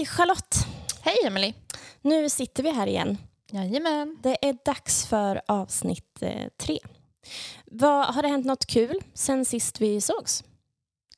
Hej 0.00 0.06
Charlotte! 0.06 0.56
Hej 1.02 1.16
Emily. 1.26 1.54
Nu 2.00 2.28
sitter 2.28 2.62
vi 2.62 2.70
här 2.70 2.86
igen. 2.86 3.18
Jajamän. 3.50 4.18
Det 4.22 4.48
är 4.48 4.56
dags 4.64 5.06
för 5.06 5.40
avsnitt 5.46 6.22
eh, 6.22 6.48
tre. 6.56 6.78
Vad, 7.66 8.06
har 8.06 8.22
det 8.22 8.28
hänt 8.28 8.46
något 8.46 8.66
kul 8.66 9.00
sen 9.14 9.44
sist 9.44 9.80
vi 9.80 10.00
sågs? 10.00 10.44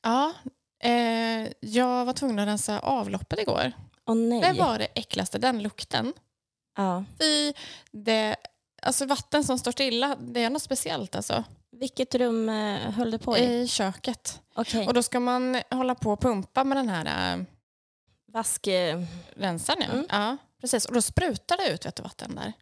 Ja, 0.01 0.33
eh, 0.83 1.49
jag 1.59 2.05
var 2.05 2.13
tvungen 2.13 2.39
att 2.39 2.47
rensa 2.47 2.79
avloppet 2.79 3.39
igår. 3.39 3.71
Åh 4.05 4.15
nej. 4.15 4.41
Det 4.41 4.59
var 4.59 4.79
det 4.79 4.87
äckligaste, 4.95 5.37
den 5.37 5.63
lukten. 5.63 6.13
ja. 6.77 7.03
Fy, 7.19 7.53
det, 7.91 8.35
alltså 8.81 9.05
vatten 9.05 9.43
som 9.43 9.59
står 9.59 9.71
stilla, 9.71 10.15
det 10.19 10.43
är 10.43 10.49
något 10.49 10.61
speciellt 10.61 11.15
alltså. 11.15 11.43
Vilket 11.71 12.15
rum 12.15 12.49
eh, 12.49 12.91
höll 12.91 13.11
det 13.11 13.19
på 13.19 13.37
i? 13.37 13.61
I 13.61 13.67
köket. 13.67 14.41
Okej. 14.55 14.87
Och 14.87 14.93
då 14.93 15.03
ska 15.03 15.19
man 15.19 15.61
hålla 15.71 15.95
på 15.95 16.11
och 16.11 16.21
pumpa 16.21 16.63
med 16.63 16.77
den 16.77 16.89
här 16.89 17.33
äh, 17.35 17.43
Vask... 18.33 18.67
eh, 18.67 19.03
rensaren. 19.35 19.81
Ja. 19.81 19.93
Mm. 19.93 20.05
ja, 20.09 20.37
precis. 20.61 20.85
Och 20.85 20.93
då 20.93 21.01
sprutar 21.01 21.57
det 21.57 21.73
ut 21.73 21.85
vet 21.85 21.95
du, 21.95 22.03
vatten 22.03 22.35
där. 22.35 22.53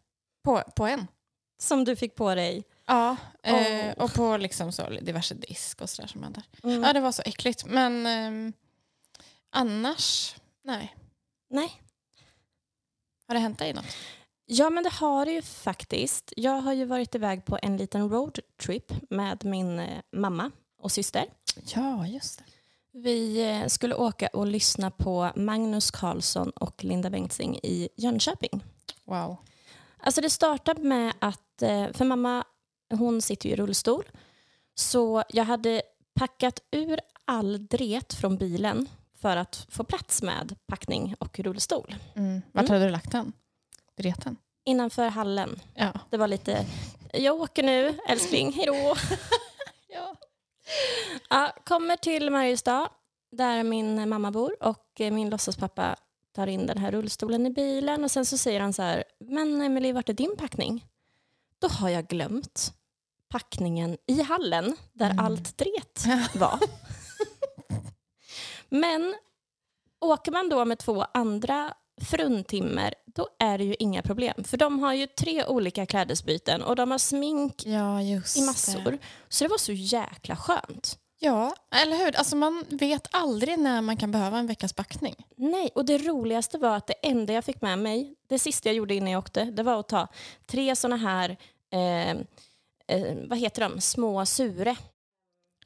På, 0.44 0.62
på 0.76 0.86
en. 0.86 1.06
Som 1.62 1.84
du 1.84 1.96
fick 1.96 2.14
på 2.14 2.34
dig. 2.34 2.64
Ja, 2.86 3.16
eh, 3.42 3.54
Åh. 3.96 4.04
och 4.04 4.14
på 4.14 4.36
liksom 4.36 4.72
så 4.72 4.88
diverse 4.88 5.34
disk 5.34 5.80
och 5.80 5.90
sådär 5.90 6.08
som. 6.08 6.34
Mm. 6.62 6.82
Ja, 6.82 6.92
det 6.92 7.00
var 7.00 7.12
så 7.12 7.22
äckligt. 7.22 7.64
Men 7.64 8.06
ehm, 8.06 8.52
annars, 9.50 10.36
nej. 10.64 10.96
Nej. 11.50 11.82
Har 13.28 13.34
det 13.34 13.40
hänt 13.40 13.58
dig 13.58 13.72
något? 13.72 13.96
Ja, 14.46 14.70
men 14.70 14.84
det 14.84 14.90
har 14.92 15.24
det 15.24 15.32
ju 15.32 15.42
faktiskt. 15.42 16.32
Jag 16.36 16.60
har 16.60 16.72
ju 16.72 16.84
varit 16.84 17.14
iväg 17.14 17.44
på 17.44 17.58
en 17.62 17.76
liten 17.76 18.10
roadtrip 18.10 18.92
med 19.10 19.44
min 19.44 19.78
eh, 19.78 20.00
mamma 20.12 20.50
och 20.78 20.92
syster. 20.92 21.24
Ja, 21.64 22.06
just 22.06 22.38
det. 22.38 22.44
Vi 22.94 23.50
eh, 23.50 23.66
skulle 23.66 23.94
åka 23.94 24.28
och 24.32 24.46
lyssna 24.46 24.90
på 24.90 25.30
Magnus 25.36 25.90
Carlsson 25.90 26.50
och 26.50 26.84
Linda 26.84 27.10
Bengtzing 27.10 27.56
i 27.62 27.88
Jönköping. 27.96 28.64
Wow. 29.04 29.36
Alltså 29.98 30.20
det 30.20 30.30
startade 30.30 30.82
med 30.82 31.12
att, 31.18 31.62
eh, 31.62 31.86
för 31.92 32.04
mamma 32.04 32.44
hon 32.94 33.22
sitter 33.22 33.48
ju 33.48 33.52
i 33.54 33.56
rullstol, 33.56 34.04
så 34.74 35.22
jag 35.28 35.44
hade 35.44 35.82
packat 36.14 36.60
ur 36.70 37.00
all 37.24 37.66
dret 37.66 38.14
från 38.14 38.36
bilen 38.36 38.88
för 39.20 39.36
att 39.36 39.66
få 39.70 39.84
plats 39.84 40.22
med 40.22 40.56
packning 40.66 41.14
och 41.18 41.38
rullstol. 41.38 41.94
Mm. 42.16 42.42
Vart 42.52 42.62
Mm. 42.64 42.72
hade 42.72 42.84
du 42.84 42.90
lagt 42.92 43.12
den? 43.12 43.32
Dreten? 43.96 44.36
Innanför 44.64 45.08
hallen. 45.08 45.60
Ja. 45.74 45.92
Det 46.10 46.16
var 46.16 46.28
lite, 46.28 46.66
jag 47.12 47.40
åker 47.40 47.62
nu 47.62 47.98
älskling, 48.08 48.52
hejdå. 48.52 48.94
ja. 51.30 51.52
Kommer 51.64 51.96
till 51.96 52.30
Mariestad 52.30 52.88
där 53.32 53.62
min 53.62 54.08
mamma 54.08 54.30
bor 54.30 54.56
och 54.60 55.00
eh, 55.00 55.12
min 55.12 55.30
låtsaspappa 55.30 55.96
tar 56.32 56.46
in 56.46 56.66
den 56.66 56.78
här 56.78 56.90
rullstolen 56.92 57.46
i 57.46 57.50
bilen 57.50 58.04
och 58.04 58.10
sen 58.10 58.26
så 58.26 58.38
säger 58.38 58.60
han 58.60 58.72
så 58.72 58.82
här, 58.82 59.04
men 59.18 59.60
Emily 59.62 59.92
vart 59.92 60.08
är 60.08 60.12
din 60.12 60.36
packning? 60.38 60.86
Då 61.58 61.68
har 61.68 61.88
jag 61.88 62.06
glömt 62.06 62.72
packningen 63.28 63.96
i 64.06 64.22
hallen 64.22 64.76
där 64.92 65.10
Mm. 65.10 65.24
allt 65.24 65.58
dret 65.58 66.04
var. 66.34 66.58
men 68.68 69.14
åker 70.00 70.32
man 70.32 70.48
då 70.48 70.64
med 70.64 70.78
två 70.78 71.04
andra 71.14 71.74
fruntimmer 72.04 72.94
då 73.06 73.28
är 73.38 73.58
det 73.58 73.64
ju 73.64 73.74
inga 73.78 74.02
problem 74.02 74.44
för 74.44 74.56
de 74.56 74.78
har 74.78 74.92
ju 74.94 75.06
tre 75.06 75.44
olika 75.46 75.86
klädesbyten 75.86 76.62
och 76.62 76.76
de 76.76 76.90
har 76.90 76.98
smink 76.98 77.62
Ja, 77.66 78.00
i 78.02 78.14
massor. 78.46 78.98
Så 79.28 79.44
det 79.44 79.48
var 79.48 79.58
så 79.58 79.72
jäkla 79.72 80.36
skönt. 80.36 80.98
Ja, 81.18 81.54
eller 81.74 81.96
hur? 81.96 82.16
Alltså 82.16 82.36
man 82.36 82.64
vet 82.68 83.06
aldrig 83.10 83.58
när 83.58 83.80
man 83.80 83.96
kan 83.96 84.10
behöva 84.12 84.38
en 84.38 84.46
veckas 84.46 84.72
packning. 84.72 85.14
Nej, 85.36 85.70
och 85.74 85.84
det 85.84 85.98
roligaste 85.98 86.58
var 86.58 86.76
att 86.76 86.86
det 86.86 86.94
enda 87.02 87.32
jag 87.32 87.44
fick 87.44 87.60
med 87.62 87.78
mig, 87.78 88.14
det 88.28 88.38
sista 88.38 88.68
jag 88.68 88.76
gjorde 88.76 88.94
innan 88.94 89.10
jag 89.10 89.18
åkte, 89.18 89.44
det 89.44 89.62
var 89.62 89.80
att 89.80 89.88
ta 89.88 90.08
tre 90.46 90.76
såna 90.76 90.96
här, 90.96 91.36
eh, 91.72 92.10
eh, 92.88 93.16
vad 93.28 93.38
heter 93.38 93.60
de, 93.68 93.80
små 93.80 94.26
sure 94.26 94.76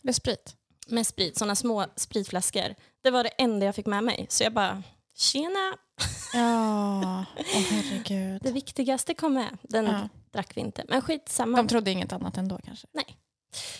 Det 0.02 0.08
är 0.08 0.12
sprit. 0.12 0.54
med 0.86 1.06
sprit, 1.06 1.38
såna 1.38 1.54
små 1.54 1.84
spritflaskor. 1.96 2.74
Det 3.02 3.10
var 3.10 3.22
det 3.24 3.28
enda 3.38 3.66
jag 3.66 3.74
fick 3.74 3.86
med 3.86 4.04
mig. 4.04 4.26
Så 4.28 4.44
jag 4.44 4.52
bara, 4.52 4.82
tjena, 5.16 5.76
Ja, 6.32 7.24
åh 7.36 7.62
herregud. 7.70 8.42
det 8.42 8.52
viktigaste 8.52 9.14
kom 9.14 9.34
med. 9.34 9.58
Den 9.62 9.84
Ja. 9.84 10.08
drack 10.30 10.56
vi 10.56 10.60
inte. 10.60 10.84
Men 10.88 11.02
skitsamma. 11.02 11.56
De 11.56 11.68
trodde 11.68 11.90
inget 11.90 12.12
annat 12.12 12.36
ändå 12.36 12.58
kanske. 12.64 12.86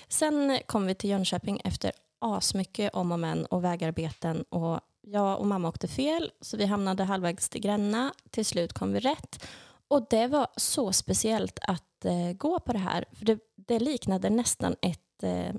Sen 0.09 0.59
kom 0.67 0.87
vi 0.87 0.95
till 0.95 1.11
Jönköping 1.11 1.61
efter 1.65 1.93
asmycket 2.21 2.95
om 2.95 3.13
och 3.13 3.19
men 3.19 3.47
och 3.47 3.65
vägarbeten 3.65 4.43
och 4.43 4.81
jag 5.01 5.39
och 5.41 5.47
mamma 5.47 5.69
åkte 5.69 5.89
fel 5.89 6.31
så 6.41 6.57
vi 6.57 6.65
hamnade 6.67 7.05
halvvägs 7.05 7.49
till 7.49 7.61
Gränna. 7.61 8.13
Till 8.31 8.47
slut 8.47 8.73
kom 8.73 8.93
vi 8.93 9.01
rätt 9.01 9.47
och 9.89 10.07
det 10.11 10.27
var 10.27 10.47
så 10.57 10.93
speciellt 10.93 11.59
att 11.63 12.05
eh, 12.05 12.33
gå 12.33 12.61
på 12.61 12.73
det 12.73 12.79
här 12.79 13.05
för 13.13 13.25
det, 13.25 13.39
det 13.57 13.79
liknade 13.79 14.31
nästan 14.31 14.77
ett 14.83 15.23
eh, 15.23 15.55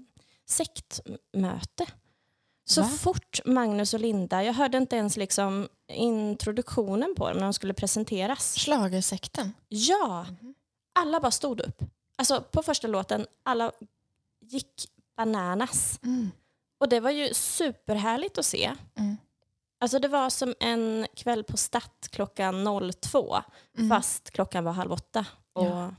sektmöte. 0.46 1.86
Så 2.70 2.82
Va? 2.82 2.88
fort 2.88 3.40
Magnus 3.46 3.94
och 3.94 4.00
Linda, 4.00 4.44
jag 4.44 4.54
hörde 4.54 4.78
inte 4.78 4.96
ens 4.96 5.18
liksom 5.18 5.68
introduktionen 5.94 7.16
på 7.18 7.28
dem 7.30 7.38
när 7.38 7.44
de 7.44 7.54
skulle 7.54 7.74
presenteras. 7.74 8.56
Schlagersekten. 8.58 9.54
Ja, 9.68 10.26
alla 11.00 11.20
bara 11.20 11.32
stod 11.32 11.60
upp. 11.62 11.84
Alltså 12.16 12.42
på 12.52 12.64
första 12.64 12.88
låten, 12.88 13.26
alla 13.44 13.72
gick 14.42 14.88
bananas. 15.18 16.00
Mm. 16.04 16.32
Och 16.80 16.90
det 16.90 17.00
var 17.00 17.12
ju 17.12 17.34
superhärligt 17.34 18.38
att 18.38 18.46
se. 18.46 18.74
Mm. 18.96 19.18
Alltså 19.80 20.00
det 20.00 20.08
var 20.08 20.30
som 20.30 20.54
en 20.60 21.08
kväll 21.16 21.44
på 21.44 21.58
Statt 21.58 22.08
klockan 22.12 22.66
02 23.02 23.38
Mm. 23.78 23.90
fast 23.90 24.32
klockan 24.32 24.64
var 24.64 24.72
halv 24.72 24.92
åtta 24.92 25.26
och 25.54 25.66
Ja. 25.66 25.96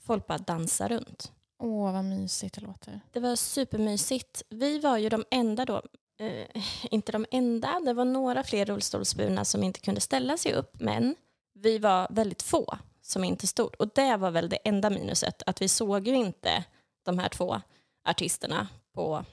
folk 0.00 0.26
bara 0.26 0.38
dansade 0.38 0.94
runt. 0.94 1.32
Åh, 1.58 1.92
vad 1.92 2.04
mysigt 2.04 2.54
det 2.54 2.60
låter. 2.60 3.00
Det 3.12 3.20
var 3.20 3.36
supermysigt. 3.36 4.42
Vi 4.48 4.78
var 4.78 4.98
ju 4.98 5.08
de 5.08 5.24
enda 5.30 5.64
då, 5.64 5.82
eh, 6.22 6.62
inte 6.90 7.12
de 7.12 7.26
enda, 7.30 7.80
det 7.80 7.92
var 7.92 8.04
några 8.04 8.44
fler 8.44 8.64
rullstolsburna 8.64 9.44
som 9.44 9.62
inte 9.62 9.80
kunde 9.80 10.00
ställa 10.00 10.36
sig 10.36 10.52
upp, 10.52 10.80
men 10.80 11.16
vi 11.54 11.78
var 11.78 12.06
väldigt 12.10 12.42
få 12.42 12.78
som 13.02 13.24
inte 13.24 13.46
stod. 13.46 13.74
Och 13.74 13.88
det 13.94 14.16
var 14.16 14.30
väl 14.30 14.48
det 14.48 14.56
enda 14.56 14.90
minuset, 14.90 15.42
att 15.46 15.62
vi 15.62 15.68
såg 15.68 16.08
ju 16.08 16.14
inte 16.14 16.64
de 17.04 17.18
här 17.18 17.28
två 17.28 17.60
artisterna 18.04 18.68
på 18.94 19.24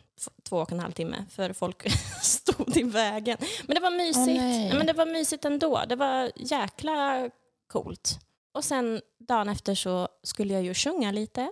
två 0.44 0.58
och 0.58 0.72
en 0.72 0.80
halv 0.80 0.92
timme, 0.92 1.26
för 1.30 1.54
folk 1.54 1.92
stod 2.22 2.78
i 2.78 2.84
vägen. 2.84 3.38
Men 3.68 3.76
det 3.76 3.82
var 3.82 3.92
mysigt. 3.92 4.42
Nej. 4.42 4.74
men 4.74 4.88
det 4.88 4.94
var 4.94 5.06
mysigt 5.06 5.46
ändå. 5.46 5.84
Det 5.90 5.96
var 5.96 6.32
jäkla 6.36 7.30
coolt. 7.68 8.20
Och 8.52 8.64
sen 8.64 9.02
dagen 9.20 9.50
efter 9.50 9.76
så 9.76 10.08
skulle 10.24 10.54
jag 10.54 10.64
ju 10.64 10.74
sjunga 10.74 11.12
lite. 11.12 11.52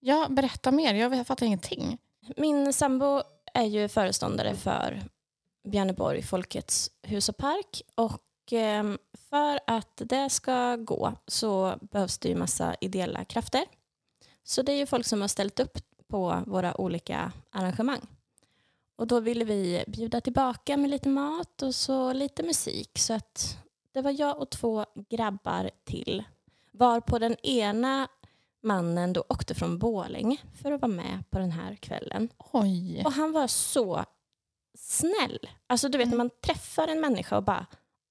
Ja, 0.00 0.26
berätta 0.30 0.70
mer. 0.70 0.94
Jag 0.94 1.26
fattar 1.26 1.46
ingenting. 1.46 1.98
Min 2.36 2.72
sambo 2.72 3.22
är 3.54 3.64
ju 3.64 3.88
föreståndare 3.88 4.54
för 4.54 5.02
Björneborg 5.64 6.22
Folkets 6.22 6.90
hus 7.02 7.28
och 7.28 7.36
park 7.36 7.82
och 7.94 8.52
eh, 8.52 8.84
för 9.30 9.60
att 9.66 10.02
det 10.04 10.30
ska 10.30 10.76
gå 10.76 11.12
så 11.26 11.78
behövs 11.80 12.18
det 12.18 12.28
ju 12.28 12.34
massa 12.36 12.76
ideella 12.80 13.24
krafter. 13.24 13.64
Så 14.44 14.62
det 14.62 14.72
är 14.72 14.76
ju 14.76 14.86
folk 14.86 15.06
som 15.06 15.20
har 15.20 15.28
ställt 15.28 15.60
upp 15.60 15.78
på 16.08 16.42
våra 16.46 16.80
olika 16.80 17.32
arrangemang. 17.50 18.00
Och 18.96 19.06
då 19.06 19.20
ville 19.20 19.44
vi 19.44 19.84
bjuda 19.86 20.20
tillbaka 20.20 20.76
med 20.76 20.90
lite 20.90 21.08
mat 21.08 21.62
och 21.62 21.74
så 21.74 22.12
lite 22.12 22.42
musik. 22.42 22.98
Så 22.98 23.14
att 23.14 23.58
det 23.92 24.02
var 24.02 24.20
jag 24.20 24.38
och 24.38 24.50
två 24.50 24.86
grabbar 25.10 25.70
till. 25.84 26.24
Var 26.70 27.00
på 27.00 27.18
den 27.18 27.36
ena 27.46 28.08
mannen 28.62 29.12
då 29.12 29.24
åkte 29.28 29.54
från 29.54 29.78
Borlänge 29.78 30.36
för 30.62 30.72
att 30.72 30.80
vara 30.80 30.92
med 30.92 31.30
på 31.30 31.38
den 31.38 31.52
här 31.52 31.74
kvällen. 31.74 32.28
Oj. 32.52 33.02
Och 33.04 33.12
han 33.12 33.32
var 33.32 33.46
så 33.46 34.04
snäll. 34.78 35.38
Alltså 35.66 35.88
du 35.88 35.98
vet 35.98 36.08
när 36.08 36.16
man 36.16 36.30
träffar 36.46 36.88
en 36.88 37.00
människa 37.00 37.36
och 37.36 37.44
bara 37.44 37.66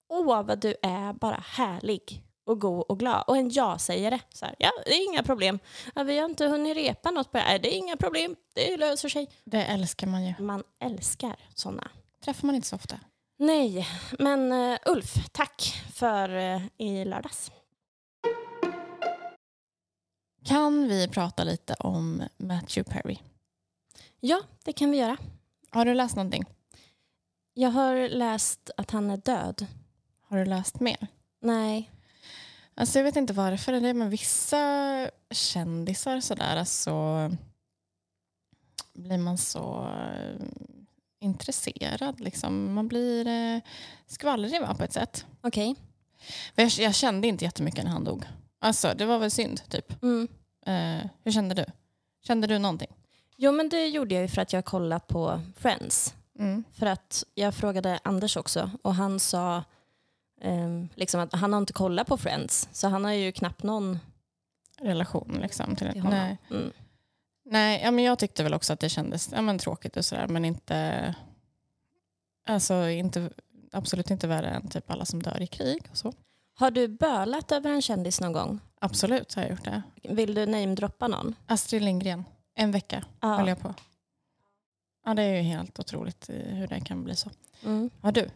åh 0.10 0.26
vad 0.26 0.60
du 0.60 0.76
är 0.82 1.14
bara 1.14 1.44
härlig 1.48 2.24
och 2.46 2.60
god 2.60 2.86
och 2.90 3.00
glad. 3.00 3.24
Och 3.28 3.38
en 3.38 3.50
ja-sägare. 3.50 4.20
Så 4.30 4.46
här, 4.46 4.56
ja, 4.60 4.72
det 4.86 4.92
är 4.92 5.06
inga 5.10 5.24
problem. 5.24 5.60
Ja, 5.96 6.04
vi 6.04 6.18
har 6.18 6.26
inte 6.26 6.46
hunnit 6.46 6.78
repa 6.78 7.12
något 7.12 7.32
på 7.32 7.38
det 7.38 7.44
här. 7.44 7.60
Det 7.60 7.76
är 7.76 7.78
inga 7.78 7.98
problem. 7.98 8.36
Det 8.54 8.78
löser 8.78 9.10
sig. 9.10 9.30
Det 9.44 9.64
älskar 9.64 10.08
man 10.08 10.26
ju. 10.26 10.34
Man 10.40 10.64
älskar 10.80 11.36
sådana. 11.56 11.92
Träffar 12.24 12.46
man 12.46 12.56
inte 12.56 12.68
så 12.68 12.76
ofta. 12.76 13.00
Nej, 13.40 13.88
men 14.20 14.52
uh, 14.52 14.78
Ulf, 14.86 15.14
tack 15.32 15.84
för 15.94 16.36
uh, 16.36 16.62
i 16.78 17.06
lördags. 17.06 17.52
Kan 20.46 20.88
vi 20.88 21.08
prata 21.08 21.44
lite 21.44 21.74
om 21.74 22.24
Matthew 22.38 22.92
Perry? 22.92 23.18
Ja, 24.20 24.42
det 24.64 24.74
kan 24.74 24.92
vi 24.92 24.98
göra. 24.98 25.18
Har 25.70 25.86
du 25.86 25.94
läst 25.94 26.16
någonting? 26.16 26.46
Jag 27.54 27.70
har 27.70 28.10
läst 28.10 28.70
att 28.78 28.92
han 28.92 29.10
är 29.10 29.18
död. 29.18 29.66
Har 30.22 30.38
du 30.38 30.46
läst 30.46 30.80
mer? 30.80 31.08
Nej. 31.42 31.92
Alltså 32.76 33.00
jag 33.00 33.04
vet 33.04 33.16
inte 33.16 33.34
varför. 33.34 33.72
Det 33.72 33.90
är 33.90 33.94
med 33.94 34.10
vissa 34.10 35.10
kändisar 35.32 36.20
sådär 36.20 36.64
så 36.64 37.30
blir 38.94 39.18
man 39.18 39.38
så 39.38 39.88
eh, 39.88 40.46
intresserad. 41.20 42.20
Liksom. 42.20 42.74
Man 42.74 42.88
blir 42.88 43.28
eh, 43.28 43.62
skvallrig 44.08 44.62
va, 44.62 44.76
på 44.76 44.84
ett 44.84 44.94
sätt. 44.94 45.26
Okej. 45.42 45.76
För 46.56 46.62
jag, 46.62 46.72
jag 46.72 46.96
kände 46.96 47.28
inte 47.28 47.46
jättemycket 47.46 47.84
när 47.84 47.92
han 47.92 48.04
dog. 48.04 48.26
Alltså, 48.64 48.94
det 48.96 49.06
var 49.06 49.20
väl 49.20 49.32
synd, 49.32 49.62
typ. 49.70 50.04
Mm. 50.04 50.28
Eh, 50.66 51.10
hur 51.24 51.32
kände 51.32 51.56
du? 51.56 51.66
Kände 52.24 52.48
du 52.48 52.60
någonting? 52.60 52.92
Jo, 53.38 53.52
men 53.52 53.70
det 53.70 53.88
gjorde 53.88 54.16
jag 54.16 54.22
ju 54.22 54.28
för 54.28 54.42
att 54.42 54.54
jag 54.54 54.66
kollade 54.66 55.06
på 55.08 55.42
Friends. 55.58 56.16
Mm. 56.40 56.64
För 56.74 56.86
att 56.86 57.24
jag 57.36 57.56
frågade 57.56 58.00
Anders 58.04 58.38
också 58.38 58.72
och 58.82 58.96
han 58.96 59.20
sa 59.20 59.64
ehm, 60.42 60.90
liksom 60.96 61.20
att 61.22 61.34
han 61.34 61.54
har 61.54 61.58
inte 61.62 61.74
kollat 61.74 62.08
på 62.08 62.18
Friends. 62.18 62.70
Så 62.72 62.88
han 62.88 63.06
har 63.06 63.12
ju 63.12 63.32
knappt 63.32 63.64
någon 63.64 64.00
Relation 64.82 65.38
liksom. 65.42 65.76
Till, 65.76 65.92
till 65.92 66.02
honom. 66.02 66.20
nej, 66.20 66.38
Mm. 66.50 66.72
nej 67.46 67.82
ja, 67.84 67.92
men 67.92 68.04
jag 68.04 68.20
tyckte 68.20 68.44
väl 68.44 68.54
också 68.54 68.74
att 68.74 68.80
det 68.80 68.90
kändes 68.90 69.30
ja, 69.32 69.42
men 69.42 69.58
tråkigt 69.60 69.98
och 69.98 70.06
sådär. 70.06 70.28
Men 70.28 70.46
inte, 70.46 71.16
alltså, 72.48 72.90
inte, 72.90 73.30
absolut 73.72 74.12
inte 74.12 74.28
värre 74.28 74.50
än 74.50 74.68
typ 74.70 74.92
alla 74.92 75.06
som 75.06 75.24
dör 75.24 75.42
i 75.42 75.48
krig. 75.48 75.88
Och 75.92 75.98
så. 75.98 76.14
Har 76.62 76.72
du 76.72 76.88
bölat 76.88 77.52
över 77.52 77.70
en 77.72 77.82
kändis 77.82 78.22
någon 78.22 78.34
gång? 78.34 78.60
Absolut 78.80 79.34
har 79.34 79.42
jag 79.42 79.52
gjort 79.52 79.64
det. 79.66 79.82
Vill 80.04 80.34
du 80.34 80.46
namedroppa 80.46 81.08
någon? 81.08 81.36
Astrid 81.46 81.82
Lindgren, 81.82 82.24
en 82.56 82.72
vecka 82.72 83.04
höll 83.22 83.40
Ja. 83.40 83.50
jag 83.50 83.60
på. 83.60 83.74
Ja, 85.06 85.14
det 85.14 85.22
är 85.24 85.36
ju 85.36 85.42
helt 85.42 85.80
otroligt 85.80 86.30
hur 86.30 86.68
det 86.68 86.80
kan 86.80 87.04
bli 87.04 87.16
så. 87.16 87.30
Mm. 87.66 87.90
Har 88.02 88.12
du? 88.12 88.30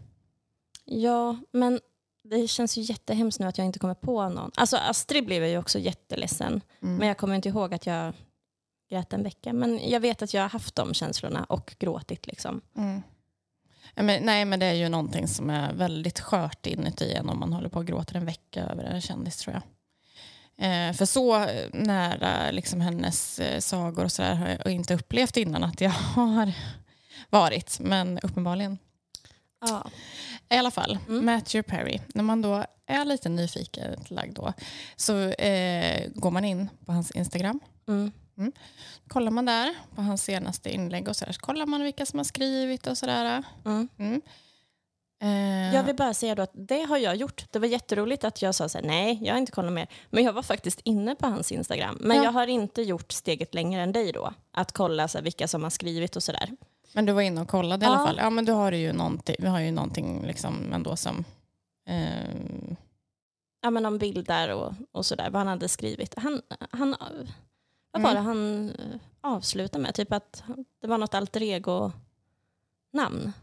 Ja, 0.86 1.38
men 1.52 1.80
det 2.24 2.48
känns 2.48 2.78
ju 2.78 2.82
jättehemskt 2.82 3.40
nu 3.40 3.46
att 3.48 3.58
jag 3.58 3.66
inte 3.68 3.80
kommer 3.80 3.94
på 3.96 4.30
någon. 4.30 4.52
Alltså 4.56 4.78
Astrid 4.78 5.26
blev 5.26 5.46
ju 5.46 5.58
också 5.58 5.80
jätteledsen. 5.80 6.62
Mm. 6.82 6.96
Men 6.98 7.08
jag 7.08 7.18
kommer 7.18 7.36
inte 7.36 7.50
ihåg 7.50 7.74
att 7.74 7.86
jag 7.86 8.14
grät 8.90 9.14
en 9.14 9.24
vecka. 9.24 9.54
Men 9.54 9.90
jag 9.90 10.00
vet 10.00 10.22
att 10.22 10.34
jag 10.34 10.42
har 10.42 10.50
haft 10.50 10.76
de 10.76 10.94
känslorna 10.94 11.44
och 11.44 11.76
gråtit. 11.80 12.28
Liksom. 12.28 12.62
Mm. 12.78 13.02
Men, 13.96 14.24
nej, 14.24 14.46
men 14.46 14.60
det 14.60 14.66
är 14.66 14.74
ju 14.74 14.90
någonting 14.90 15.28
som 15.28 15.50
är 15.50 15.74
väldigt 15.74 16.20
skört 16.20 16.66
inuti 16.66 17.14
en 17.14 17.30
om 17.30 17.40
man 17.40 17.54
håller 17.54 17.70
på 17.70 17.80
och 17.80 17.86
gråter 17.88 18.16
en 18.16 18.26
vecka 18.26 18.64
över 18.64 18.84
en 18.84 19.02
kändis 19.02 19.38
tror 19.38 19.54
jag. 19.54 19.64
Eh, 20.58 20.94
för 20.94 21.06
så 21.06 21.46
nära 21.74 22.52
liksom, 22.52 22.82
hennes 22.82 23.40
eh, 23.40 23.60
sagor 23.60 24.04
och 24.04 24.12
sådär 24.12 24.36
har 24.36 24.48
jag 24.48 24.74
inte 24.74 24.94
upplevt 24.94 25.38
innan 25.38 25.64
att 25.64 25.82
jag 25.82 25.90
har 26.16 26.52
varit. 27.30 27.80
Men 27.80 28.20
uppenbarligen. 28.20 28.78
Ja. 29.62 29.90
I 30.50 30.58
alla 30.58 30.72
fall, 30.72 30.98
Mm. 31.08 31.26
Matthew 31.26 31.70
Perry. 31.70 32.00
När 32.08 32.24
man 32.24 32.42
då 32.42 32.66
är 32.88 33.06
lite 33.06 33.30
nyfiken 33.30 33.96
lagd 34.08 34.36
då 34.36 34.54
så 34.96 35.30
eh, 35.30 36.08
går 36.16 36.32
man 36.32 36.46
in 36.46 36.70
på 36.86 36.92
hans 36.92 37.12
Instagram. 37.12 37.60
Mm. 37.88 38.12
Kollar 39.08 39.32
man 39.32 39.46
där 39.46 39.76
på 39.96 40.02
hans 40.02 40.24
senaste 40.24 40.70
inlägg 40.70 41.08
och 41.08 41.16
sådär. 41.16 41.32
Så 41.32 41.40
kollar 41.40 41.66
man 41.66 41.84
vilka 41.84 42.06
som 42.06 42.20
har 42.20 42.24
skrivit 42.24 42.88
och 42.88 42.98
sådär. 42.98 43.44
Mm. 43.66 43.88
Mm. 43.98 44.22
Eh, 45.22 45.76
Jag 45.76 45.84
vill 45.84 45.96
bara 45.96 46.14
säga 46.14 46.36
då 46.36 46.42
att 46.44 46.52
det 46.54 46.82
har 46.84 46.98
jag 46.98 47.16
gjort. 47.16 47.46
Det 47.52 47.60
var 47.60 47.68
jätteroligt 47.68 48.24
att 48.24 48.42
jag 48.42 48.56
sa 48.56 48.70
så 48.70 48.78
här, 48.78 48.86
nej, 48.86 49.20
jag 49.24 49.34
har 49.34 49.38
inte 49.40 49.52
kollat 49.52 49.74
mer. 49.74 49.88
Men 50.10 50.24
jag 50.24 50.34
var 50.34 50.42
faktiskt 50.44 50.80
inne 50.84 51.16
på 51.16 51.28
hans 51.28 51.52
Instagram. 51.52 51.98
Men 52.02 52.18
Ja. 52.18 52.24
jag 52.24 52.32
har 52.32 52.48
inte 52.48 52.82
gjort 52.82 53.12
steget 53.12 53.54
längre 53.54 53.82
än 53.82 53.92
dig 53.92 54.12
då. 54.12 54.34
Att 54.52 54.72
kolla 54.72 55.08
så 55.08 55.18
här, 55.18 55.24
vilka 55.24 55.48
som 55.48 55.64
har 55.64 55.70
skrivit 55.70 56.16
och 56.16 56.24
sådär. 56.24 56.52
Men 56.94 57.06
du 57.06 57.14
var 57.14 57.22
inne 57.22 57.42
och 57.42 57.48
kollade 57.48 57.86
i 57.86 57.88
alla 57.88 57.98
Ja. 58.00 58.06
fall. 58.06 58.18
Ja, 58.22 58.30
men 58.30 58.46
du 58.46 58.52
har 58.52 58.72
ju 58.72 58.94
någonting, 58.94 59.36
vi 59.40 59.48
har 59.48 59.60
ju 59.60 59.72
någonting 59.72 60.26
liksom 60.28 60.74
ändå 60.74 60.96
som... 60.96 61.24
Eh, 61.90 62.76
Ja, 63.62 63.70
men 63.70 63.86
om 63.86 63.98
bilder 63.98 64.54
och, 64.54 64.74
och 64.92 65.06
sådär, 65.06 65.30
vad 65.30 65.40
han 65.40 65.48
hade 65.48 65.68
skrivit. 65.70 66.14
Han, 66.18 66.42
han, 66.72 66.96
vad 68.02 68.04
var 68.04 68.12
Mm. 68.12 68.24
det 68.24 68.30
han 68.30 68.70
eh, 68.70 69.00
avslutade 69.22 69.82
med? 69.82 69.96
Typ 69.96 70.14
att 70.14 70.44
det 70.82 70.88
var 70.88 70.98
något 70.98 71.14
alter 71.14 71.42
ego-namn. 71.44 73.34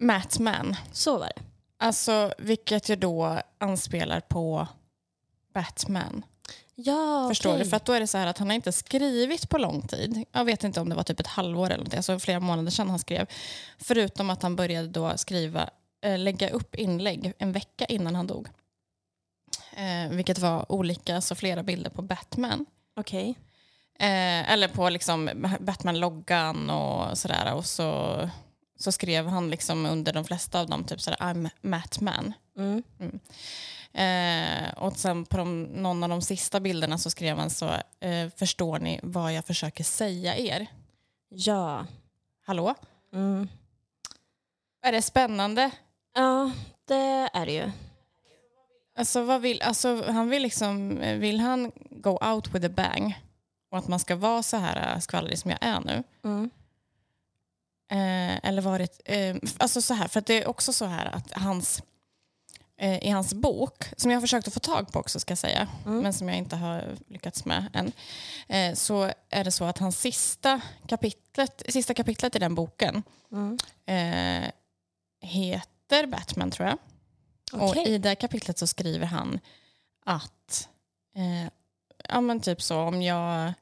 Matman. 0.00 0.76
Så 0.92 1.18
var 1.18 1.26
det. 1.26 1.42
Alltså, 1.76 2.34
vilket 2.38 2.88
ju 2.88 2.96
då 2.96 3.40
anspelar 3.58 4.20
på 4.20 4.68
Batman. 5.54 6.24
Ja, 6.74 7.26
Förstår 7.28 7.50
okej. 7.50 7.64
du? 7.64 7.70
För 7.70 7.76
att 7.76 7.84
då 7.84 7.92
är 7.92 8.00
det 8.00 8.06
så 8.06 8.18
här 8.18 8.26
att 8.26 8.38
han 8.38 8.48
har 8.48 8.54
inte 8.54 8.72
skrivit 8.72 9.48
på 9.48 9.58
lång 9.58 9.82
tid. 9.88 10.24
Jag 10.32 10.44
vet 10.44 10.64
inte 10.64 10.80
om 10.80 10.88
det 10.88 10.94
var 10.94 11.02
typ 11.02 11.20
ett 11.20 11.26
halvår 11.26 11.70
eller 11.70 11.84
något, 11.84 11.94
alltså 11.94 12.18
flera 12.18 12.40
månader 12.40 12.70
sedan 12.70 12.90
han 12.90 12.98
skrev. 12.98 13.26
Förutom 13.78 14.30
att 14.30 14.42
han 14.42 14.56
började 14.56 14.88
då 14.88 15.12
skriva, 15.16 15.70
eh, 16.00 16.18
lägga 16.18 16.50
upp 16.50 16.74
inlägg 16.74 17.32
en 17.38 17.52
vecka 17.52 17.84
innan 17.84 18.14
han 18.14 18.26
dog. 18.26 18.48
Eh, 19.72 20.10
vilket 20.10 20.38
var 20.38 20.72
olika, 20.72 21.20
så 21.20 21.34
flera 21.34 21.62
bilder 21.62 21.90
på 21.90 22.02
Batman. 22.02 22.66
Okej. 22.98 23.34
Eh, 23.98 24.52
eller 24.52 24.68
på 24.68 24.88
liksom 24.88 25.30
Batman-loggan 25.60 26.70
och 26.70 27.18
sådär. 27.18 27.54
Och 27.54 27.66
så, 27.66 28.30
så 28.76 28.92
skrev 28.92 29.26
han 29.26 29.50
liksom 29.50 29.86
under 29.86 30.12
de 30.12 30.24
flesta 30.24 30.60
av 30.60 30.68
dem 30.68 30.84
typ 30.84 31.00
sådär 31.00 31.18
I'm 31.18 31.50
Matman. 31.60 32.32
Mm. 32.56 32.82
Eh, 33.92 34.72
och 34.78 34.96
sen 34.96 35.24
på 35.24 35.36
de, 35.36 35.62
någon 35.62 36.02
av 36.02 36.08
de 36.08 36.22
sista 36.22 36.60
bilderna 36.60 36.98
så 36.98 37.10
skrev 37.10 37.38
han 37.38 37.50
så 37.50 37.70
eh, 38.00 38.28
förstår 38.36 38.78
ni 38.78 39.00
vad 39.02 39.32
jag 39.32 39.44
försöker 39.44 39.84
säga 39.84 40.36
er? 40.36 40.66
Ja. 41.28 41.86
Hallå? 42.46 42.74
Mm. 43.12 43.48
Är 44.82 44.92
det 44.92 45.02
spännande? 45.02 45.70
Ja, 46.14 46.50
det 46.84 47.30
är 47.32 47.46
det 47.46 47.52
ju. 47.52 47.70
Alltså, 48.98 49.22
vad 49.24 49.40
vill, 49.40 49.62
alltså, 49.62 50.04
han 50.10 50.28
vill 50.28 50.42
liksom, 50.42 51.00
eh, 51.00 51.18
vill 51.18 51.40
han 51.40 51.72
go 51.90 52.18
out 52.22 52.54
with 52.54 52.66
a 52.66 52.68
bang? 52.68 53.14
Och 53.70 53.78
att 53.78 53.88
man 53.88 53.98
ska 54.00 54.16
vara 54.16 54.42
så 54.42 54.56
här 54.56 54.92
eh, 54.94 55.00
skvallrig 55.00 55.38
som 55.38 55.50
jag 55.50 55.58
är 55.62 55.80
nu? 55.80 56.02
Mm. 56.24 56.50
Eh, 57.90 58.48
eller 58.48 58.62
varit, 58.62 59.00
eh, 59.04 59.36
alltså 59.58 59.82
så 59.82 59.94
här, 59.94 60.08
för 60.08 60.20
det 60.20 60.42
är 60.42 60.48
också 60.48 60.72
så 60.72 60.84
här 60.84 61.06
att 61.06 61.32
hans, 61.32 61.82
eh, 62.80 62.98
i 63.06 63.10
hans 63.10 63.34
bok, 63.34 63.84
som 63.96 64.10
jag 64.10 64.16
har 64.16 64.20
försökt 64.20 64.48
att 64.48 64.54
få 64.54 64.60
tag 64.60 64.92
på 64.92 64.98
också 64.98 65.20
ska 65.20 65.30
jag 65.32 65.38
säga, 65.38 65.68
Mm. 65.86 65.98
men 66.02 66.12
som 66.12 66.28
jag 66.28 66.38
inte 66.38 66.56
har 66.56 66.96
lyckats 67.08 67.44
med 67.44 67.64
än, 67.74 67.92
eh, 68.48 68.74
så 68.74 69.12
är 69.30 69.44
det 69.44 69.50
så 69.50 69.64
att 69.64 69.78
hans 69.78 70.00
sista 70.00 70.60
kapitlet, 70.86 71.62
sista 71.68 71.94
kapitlet 71.94 72.36
i 72.36 72.38
den 72.38 72.54
boken 72.54 73.02
Mm. 73.32 73.58
eh, 73.86 74.50
heter 75.20 76.06
Batman 76.06 76.50
tror 76.50 76.68
jag. 76.68 76.78
Och 77.52 77.62
Okej. 77.68 77.88
i 77.88 77.98
det 77.98 78.14
kapitlet 78.14 78.58
så 78.58 78.66
skriver 78.66 79.06
han 79.06 79.40
att 80.04 80.68
eh, 81.16 81.50
ja 82.08 82.20
men 82.20 82.40
typ 82.40 82.62
så 82.62 82.80
om 82.80 83.02
jag 83.02 83.52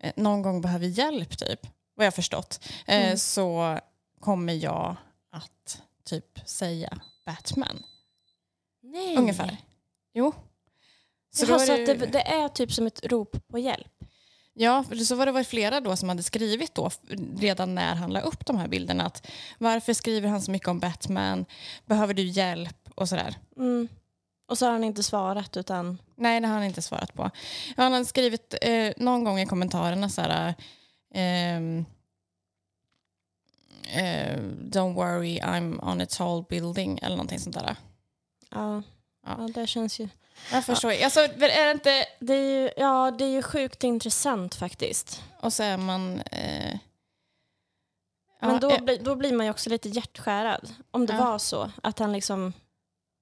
eh, 0.00 0.12
någon 0.16 0.42
gång 0.42 0.60
behöver 0.60 0.86
hjälp 0.86 1.38
typ, 1.38 1.66
vad 1.94 2.06
jag 2.06 2.14
förstått, 2.14 2.68
eh, 2.86 3.04
Mm. 3.04 3.18
så 3.18 3.78
kommer 4.20 4.52
jag 4.52 4.96
att 5.30 5.82
typ 6.04 6.40
säga 6.48 7.00
Batman. 7.26 7.82
Nej. 8.82 9.16
Ungefär. 9.16 9.56
Jo. 10.14 10.34
Så, 11.30 11.54
är 11.54 11.58
så 11.58 11.72
det 11.76 11.94
det, 11.94 12.06
det 12.06 12.22
är 12.22 12.48
typ 12.48 12.72
som 12.72 12.86
ett 12.86 13.06
rop 13.06 13.48
på 13.48 13.58
hjälp? 13.58 13.92
Ja, 14.54 14.84
så 15.06 15.14
var 15.14 15.26
det 15.26 15.32
varit 15.32 15.46
flera 15.46 15.80
då 15.80 15.96
som 15.96 16.08
hade 16.08 16.22
skrivit 16.22 16.74
då 16.74 16.90
redan 17.38 17.74
när 17.74 17.94
han 17.94 18.10
la 18.10 18.20
upp 18.20 18.46
de 18.46 18.56
här 18.58 18.68
bilderna 18.68 19.06
att 19.06 19.26
varför 19.58 19.92
skriver 19.94 20.28
han 20.28 20.42
så 20.42 20.50
mycket 20.50 20.68
om 20.68 20.80
Batman? 20.80 21.44
Behöver 21.86 22.14
du 22.14 22.22
hjälp? 22.22 22.87
Och 22.98 23.08
sådär. 23.08 23.34
Mm. 23.56 23.88
Och 24.48 24.58
så 24.58 24.64
har 24.66 24.72
han 24.72 24.84
inte 24.84 25.02
svarat 25.02 25.56
utan... 25.56 25.98
Nej, 26.16 26.40
det 26.40 26.46
har 26.46 26.54
han 26.54 26.64
inte 26.64 26.82
svarat 26.82 27.14
på. 27.14 27.30
Ja, 27.76 27.82
Han 27.82 27.92
har 27.92 28.04
skrivit 28.04 28.54
eh, 28.62 28.92
någon 28.96 29.24
gång 29.24 29.40
i 29.40 29.46
kommentarerna 29.46 30.08
så 30.08 30.20
här... 30.20 30.54
ehm, 31.14 31.84
eh, 33.92 34.38
Don't 34.70 34.94
worry, 34.94 35.38
I'm 35.40 35.90
on 35.92 36.00
a 36.00 36.06
tall 36.06 36.44
building 36.48 36.98
eller 37.02 37.16
någonting 37.16 37.38
sånt 37.40 37.54
där. 37.56 37.76
Ja, 38.50 38.82
Ja. 39.26 39.36
ja. 39.38 39.48
det 39.54 39.66
känns 39.66 39.98
ju... 40.00 40.08
Jag 40.52 40.64
förstår. 40.64 40.92
Alltså, 41.04 41.20
är 41.20 41.64
det 41.66 41.70
inte... 41.70 42.04
Det 42.20 42.34
är 42.34 42.60
ju, 42.62 42.70
ja, 42.76 43.10
det 43.10 43.24
är 43.24 43.28
ju 43.30 43.42
sjukt 43.42 43.84
intressant 43.84 44.54
faktiskt. 44.54 45.22
Och 45.40 45.52
så 45.52 45.62
är 45.62 45.76
man... 45.76 46.20
Eh, 46.20 46.78
Men 48.40 48.50
ja, 48.50 48.58
då, 48.58 48.70
eh, 48.70 48.82
blir, 48.84 48.98
då 49.02 49.14
blir 49.16 49.32
man 49.32 49.46
ju 49.46 49.50
också 49.50 49.70
lite 49.70 49.88
hjärtskärad. 49.88 50.74
Om 50.90 51.06
det 51.06 51.12
Ja. 51.14 51.24
var 51.24 51.38
så 51.38 51.70
att 51.82 51.98
han 51.98 52.12
liksom 52.12 52.52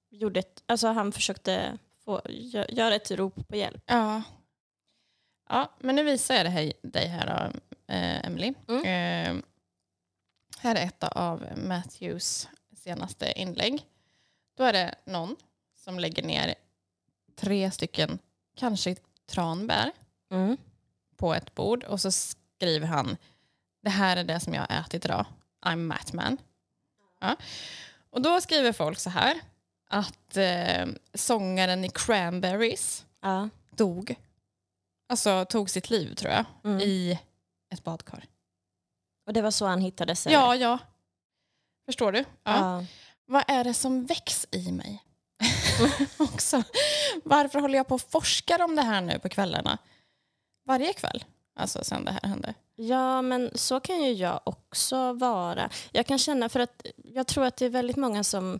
gjorde 0.09 0.39
ett, 0.39 0.63
alltså 0.65 0.87
han 0.87 1.11
försökte 1.11 1.77
få, 2.03 2.19
gö- 2.19 2.71
göra 2.73 2.95
ett 2.95 3.11
rop 3.11 3.47
på 3.47 3.55
hjälp. 3.55 3.83
Ja. 3.85 4.21
Ja, 5.49 5.71
men 5.79 5.95
nu 5.95 6.03
visar 6.03 6.35
jag 6.35 6.45
det 6.45 6.49
här, 6.49 6.73
dig 6.83 7.07
här 7.07 7.25
då, 7.53 7.59
eh, 7.93 8.25
Emily. 8.25 8.53
Mm. 8.67 8.83
Eh, 9.37 9.43
här 10.59 10.75
är 10.75 10.85
ett 10.85 11.03
av 11.03 11.45
Matthews 11.67 12.47
senaste 12.75 13.31
inlägg. 13.41 13.85
Då 14.57 14.63
är 14.63 14.73
det 14.73 14.95
någon 15.05 15.35
som 15.75 15.99
lägger 15.99 16.23
ner 16.23 16.55
tre 17.35 17.71
stycken, 17.71 18.19
kanske 18.55 18.95
tranbär, 19.29 19.91
Mm. 20.31 20.57
på 21.15 21.33
ett 21.33 21.55
bord 21.55 21.83
och 21.83 22.01
så 22.01 22.11
skriver 22.11 22.87
han 22.87 23.17
det 23.81 23.89
här 23.89 24.17
är 24.17 24.23
det 24.23 24.39
som 24.39 24.53
jag 24.53 24.61
har 24.69 24.79
ätit 24.81 25.05
idag. 25.05 25.25
I'm 25.61 25.75
Matman. 25.75 26.37
Ja. 27.19 27.35
Och 28.09 28.21
då 28.21 28.41
skriver 28.41 28.71
folk 28.73 28.99
så 28.99 29.09
här 29.09 29.39
att 29.87 30.37
eh, 30.37 30.85
sångaren 31.13 31.85
i 31.85 31.89
Cranberries 31.89 33.05
Ja. 33.21 33.49
dog. 33.69 34.15
Alltså 35.09 35.45
tog 35.45 35.69
sitt 35.69 35.89
liv 35.89 36.15
tror 36.15 36.31
jag 36.31 36.45
Mm. 36.63 36.79
i 36.81 37.19
ett 37.73 37.83
badkar. 37.83 38.25
Och 39.27 39.33
det 39.33 39.41
var 39.41 39.51
så 39.51 39.65
han 39.65 39.81
hittade 39.81 40.15
sig? 40.15 40.33
Ja, 40.33 40.55
ja. 40.55 40.79
Förstår 41.85 42.11
du? 42.11 42.19
Ja. 42.19 42.25
ja. 42.43 42.85
Vad 43.25 43.43
är 43.47 43.63
det 43.63 43.73
som 43.73 44.05
väcks 44.05 44.47
i 44.51 44.71
mig? 44.71 45.03
Också. 46.17 46.63
Varför 47.23 47.59
håller 47.59 47.77
jag 47.77 47.87
på 47.87 47.95
och 47.95 48.01
forskar 48.01 48.61
om 48.61 48.75
det 48.75 48.81
här 48.81 49.01
nu 49.01 49.19
på 49.19 49.29
kvällarna? 49.29 49.77
Varje 50.65 50.93
kväll, 50.93 51.25
alltså 51.55 51.83
sen 51.83 52.05
det 52.05 52.11
här 52.11 52.29
hände. 52.29 52.53
Ja, 52.75 53.21
men 53.21 53.51
så 53.55 53.79
kan 53.79 54.03
ju 54.03 54.11
jag 54.11 54.41
också 54.43 55.13
vara. 55.13 55.69
Jag 55.91 56.05
kan 56.05 56.19
känna, 56.19 56.49
för 56.49 56.59
att 56.59 56.85
jag 57.03 57.27
tror 57.27 57.45
att 57.45 57.57
det 57.57 57.65
är 57.65 57.69
väldigt 57.69 57.97
många 57.97 58.23
som 58.23 58.59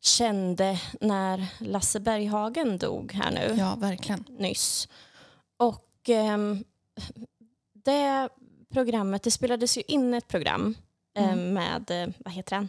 kände 0.00 0.80
när 1.00 1.46
Lasse 1.60 2.00
Berghagen 2.00 2.78
dog 2.78 3.12
här 3.12 3.30
nu 3.30 3.54
Ja, 3.58 3.74
verkligen. 3.74 4.24
nyss. 4.28 4.88
Och 5.56 6.08
ehm, 6.08 6.64
det 7.84 8.28
programmet, 8.72 9.22
det 9.22 9.30
spelades 9.30 9.78
ju 9.78 9.82
in 9.88 10.14
ett 10.14 10.28
program 10.28 10.74
eh, 11.16 11.32
Mm. 11.32 11.54
med, 11.54 11.90
eh, 11.90 12.08
vad 12.18 12.32
heter 12.34 12.56
han? 12.56 12.68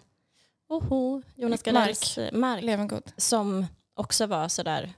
Oho, 0.69 1.21
Jonas 1.35 1.65
Mark. 1.65 1.75
Gardells 1.75 2.17
eh, 2.17 2.33
Mark. 2.33 2.63
Levengood. 2.63 3.11
som 3.17 3.65
också 3.93 4.25
var 4.25 4.47
sådär 4.47 4.93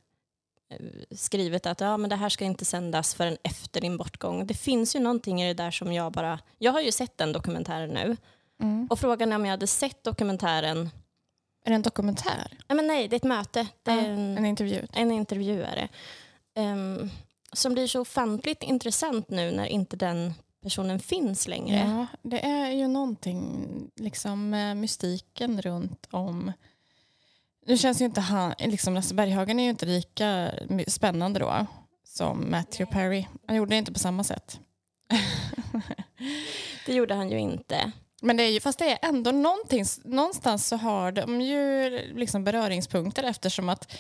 eh, 0.70 0.78
skrivet 1.16 1.66
att 1.66 1.82
ja, 1.82 1.98
men 1.98 2.10
det 2.10 2.16
här 2.16 2.30
ska 2.30 2.46
inte 2.46 2.66
sändas 2.66 3.16
förrän 3.16 3.38
efter 3.44 3.82
din 3.82 3.98
bortgång. 3.98 4.48
Det 4.48 4.54
finns 4.54 4.96
ju 4.96 5.00
någonting 5.00 5.42
i 5.42 5.48
det 5.48 5.64
där 5.64 5.72
som 5.72 5.94
jag 5.94 6.12
bara... 6.12 6.40
Jag 6.58 6.72
har 6.72 6.82
ju 6.82 6.92
sett 6.92 7.18
den 7.18 7.32
dokumentären 7.34 7.90
nu 7.90 8.18
Mm. 8.62 8.88
och 8.90 9.00
frågan 9.00 9.32
är 9.32 9.36
om 9.36 9.46
jag 9.46 9.52
hade 9.52 9.68
sett 9.68 10.04
dokumentären... 10.04 10.90
Är 11.64 11.70
det 11.70 11.76
en 11.76 11.82
dokumentär? 11.82 12.58
Nej, 12.68 12.76
men 12.76 12.88
nej 12.88 13.08
det 13.08 13.16
är 13.16 13.18
ett 13.18 13.24
möte. 13.24 13.68
Det 13.84 13.92
är 13.92 14.10
en, 14.10 14.38
En 14.38 14.46
intervju? 14.46 14.88
en 14.94 15.12
intervju 15.12 15.64
är 15.64 15.76
det. 15.76 15.90
Ehm, 16.62 17.10
som 17.54 17.74
blir 17.74 17.88
så 17.88 18.02
ofantligt 18.02 18.64
intressant 18.64 19.30
nu 19.30 19.52
när 19.52 19.66
inte 19.66 19.96
den 19.96 20.34
personen 20.64 21.00
finns 21.00 21.48
längre. 21.48 21.78
Ja, 21.78 22.06
det 22.30 22.46
är 22.46 22.72
ju 22.72 22.88
någonting 22.88 23.68
liksom 23.96 24.50
mystiken 24.76 25.62
runt 25.62 26.08
om... 26.12 26.52
Nu 27.66 27.78
känns 27.78 28.02
ju 28.02 28.06
inte 28.06 28.22
han, 28.22 28.54
liksom 28.60 28.94
Lasse 28.94 29.14
Berghagen 29.14 29.60
är 29.60 29.64
ju 29.64 29.70
inte 29.70 29.86
lika 29.86 30.52
spännande 30.88 31.40
då 31.40 31.66
som 32.04 32.52
Matthew 32.52 32.94
Perry. 32.94 33.28
Han 33.48 33.56
gjorde 33.56 33.70
det 33.70 33.78
inte 33.78 33.94
på 33.94 34.00
samma 34.00 34.24
sätt. 34.24 34.60
Det 36.86 36.94
gjorde 36.94 37.14
han 37.14 37.32
ju 37.32 37.40
inte. 37.40 37.92
Men 38.24 38.38
det 38.38 38.44
är 38.44 38.50
ju, 38.50 38.60
fast 38.60 38.80
det 38.80 38.92
är 38.92 39.10
ändå 39.10 39.32
någonting, 39.32 39.86
någonstans 40.04 40.68
så 40.68 40.76
har 40.76 41.12
de 41.12 41.42
ju 41.42 41.90
liksom 42.16 42.44
beröringspunkter 42.44 43.24
eftersom 43.24 43.70
att 43.70 43.92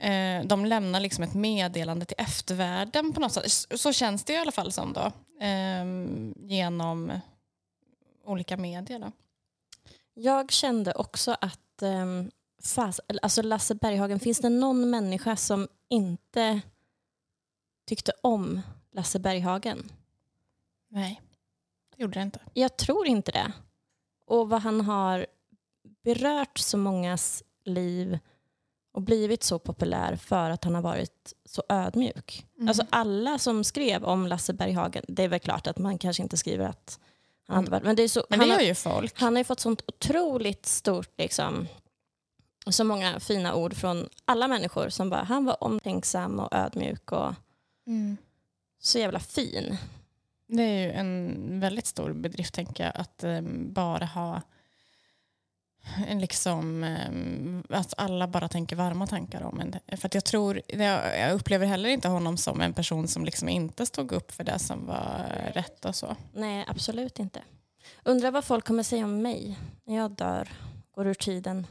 eh, 0.00 0.44
de 0.44 0.64
lämnar 0.64 1.00
liksom 1.00 1.24
ett 1.24 1.34
meddelande 1.34 2.04
till 2.04 2.16
eftervärlden 2.18 3.12
på 3.12 3.20
något 3.20 3.32
sätt. 3.32 3.52
Så- 3.80 3.92
känns 3.92 4.24
det 4.24 4.32
i 4.32 4.36
alla 4.36 4.52
fall 4.52 4.72
som 4.72 4.92
då. 4.92 5.12
Eh, 5.44 5.84
genom 6.48 7.12
olika 8.24 8.56
medier 8.56 8.98
då. 8.98 9.12
Jag 10.14 10.52
kände 10.52 10.92
också 10.92 11.36
att 11.40 11.82
um, 11.82 12.30
fast, 12.62 13.00
alltså 13.22 13.42
Lasse 13.42 13.74
Berghagen, 13.74 14.20
finns 14.20 14.38
det 14.38 14.48
någon 14.48 14.90
människa 14.90 15.36
som 15.36 15.68
inte 15.88 16.60
tyckte 17.86 18.12
om 18.22 18.60
Lasse 18.92 19.18
Berghagen? 19.18 19.92
Nej, 20.88 21.20
det 21.96 22.02
gjorde 22.02 22.18
det 22.18 22.22
inte. 22.22 22.40
Jag 22.54 22.76
tror 22.76 23.06
inte 23.06 23.32
det. 23.32 23.52
Och 24.26 24.48
vad 24.48 24.62
han 24.62 24.80
har 24.80 25.26
berört 26.04 26.58
så 26.58 26.76
mångas 26.78 27.42
liv 27.64 28.18
och 28.92 29.02
blivit 29.02 29.42
så 29.42 29.58
populär 29.58 30.16
för 30.16 30.50
att 30.50 30.64
han 30.64 30.74
har 30.74 30.82
varit 30.82 31.32
så 31.44 31.62
ödmjuk. 31.68 32.46
Mm. 32.56 32.68
Alltså 32.68 32.86
alla 32.90 33.38
som 33.38 33.64
skrev 33.64 34.04
om 34.04 34.26
Lasse 34.26 34.52
Berghagen, 34.52 35.04
det 35.08 35.22
är 35.22 35.28
väl 35.28 35.40
klart 35.40 35.66
att 35.66 35.78
man 35.78 35.98
kanske 35.98 36.22
inte 36.22 36.36
skriver 36.36 36.64
att 36.68 37.00
han 37.46 37.58
inte 37.58 37.70
varit, 37.70 37.82
men 37.84 37.96
det 37.96 38.02
är 38.02 38.08
så, 38.08 38.24
Men 38.30 38.38
han 38.40 38.48
det 38.48 38.54
har- 38.54 38.60
gör 38.60 38.68
ju 38.68 38.74
folk. 38.74 39.20
han 39.20 39.34
har 39.34 39.40
ju 39.40 39.44
fått 39.44 39.60
sånt 39.60 39.82
otroligt 39.86 40.66
stort, 40.66 41.10
liksom, 41.18 41.66
så 42.70 42.84
många 42.84 43.20
fina 43.20 43.54
ord 43.54 43.74
från 43.74 44.08
alla 44.24 44.48
människor 44.48 44.88
som 44.88 45.10
bara, 45.10 45.22
han 45.22 45.44
var 45.44 45.64
omtänksam 45.64 46.40
och 46.40 46.54
ödmjuk 46.54 47.12
och 47.12 47.34
så 48.78 48.98
jävla 48.98 49.20
fin. 49.20 49.76
Det 50.46 50.62
är 50.62 50.86
ju 50.86 50.92
en 50.92 51.60
väldigt 51.60 51.86
stor 51.86 52.12
bedrift 52.12 52.54
tänker 52.54 52.84
jag 52.84 52.92
att 52.96 53.24
eh, 53.24 53.40
bara 53.56 54.04
ha 54.04 54.42
en 56.08 56.20
liksom, 56.20 56.84
eh, 56.84 57.78
att 57.78 57.94
alla 57.96 58.28
bara 58.28 58.48
tänker 58.48 58.76
varma 58.76 59.06
tankar 59.06 59.42
om 59.42 59.60
en. 59.60 59.98
För 59.98 60.06
att 60.06 60.14
jag 60.14 60.24
tror, 60.24 60.60
jag, 60.68 61.32
upplever 61.32 61.66
heller 61.66 61.88
inte 61.88 62.08
honom 62.08 62.36
som 62.36 62.60
en 62.60 62.72
person 62.72 63.08
som 63.08 63.24
liksom 63.24 63.48
inte 63.48 63.86
stod 63.86 64.12
upp 64.12 64.32
för 64.32 64.44
det 64.44 64.58
som 64.58 64.86
var 64.86 65.26
rätt 65.54 65.84
och 65.84 65.96
så. 65.96 66.16
Nej, 66.32 66.64
absolut 66.68 67.18
inte. 67.18 67.42
Undrar 68.02 68.30
vad 68.30 68.44
folk 68.44 68.66
kommer 68.66 68.82
säga 68.82 69.04
om 69.04 69.22
mig 69.22 69.58
när 69.84 69.96
jag 69.96 70.10
dör, 70.10 70.48
går 70.94 71.06
ur 71.06 71.14
tiden. 71.14 71.66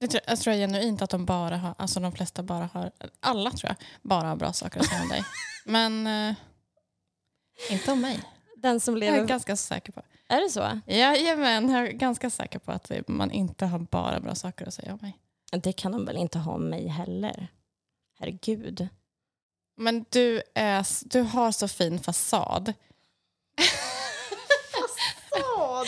Det 0.00 0.08
tror, 0.08 0.22
jag 0.26 0.38
tror 0.38 0.56
jag 0.56 0.70
genuint 0.70 1.02
att 1.02 1.10
de 1.10 1.24
bara 1.24 1.56
har, 1.56 1.74
alltså 1.78 2.00
de 2.00 2.12
flesta 2.12 2.42
bara 2.42 2.68
har, 2.72 2.90
alla 3.20 3.50
tror 3.50 3.68
jag, 3.68 3.76
bara 4.02 4.28
har 4.28 4.36
bra 4.36 4.52
saker 4.52 4.80
att 4.80 4.86
säga 4.86 5.02
om 5.02 5.08
dig. 5.08 5.24
Men 5.64 6.06
eh, 6.06 6.34
inte 7.70 7.92
om 7.92 8.00
mig. 8.00 8.20
Den 8.56 8.80
som 8.80 8.94
Jag 8.98 9.06
är 9.08 9.12
lever... 9.12 9.28
ganska 9.28 9.56
säker 9.56 9.92
på. 9.92 10.02
Är 10.28 10.40
det 10.40 10.50
så? 10.50 10.80
Jajamän, 10.86 11.70
jag 11.70 11.86
är 11.86 11.92
ganska 11.92 12.30
säker 12.30 12.58
på 12.58 12.72
att 12.72 12.90
man 13.06 13.30
inte 13.30 13.66
har 13.66 13.78
bara 13.78 14.20
bra 14.20 14.34
saker 14.34 14.66
att 14.66 14.74
säga 14.74 14.92
om 14.92 14.98
mig. 15.02 15.18
Det 15.52 15.72
kan 15.72 15.92
de 15.92 16.04
väl 16.04 16.16
inte 16.16 16.38
ha 16.38 16.52
om 16.52 16.70
mig 16.70 16.86
heller? 16.88 17.48
Herregud. 18.18 18.88
Men 19.76 20.04
du, 20.10 20.42
är, 20.54 20.86
du 21.04 21.20
har 21.20 21.52
så 21.52 21.68
fin 21.68 21.98
fasad. 21.98 22.72
Fasad? 24.72 25.86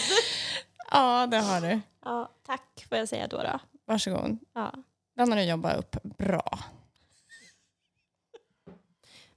Ja, 0.90 1.26
det 1.26 1.36
har 1.38 1.60
du. 1.60 1.80
Ja, 2.04 2.30
tack 2.46 2.86
får 2.88 2.98
jag 2.98 3.08
säga 3.08 3.26
då. 3.26 3.36
då. 3.42 3.58
Varsågod. 3.86 4.38
Ja. 4.54 4.72
Den 5.16 5.32
har 5.32 5.36
du 5.36 5.44
jobbat 5.44 5.76
upp 5.76 5.96
bra. 6.02 6.58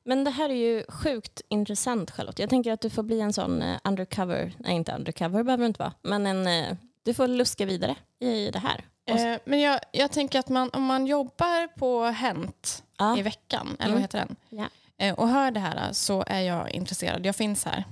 Men 0.09 0.23
det 0.23 0.31
här 0.31 0.49
är 0.49 0.53
ju 0.53 0.83
sjukt 0.89 1.41
intressant 1.49 2.11
Charlotte. 2.11 2.39
Jag 2.39 2.49
tänker 2.49 2.71
att 2.73 2.81
du 2.81 2.89
får 2.89 3.03
bli 3.03 3.21
en 3.21 3.33
sån 3.33 3.61
eh, 3.61 3.79
undercover, 3.83 4.53
nej 4.57 4.75
inte 4.75 4.91
undercover 4.95 5.43
behöver 5.43 5.57
du 5.63 5.65
inte 5.65 5.79
vara, 5.79 5.93
men 6.01 6.25
en, 6.25 6.47
eh, 6.47 6.77
du 7.03 7.13
får 7.13 7.27
luska 7.27 7.65
vidare 7.65 7.95
i 8.19 8.51
det 8.51 8.59
här. 8.59 8.85
Eh, 9.05 9.39
men 9.45 9.59
jag, 9.59 9.79
jag 9.91 10.11
tänker 10.11 10.39
att 10.39 10.49
man, 10.49 10.69
om 10.73 10.83
man 10.83 11.07
jobbar 11.07 11.67
på 11.67 12.03
Hänt 12.03 12.83
ja. 12.97 13.17
i 13.17 13.21
veckan, 13.21 13.67
eller 13.79 13.85
Mm. 13.85 13.93
vad 13.93 14.01
heter 14.01 14.17
den? 14.17 14.35
Ja. 14.49 14.67
Eh, 15.05 15.19
och 15.19 15.27
hör 15.27 15.51
det 15.51 15.59
här 15.59 15.93
så 15.93 16.23
är 16.27 16.41
jag 16.41 16.71
intresserad. 16.71 17.25
Jag 17.25 17.35
finns 17.35 17.65
här. 17.65 17.83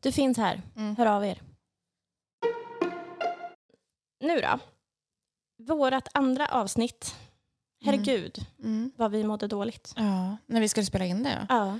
Du 0.00 0.12
finns 0.12 0.38
här, 0.38 0.62
Mm. 0.76 0.96
hör 0.96 1.06
av 1.06 1.24
er. 1.24 1.40
Nu 4.20 4.40
då. 4.40 4.58
Vårat 5.74 6.08
andra 6.12 6.46
avsnitt. 6.48 7.14
Herregud 7.84 8.46
Mm. 8.62 8.90
vad 8.96 9.10
vi 9.10 9.24
mådde 9.24 9.46
dåligt. 9.46 9.92
Ja, 9.96 10.36
när 10.46 10.60
vi 10.60 10.68
skulle 10.68 10.86
spela 10.86 11.04
in 11.04 11.22
det. 11.22 11.46
Ja. 11.48 11.56
Ja. 11.66 11.78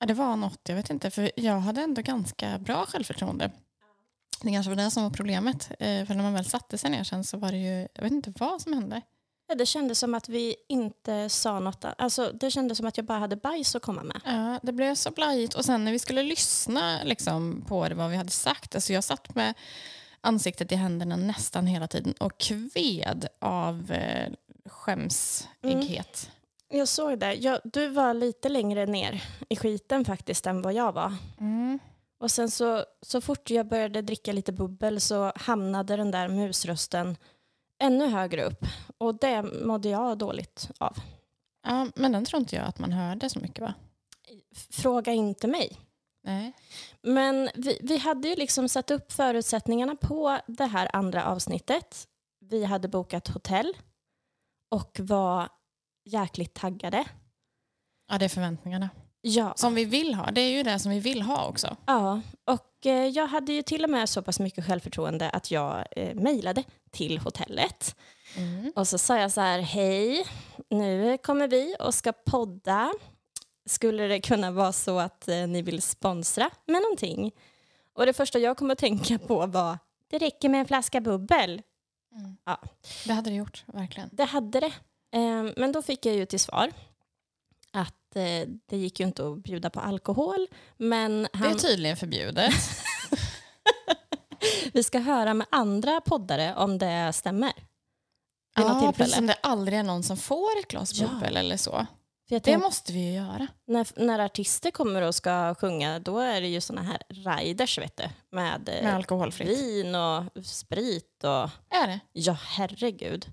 Ja, 0.00 0.06
det 0.06 0.14
var 0.14 0.36
något, 0.36 0.60
jag 0.68 0.76
vet 0.76 0.90
inte, 0.90 1.10
för 1.10 1.30
jag 1.36 1.58
hade 1.60 1.82
ändå 1.82 2.02
ganska 2.02 2.58
bra 2.58 2.86
självförtroende. 2.86 3.50
Det 4.42 4.50
kanske 4.52 4.70
var 4.70 4.76
det 4.76 4.90
som 4.90 5.02
var 5.02 5.10
problemet. 5.10 5.70
Eh, 5.78 6.06
för 6.06 6.14
när 6.14 6.22
man 6.22 6.34
väl 6.34 6.44
satte 6.44 6.78
sig 6.78 6.90
ner 6.90 7.04
sen 7.04 7.24
så 7.24 7.36
var 7.36 7.52
det 7.52 7.58
ju, 7.58 7.88
jag 7.94 8.02
vet 8.02 8.12
inte 8.12 8.32
vad 8.38 8.62
som 8.62 8.72
hände. 8.72 9.00
Ja, 9.48 9.54
Det 9.54 9.66
kändes 9.66 9.98
som 9.98 10.14
att 10.14 10.28
vi 10.28 10.56
inte 10.68 11.28
sa 11.28 11.60
något. 11.60 11.84
Alltså, 11.98 12.32
det 12.40 12.50
kändes 12.50 12.78
som 12.78 12.86
att 12.86 12.96
jag 12.96 13.06
bara 13.06 13.18
hade 13.18 13.36
bajs 13.36 13.74
att 13.76 13.82
komma 13.82 14.02
med. 14.02 14.20
Ja, 14.24 14.60
det 14.62 14.72
blev 14.72 14.94
så 14.94 15.10
blajigt. 15.10 15.54
Och 15.54 15.64
sen 15.64 15.84
när 15.84 15.92
vi 15.92 15.98
skulle 15.98 16.22
lyssna 16.22 17.02
liksom, 17.04 17.64
på 17.68 17.88
det, 17.88 17.94
vad 17.94 18.10
vi 18.10 18.16
hade 18.16 18.30
sagt. 18.30 18.74
Alltså 18.74 18.92
jag 18.92 19.04
satt 19.04 19.34
med 19.34 19.54
ansiktet 20.20 20.72
i 20.72 20.74
händerna 20.74 21.16
nästan 21.16 21.66
hela 21.66 21.88
tiden 21.88 22.12
och 22.12 22.38
kved 22.38 23.26
av 23.38 23.92
eh, 23.92 24.32
skämsighet. 24.70 26.30
Jag 26.68 26.88
såg 26.88 27.18
det. 27.18 27.34
Jag, 27.34 27.60
du 27.64 27.88
var 27.88 28.14
lite 28.14 28.48
längre 28.48 28.86
ner 28.86 29.24
i 29.48 29.56
skiten 29.56 30.04
faktiskt 30.04 30.46
än 30.46 30.62
vad 30.62 30.72
jag 30.72 30.92
var. 30.92 31.14
Mm. 31.40 31.78
Och 32.18 32.30
sen 32.30 32.50
så, 32.50 32.84
så 33.02 33.20
fort 33.20 33.50
jag 33.50 33.66
började 33.66 34.02
dricka 34.02 34.32
lite 34.32 34.52
bubbel 34.52 35.00
så 35.00 35.32
hamnade 35.36 35.96
den 35.96 36.10
där 36.10 36.28
musrösten 36.28 37.16
ännu 37.78 38.06
högre 38.06 38.44
upp. 38.44 38.64
Och 38.98 39.14
det 39.14 39.42
mådde 39.42 39.88
jag 39.88 40.18
dåligt 40.18 40.70
av. 40.78 40.96
Ja, 41.62 41.86
men 41.94 42.12
den 42.12 42.24
tror 42.24 42.40
inte 42.40 42.56
jag 42.56 42.64
att 42.64 42.78
man 42.78 42.92
hörde 42.92 43.30
så 43.30 43.40
mycket 43.40 43.60
va? 43.60 43.74
Fråga 44.70 45.12
inte 45.12 45.46
mig. 45.46 45.78
Nej. 46.24 46.52
Men 47.02 47.50
vi, 47.54 47.78
vi 47.82 47.98
hade 47.98 48.28
ju 48.28 48.34
liksom 48.34 48.68
satt 48.68 48.90
upp 48.90 49.12
förutsättningarna 49.12 49.96
på 49.96 50.38
det 50.46 50.66
här 50.66 50.90
andra 50.92 51.24
avsnittet. 51.24 52.08
Vi 52.40 52.64
hade 52.64 52.88
bokat 52.88 53.28
hotell 53.28 53.74
och 54.72 55.00
var 55.00 55.48
jäkligt 56.04 56.54
taggade. 56.54 57.04
Ja, 58.10 58.18
det 58.18 58.24
är 58.24 58.28
förväntningarna. 58.28 58.88
Ja, 59.20 59.52
Som 59.56 59.74
vi 59.74 59.84
vill 59.84 60.14
ha. 60.14 60.30
Det 60.30 60.40
är 60.40 60.50
ju 60.50 60.62
det 60.62 60.78
som 60.78 60.90
vi 60.90 61.00
vill 61.00 61.22
ha 61.22 61.46
också. 61.46 61.76
ja. 61.86 62.20
och 62.44 62.86
eh, 62.86 63.06
jag 63.06 63.26
hade 63.26 63.52
ju 63.52 63.62
till 63.62 63.84
och 63.84 63.90
med 63.90 64.08
så 64.08 64.22
pass 64.22 64.40
mycket 64.40 64.66
självförtroende 64.66 65.30
att 65.30 65.50
jag 65.50 65.84
eh, 65.90 66.14
mejlade 66.14 66.64
till 66.90 67.18
hotellet. 67.18 67.96
Mm. 68.36 68.72
Och 68.76 68.88
så 68.88 68.98
sa 68.98 69.18
jag 69.18 69.32
så 69.32 69.40
här, 69.40 69.58
hej, 69.58 70.26
nu 70.70 71.18
kommer 71.18 71.48
vi 71.48 71.76
och 71.80 71.94
ska 71.94 72.12
podda. 72.12 72.92
Skulle 73.66 74.06
det 74.06 74.20
kunna 74.20 74.50
vara 74.50 74.72
så 74.72 74.98
att 74.98 75.28
eh, 75.28 75.46
ni 75.46 75.62
vill 75.62 75.82
sponsra 75.82 76.50
med 76.66 76.82
någonting? 76.82 77.32
Och 77.94 78.06
det 78.06 78.12
första 78.12 78.38
jag 78.38 78.56
kom 78.56 78.70
att 78.70 78.78
tänka 78.78 79.18
på 79.18 79.46
var, 79.46 79.78
det 80.10 80.18
räcker 80.18 80.48
med 80.48 80.60
en 80.60 80.66
flaska 80.66 81.00
bubbel. 81.00 81.62
Mm. 82.14 82.36
Ja. 82.44 82.60
Det 83.06 83.12
hade 83.12 83.30
det 83.30 83.36
gjort, 83.36 83.64
verkligen. 83.66 84.08
Det 84.12 84.24
hade 84.24 84.60
det. 84.60 84.72
Eh, 85.14 85.52
Men 85.56 85.72
då 85.72 85.82
fick 85.82 86.06
jag 86.06 86.14
ju 86.14 86.26
till 86.26 86.40
svar 86.40 86.72
att 87.72 88.16
eh, 88.16 88.48
det 88.66 88.76
gick 88.76 89.00
ju 89.00 89.06
inte 89.06 89.26
att 89.28 89.38
bjuda 89.42 89.70
på 89.70 89.80
alkohol. 89.80 90.46
Men 90.76 91.22
Det 91.22 91.28
är 91.32 91.38
han, 91.38 91.58
tydligen 91.58 91.96
förbjudet. 91.96 92.54
vi 94.72 94.82
ska 94.82 94.98
höra 94.98 95.34
med 95.34 95.46
andra 95.50 96.00
poddare 96.00 96.54
om 96.54 96.78
det 96.78 97.12
stämmer. 97.12 97.52
Ja, 98.56 98.92
precis 98.96 99.14
som 99.14 99.26
det 99.26 99.36
aldrig 99.42 99.78
är 99.78 99.82
någon 99.82 100.02
som 100.02 100.16
får 100.16 100.58
ett 100.58 100.68
glas 100.68 100.92
Ja. 100.94 101.08
bubbel 101.08 101.36
eller 101.36 101.56
så. 101.56 101.86
Jag 102.32 102.40
Det 102.40 102.44
tänkte, 102.44 102.66
måste 102.66 102.92
vi 102.92 102.98
ju 103.06 103.12
göra. 103.12 103.46
när, 103.66 103.86
när 103.96 104.18
artister 104.18 104.70
kommer 104.70 105.02
och 105.02 105.14
ska 105.14 105.54
sjunga, 105.54 105.98
då 105.98 106.18
är 106.18 106.40
det 106.40 106.48
ju 106.48 106.60
såna 106.60 106.82
här 106.82 107.02
riders, 107.08 107.78
vet 107.78 107.96
du. 107.96 108.04
Med, 108.30 108.68
eh, 108.68 108.82
Med 108.84 108.94
alkoholfritt. 108.94 109.48
vin 109.48 109.94
och 109.94 110.24
sprit 110.46 111.24
och... 111.24 111.50
Är 111.74 111.86
det? 111.86 112.00
Ja, 112.12 112.32
herregud. 112.32 113.26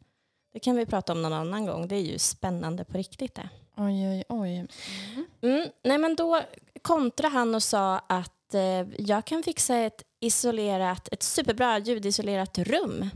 Det 0.54 0.60
kan 0.60 0.76
vi 0.76 0.86
prata 0.86 1.14
om 1.14 1.22
någon 1.22 1.34
annan 1.34 1.66
gång. 1.66 1.88
Det 1.88 1.96
är 1.96 2.02
ju 2.02 2.20
spännande 2.20 2.86
på 2.86 2.98
riktigt 2.98 3.36
det. 3.36 3.50
Oj, 3.78 4.08
oj, 4.10 4.24
oj. 4.30 4.68
Mm, 5.42 5.68
nej 5.84 5.98
men 5.98 6.16
då 6.16 6.42
kontrade 6.82 7.34
han 7.34 7.56
och 7.56 7.64
sa 7.64 7.98
att 8.10 8.54
eh, 8.54 8.88
jag 8.98 9.26
kan 9.26 9.44
fixa 9.44 9.76
ett 9.78 10.04
isolerat, 10.20 11.10
ett 11.12 11.24
superbra 11.24 11.78
ljudisolerat 11.80 12.58
rum. 12.58 13.10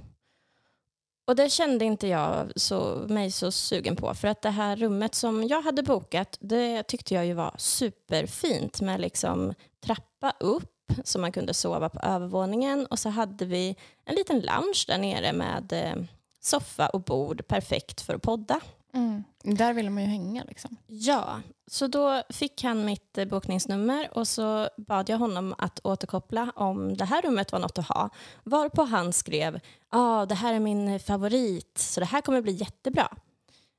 Och 1.26 1.36
det 1.36 1.50
kände 1.50 1.86
inte 1.86 2.08
jag 2.08 2.52
så, 2.56 3.06
mig 3.10 3.32
så 3.32 3.52
sugen 3.52 3.96
på 3.96 4.14
för 4.14 4.28
att 4.28 4.42
det 4.42 4.50
här 4.50 4.76
rummet 4.76 5.16
som 5.16 5.48
jag 5.48 5.62
hade 5.62 5.84
bokat 5.84 6.38
det 6.42 6.84
tyckte 6.84 7.14
jag 7.14 7.26
ju 7.26 7.34
var 7.34 7.56
superfint 7.58 8.82
med 8.82 9.02
liksom 9.02 9.54
trappa 9.86 10.34
upp 10.40 10.70
så 11.04 11.20
man 11.20 11.32
kunde 11.32 11.54
sova 11.54 11.90
på 11.90 12.00
övervåningen 12.00 12.86
och 12.86 13.00
så 13.00 13.10
hade 13.10 13.46
vi 13.46 13.76
en 14.06 14.16
liten 14.16 14.40
lounge 14.40 14.86
där 14.88 14.98
nere 14.98 15.34
med 15.34 15.74
eh, 15.74 16.04
soffa 16.42 16.88
och 16.88 17.02
bord 17.02 17.48
perfekt 17.48 18.02
för 18.02 18.14
att 18.16 18.22
podda. 18.22 18.60
Mm. 18.94 19.24
Där 19.44 19.74
vill 19.74 19.90
man 19.90 20.04
ju 20.04 20.10
hänga 20.10 20.44
liksom. 20.44 20.78
Ja, 20.88 21.42
så 21.68 21.88
då 21.88 22.24
fick 22.30 22.64
han 22.64 22.86
mitt 22.86 23.18
eh, 23.18 23.26
bokningsnummer 23.26 24.18
och 24.18 24.28
så 24.28 24.70
bad 24.78 25.10
jag 25.10 25.18
honom 25.18 25.56
att 25.58 25.80
återkoppla 25.84 26.52
om 26.56 26.98
det 26.98 27.06
här 27.06 27.22
rummet 27.22 27.52
var 27.52 27.60
något 27.60 27.78
att 27.78 27.88
ha. 27.88 28.10
Varpå 28.44 28.84
han 28.84 29.14
skrev, 29.14 29.60
ja 29.92 30.22
ah, 30.22 30.26
det 30.26 30.36
här 30.36 30.54
är 30.54 30.60
min 30.60 31.00
favorit 31.00 31.78
så 31.78 32.00
det 32.00 32.06
här 32.06 32.22
kommer 32.22 32.42
bli 32.42 32.52
jättebra. 32.52 33.18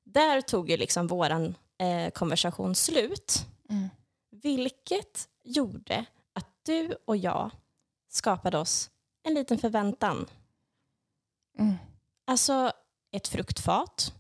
Där 0.04 0.40
tog 0.40 0.70
ju 0.70 0.76
liksom 0.76 1.06
våran 1.06 1.54
eh, 1.78 2.10
konversation 2.10 2.74
slut. 2.74 3.46
Mm. 3.70 3.88
Vilket 4.30 5.28
gjorde 5.44 6.04
att 6.32 6.48
du 6.62 6.96
och 7.04 7.16
jag 7.16 7.50
skapade 8.10 8.58
oss 8.58 8.90
en 9.22 9.34
liten 9.34 9.58
förväntan. 9.58 10.26
Mm. 11.58 11.74
Alltså 12.26 12.72
ett 13.12 13.28
fruktfat 13.28 14.12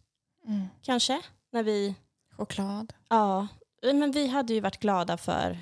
Mm. 0.46 0.68
kanske, 0.82 1.20
när 1.52 1.62
vi 1.62 1.94
Choklad. 2.36 2.92
Ja, 3.08 3.46
men 3.82 4.10
vi 4.10 4.26
hade 4.26 4.54
ju 4.54 4.60
varit 4.60 4.80
glada 4.80 5.16
för 5.16 5.58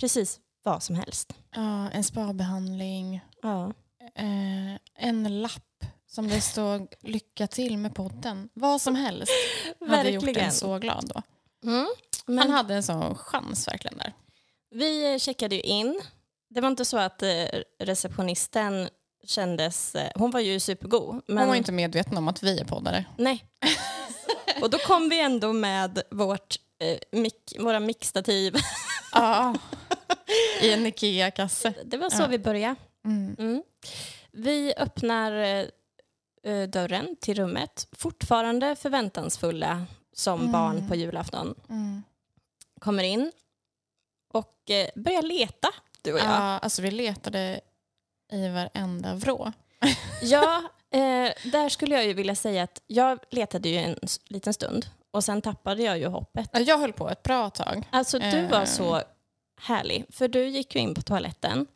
precis 0.00 0.40
vad 0.62 0.82
som 0.82 0.96
helst. 0.96 1.34
Ja, 1.54 1.90
en 1.90 2.04
spabehandling. 2.04 3.20
Ja. 3.42 3.72
Eh, 4.14 4.74
en 4.94 5.40
lapp 5.42 5.84
som 6.06 6.28
det 6.28 6.40
står 6.40 6.88
lycka 7.00 7.46
till 7.46 7.78
med 7.78 7.94
podden. 7.94 8.48
Vad 8.54 8.80
som 8.80 8.94
helst 8.94 9.32
hade 9.88 10.10
gjort 10.10 10.36
en 10.36 10.52
så 10.52 10.78
glad 10.78 11.12
då. 11.14 11.22
Mm. 11.70 11.86
Men 12.26 12.38
Han 12.38 12.50
hade 12.50 12.74
en 12.74 12.82
sån 12.82 13.14
chans 13.14 13.68
verkligen 13.68 13.98
där. 13.98 14.12
vi 14.70 15.18
checkade 15.18 15.54
ju 15.54 15.60
in. 15.60 16.00
Det 16.48 16.60
var 16.60 16.68
inte 16.68 16.84
så 16.84 16.98
att 16.98 17.22
eh, 17.22 17.44
receptionisten 17.78 18.88
kändes... 19.24 19.94
eh, 19.94 20.10
Hon 20.14 20.30
var 20.30 20.40
ju 20.40 20.60
supergod. 20.60 21.22
Men 21.26 21.38
Hon 21.38 21.48
var 21.48 21.54
inte 21.54 21.72
medveten 21.72 22.16
om 22.18 22.28
att 22.28 22.42
vi 22.42 22.58
är 22.60 22.64
poddare. 22.64 23.04
Nej. 23.18 23.44
Och 24.62 24.70
då 24.70 24.78
kom 24.78 25.08
vi 25.08 25.20
ändå 25.20 25.52
med 25.52 26.02
vårt, 26.10 26.56
eh, 26.78 26.98
mic, 27.20 27.34
våra 27.58 27.80
mixtativ. 27.80 28.54
Ja, 29.12 29.54
i 30.62 30.72
en 30.72 30.86
Ikea-kasse. 30.86 31.74
Det 31.84 31.96
var 31.96 32.10
så 32.10 32.22
Ja. 32.22 32.26
vi 32.26 32.38
började. 32.38 32.74
Mm. 33.04 33.36
Mm. 33.38 33.62
Vi 34.32 34.74
öppnar 34.76 35.32
eh, 35.32 35.64
eh, 36.52 36.68
dörren 36.68 37.16
till 37.20 37.34
rummet, 37.34 37.88
fortfarande 37.92 38.76
förväntansfulla 38.76 39.86
som 40.12 40.40
Mm. 40.40 40.52
barn 40.52 40.88
på 40.88 40.94
julafton. 40.94 41.54
Mm. 41.68 42.02
Kommer 42.80 43.02
in 43.04 43.32
och 44.32 44.70
eh, 44.70 44.88
börjar 44.94 45.22
leta, 45.22 45.68
du 46.02 46.12
och 46.12 46.18
jag. 46.18 46.26
Ja, 46.26 46.58
alltså 46.58 46.82
vi 46.82 46.90
letade 46.90 47.60
i 48.32 48.48
varenda 48.48 49.14
vrå. 49.14 49.52
Ja, 50.22 50.62
eh, 50.90 51.32
där 51.52 51.68
skulle 51.68 51.94
jag 51.94 52.06
ju 52.06 52.12
vilja 52.12 52.34
säga 52.34 52.62
att 52.62 52.82
jag 52.86 53.18
letade 53.30 53.68
ju 53.68 53.76
en 53.76 53.96
liten 54.28 54.54
stund 54.54 54.86
och 55.10 55.24
sen 55.24 55.42
tappade 55.42 55.82
jag 55.82 55.98
ju 55.98 56.06
hoppet. 56.06 56.50
Ja, 56.52 56.60
Jag 56.60 56.78
höll 56.78 56.92
på 56.92 57.08
ett 57.10 57.22
bra 57.22 57.50
tag. 57.50 57.88
Alltså 57.90 58.18
du 58.18 58.46
var 58.46 58.60
Eh. 58.60 58.64
så 58.64 59.02
härlig, 59.60 60.04
för 60.10 60.28
du 60.28 60.48
gick 60.48 60.74
ju 60.74 60.80
in 60.80 60.94
på 60.94 61.02
toaletten. 61.02 61.66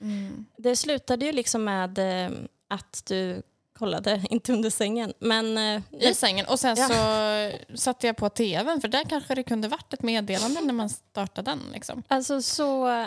Mm. 0.00 0.46
Det 0.56 0.76
slutade 0.76 1.26
ju 1.26 1.32
liksom 1.32 1.64
med 1.64 1.98
eh, 2.24 2.30
att 2.68 3.02
du 3.08 3.42
kollade, 3.78 4.22
inte 4.30 4.52
under 4.52 4.70
sängen, 4.70 5.12
men 5.18 5.58
eh, 5.58 5.82
I 6.00 6.14
sängen. 6.14 6.46
Och 6.46 6.60
sen 6.60 6.76
Ja. 6.78 6.88
så 6.88 7.76
satte 7.76 8.06
jag 8.06 8.16
på 8.16 8.28
tvn 8.28 8.80
för 8.80 8.88
där 8.88 9.04
kanske 9.04 9.34
det 9.34 9.42
kunde 9.42 9.68
varit 9.68 9.92
ett 9.92 10.02
meddelande 10.02 10.60
när 10.60 10.72
man 10.74 10.88
startade 10.90 11.50
den. 11.50 11.60
Liksom. 11.72 12.02
Alltså 12.08 12.42
så 12.42 13.06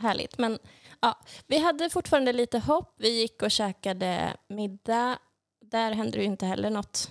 härligt. 0.00 0.38
Men 0.38 0.58
ja, 1.00 1.18
vi 1.46 1.58
hade 1.58 1.90
fortfarande 1.90 2.32
lite 2.32 2.58
hopp. 2.58 2.94
Vi 2.98 3.20
gick 3.20 3.42
och 3.42 3.50
käkade 3.50 4.36
middag. 4.48 5.18
Där 5.60 5.92
hände 5.92 6.18
ju 6.18 6.24
inte 6.24 6.46
heller 6.46 6.70
något. 6.70 7.10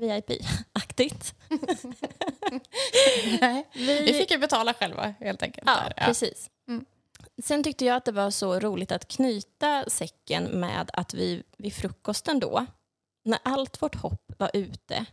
VIP-aktigt. 0.00 1.34
Vi, 3.72 4.02
Vi 4.02 4.12
fick 4.12 4.30
ju 4.30 4.38
betala 4.38 4.74
själva 4.74 5.14
helt 5.20 5.42
enkelt. 5.42 5.66
ja. 5.66 5.92
Ja. 5.96 6.04
precis. 6.06 6.50
Mm. 6.68 6.84
Sen 7.42 7.62
tyckte 7.62 7.84
jag 7.84 7.96
att 7.96 8.04
det 8.04 8.12
var 8.12 8.30
så 8.30 8.60
roligt 8.60 8.92
att 8.92 9.08
knyta 9.08 9.84
säcken 9.90 10.44
med 10.44 10.90
att 10.92 11.14
vi 11.14 11.42
vid 11.56 11.74
frukosten 11.74 12.40
då, 12.40 12.66
när 13.24 13.38
allt 13.42 13.82
vårt 13.82 13.94
hopp 13.94 14.32
var 14.38 14.50
ute 14.54 15.04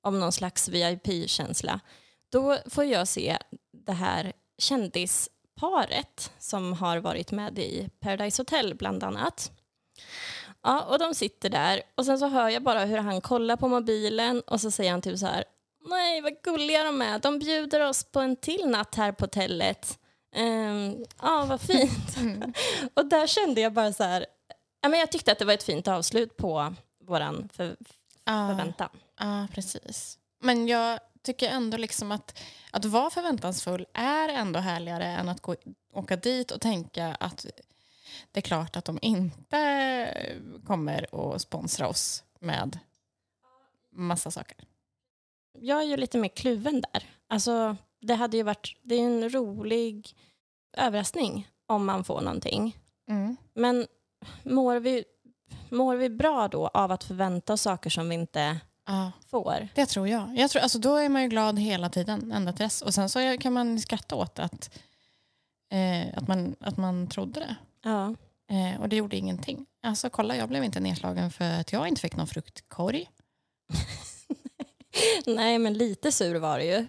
om 0.00 0.20
någon 0.20 0.32
slags 0.32 0.68
VIP-känsla, 0.68 1.80
då 2.28 2.58
får 2.66 2.84
jag 2.84 3.08
se 3.08 3.38
det 3.72 3.92
här 3.92 4.32
kändisparet 5.60 6.32
som 6.38 6.72
har 6.72 6.98
varit 6.98 7.32
med 7.32 7.58
i 7.58 7.88
Paradise 8.00 8.40
Hotel 8.42 8.74
bland 8.74 9.04
annat. 9.04 9.52
Ja, 10.62 10.82
och 10.82 10.98
de 10.98 11.14
sitter 11.14 11.48
där 11.50 11.82
och 11.94 12.06
sen 12.06 12.18
så 12.18 12.28
hör 12.28 12.48
jag 12.48 12.62
bara 12.62 12.84
hur 12.84 12.98
han 12.98 13.20
kollar 13.20 13.56
på 13.56 13.68
mobilen 13.68 14.40
och 14.40 14.60
så 14.60 14.70
säger 14.70 14.90
han 14.90 15.02
typ 15.02 15.18
så 15.18 15.26
här 15.26 15.44
Nej, 15.88 16.20
vad 16.20 16.42
gulliga 16.42 16.82
de 16.84 17.02
är. 17.02 17.18
De 17.18 17.38
bjuder 17.38 17.80
oss 17.80 18.04
på 18.04 18.20
en 18.20 18.36
till 18.36 18.66
natt 18.68 18.94
här 18.94 19.12
på 19.12 19.24
hotellet. 19.24 19.98
Ehm, 20.34 21.04
Ja, 21.22 21.46
vad 21.48 21.60
fint. 21.60 22.16
Mm. 22.16 22.52
och 22.94 23.06
där 23.06 23.26
kände 23.26 23.60
jag 23.60 23.72
bara 23.72 23.92
så 23.92 24.04
här, 24.04 24.26
ja, 24.82 24.88
men 24.88 25.00
jag 25.00 25.12
tyckte 25.12 25.32
att 25.32 25.38
det 25.38 25.44
var 25.44 25.52
ett 25.54 25.62
fint 25.62 25.88
avslut 25.88 26.36
på 26.36 26.74
våran 27.06 27.48
för, 27.52 27.76
Ja. 28.24 28.48
förväntan. 28.48 28.88
Ja, 29.20 29.46
precis. 29.54 30.18
Men 30.42 30.68
jag 30.68 30.98
tycker 31.26 31.48
ändå 31.48 31.76
liksom 31.76 32.12
att, 32.12 32.38
att 32.70 32.84
vara 32.84 33.10
förväntansfull 33.10 33.86
är 33.94 34.28
ändå 34.28 34.60
härligare 34.60 35.04
än 35.04 35.28
att 35.28 35.40
gå, 35.40 35.56
åka 35.92 36.16
dit 36.16 36.50
och 36.50 36.60
tänka 36.60 37.14
att 37.20 37.46
det 38.32 38.40
är 38.40 38.42
klart 38.42 38.76
att 38.76 38.84
de 38.84 38.98
inte 39.02 40.36
kommer 40.66 41.34
att 41.34 41.42
sponsra 41.42 41.88
oss 41.88 42.24
med 42.40 42.78
massa 43.92 44.30
saker. 44.30 44.56
Jag 45.60 45.78
är 45.78 45.84
ju 45.84 45.96
lite 45.96 46.18
mer 46.18 46.28
kluven 46.28 46.80
där. 46.92 47.10
Alltså, 47.28 47.76
det 48.00 48.14
hade 48.14 48.36
ju 48.36 48.42
varit, 48.42 48.76
det 48.82 48.94
är 48.94 49.06
en 49.06 49.30
rolig 49.30 50.16
överraskning 50.76 51.48
om 51.66 51.86
man 51.86 52.04
får 52.04 52.20
någonting. 52.20 52.76
Mm. 53.08 53.36
Men 53.54 53.86
mår 54.42 54.76
vi, 54.76 55.04
mår 55.70 55.96
vi 55.96 56.10
bra 56.10 56.48
då 56.48 56.68
av 56.68 56.92
att 56.92 57.04
förvänta 57.04 57.52
oss 57.52 57.62
saker 57.62 57.90
som 57.90 58.08
vi 58.08 58.14
inte 58.14 58.60
Ja, 58.86 59.12
får? 59.30 59.68
det 59.74 59.86
tror 59.86 60.08
jag. 60.08 60.32
jag 60.36 60.50
tror, 60.50 60.62
alltså, 60.62 60.78
då 60.78 60.96
är 60.96 61.08
man 61.08 61.22
ju 61.22 61.28
glad 61.28 61.58
hela 61.58 61.88
tiden, 61.88 62.32
ända 62.32 62.52
till 62.52 62.62
dess. 62.64 62.82
Och 62.82 62.94
sen 62.94 63.08
så 63.08 63.38
kan 63.40 63.52
man 63.52 63.80
skratta 63.80 64.14
åt 64.16 64.38
att, 64.38 64.70
eh, 65.72 66.18
att, 66.18 66.28
man, 66.28 66.56
att 66.60 66.76
man 66.76 67.06
trodde 67.08 67.40
det. 67.40 67.56
Ja. 67.82 68.14
Eh, 68.50 68.80
och 68.80 68.88
det 68.88 68.96
gjorde 68.96 69.16
ingenting. 69.16 69.66
Alltså 69.82 70.10
kolla, 70.10 70.36
jag 70.36 70.48
blev 70.48 70.64
inte 70.64 70.80
nedslagen 70.80 71.30
för 71.30 71.60
att 71.60 71.72
jag 71.72 71.88
inte 71.88 72.00
fick 72.00 72.16
någon 72.16 72.26
fruktkorg. 72.26 73.10
Nej, 75.26 75.58
men 75.58 75.74
lite 75.74 76.12
sur 76.12 76.34
var 76.34 76.58
det 76.58 76.64
ju. 76.64 76.86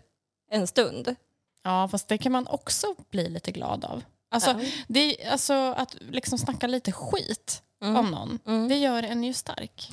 En 0.52 0.68
stund. 0.68 1.16
Ja, 1.64 1.88
fast 1.88 2.08
det 2.08 2.18
kan 2.18 2.32
man 2.32 2.48
också 2.48 2.96
bli 3.10 3.30
lite 3.30 3.52
glad 3.52 3.86
av. 3.86 4.04
Alltså, 4.32 4.52
Ja. 4.52 4.70
det, 4.88 5.26
alltså 5.26 5.54
att 5.54 5.96
liksom 6.10 6.38
snacka 6.38 6.68
lite 6.68 6.92
skit 6.92 7.64
Mm. 7.82 7.96
om 7.96 8.12
någon, 8.12 8.40
Mm. 8.46 8.68
det 8.68 8.76
gör 8.78 9.04
en 9.04 9.24
ju 9.24 9.34
stark. 9.34 9.90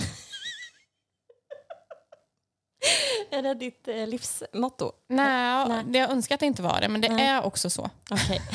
Är 3.35 3.43
det 3.43 3.55
ditt 3.55 3.89
eh, 3.89 4.07
livsmotto? 4.07 4.93
Nej, 5.09 5.69
Nej. 5.69 5.85
Det 5.87 5.99
jag 5.99 6.11
önskar 6.11 6.35
att 6.35 6.41
det 6.41 6.47
inte 6.47 6.63
var 6.63 6.81
det, 6.81 6.89
men 6.89 7.01
det 7.01 7.09
Nej. 7.09 7.27
är 7.27 7.43
också 7.43 7.71
så. 7.71 7.91
Okej. 8.11 8.41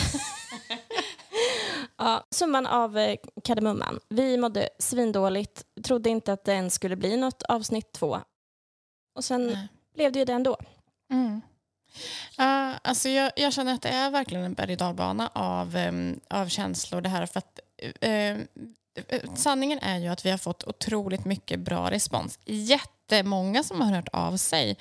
Ja, 1.98 2.28
summan 2.32 2.68
av 2.68 2.98
eh, 2.98 3.16
kardemumman. 3.44 4.00
Vi 4.10 4.38
mådde 4.38 4.70
svindåligt, 4.80 5.64
trodde 5.84 6.10
inte 6.10 6.34
att 6.34 6.46
det 6.46 6.52
ens 6.54 6.74
skulle 6.74 6.96
bli 6.96 7.18
något 7.18 7.44
avsnitt 7.44 7.92
två. 7.92 8.20
Och 9.16 9.24
sen 9.24 9.48
Nej. 9.48 9.68
blev 9.96 10.12
det 10.12 10.20
ju 10.20 10.26
det 10.26 10.34
ändå. 10.34 10.58
Mm. 11.12 11.42
Ja, 12.38 12.74
alltså 12.82 13.10
jag, 13.10 13.32
jag 13.36 13.54
känner 13.54 13.74
att 13.74 13.82
det 13.82 13.90
är 13.90 14.10
verkligen 14.12 14.44
en 14.44 14.54
berg 14.54 14.72
och 14.72 14.78
dalbana 14.78 15.30
av, 15.34 15.76
em, 15.76 16.20
av 16.30 16.48
känslor 16.48 17.02
det 17.02 17.10
här. 17.10 17.26
För 17.26 17.38
att, 17.38 17.60
eh, 18.02 18.38
sanningen 19.36 19.80
är 19.80 19.98
ju 19.98 20.08
att 20.08 20.26
vi 20.26 20.32
har 20.32 20.38
fått 20.38 20.64
otroligt 20.64 21.26
mycket 21.26 21.60
bra 21.60 21.92
respons. 21.92 22.40
Jättemånga 22.46 23.64
som 23.64 23.82
har 23.82 23.96
hört 23.96 24.08
av 24.14 24.38
sig 24.38 24.78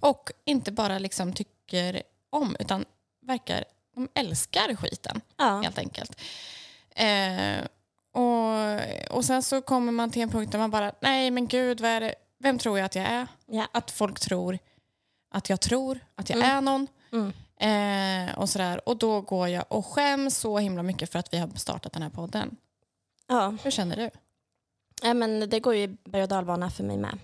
och 0.00 0.30
inte 0.44 0.72
bara 0.72 0.98
liksom 0.98 1.32
tycker 1.32 2.02
om 2.30 2.56
utan 2.60 2.84
verkar, 3.22 3.64
de 3.94 4.08
älskar 4.14 4.76
skiten 4.76 5.20
Ja. 5.36 5.60
helt 5.62 5.78
enkelt. 5.78 6.20
Eh, 6.90 7.64
och, 8.12 9.16
och 9.16 9.24
sen 9.24 9.42
så 9.42 9.62
kommer 9.62 9.92
man 9.92 10.10
till 10.10 10.22
en 10.22 10.30
punkt 10.30 10.52
där 10.52 10.58
man 10.58 10.70
bara, 10.70 10.92
nej 11.00 11.30
men 11.30 11.46
gud, 11.46 11.80
vad 11.80 11.90
är 11.90 12.00
det? 12.00 12.14
vem 12.40 12.58
tror 12.58 12.78
jag 12.78 12.86
att 12.86 12.94
jag 12.94 13.04
är? 13.04 13.26
Ja. 13.46 13.66
Att 13.72 13.90
folk 13.90 14.20
tror 14.20 14.58
att 15.30 15.48
jag 15.50 15.60
tror 15.60 16.00
att 16.14 16.30
jag 16.30 16.38
Mm. 16.38 16.50
är 16.56 16.60
någon. 16.60 16.86
Mm. 17.12 17.32
Eh, 17.60 18.38
och, 18.38 18.48
sådär. 18.48 18.88
och 18.88 18.96
då 18.96 19.20
går 19.20 19.48
jag 19.48 19.64
och 19.68 19.86
skäms 19.86 20.38
så 20.38 20.58
himla 20.58 20.82
mycket 20.82 21.12
för 21.12 21.18
att 21.18 21.32
vi 21.34 21.38
har 21.38 21.50
startat 21.56 21.92
den 21.92 22.02
här 22.02 22.10
podden. 22.10 22.56
Ja. 23.28 23.54
Hur 23.62 23.70
känner 23.70 23.96
du? 23.96 24.10
Ja, 25.02 25.14
men 25.14 25.50
det 25.50 25.60
går 25.60 25.74
ju 25.74 25.86
berg 26.04 26.22
och 26.22 26.28
dalbana 26.28 26.70
för 26.70 26.84
mig 26.84 26.96
med. 26.96 27.18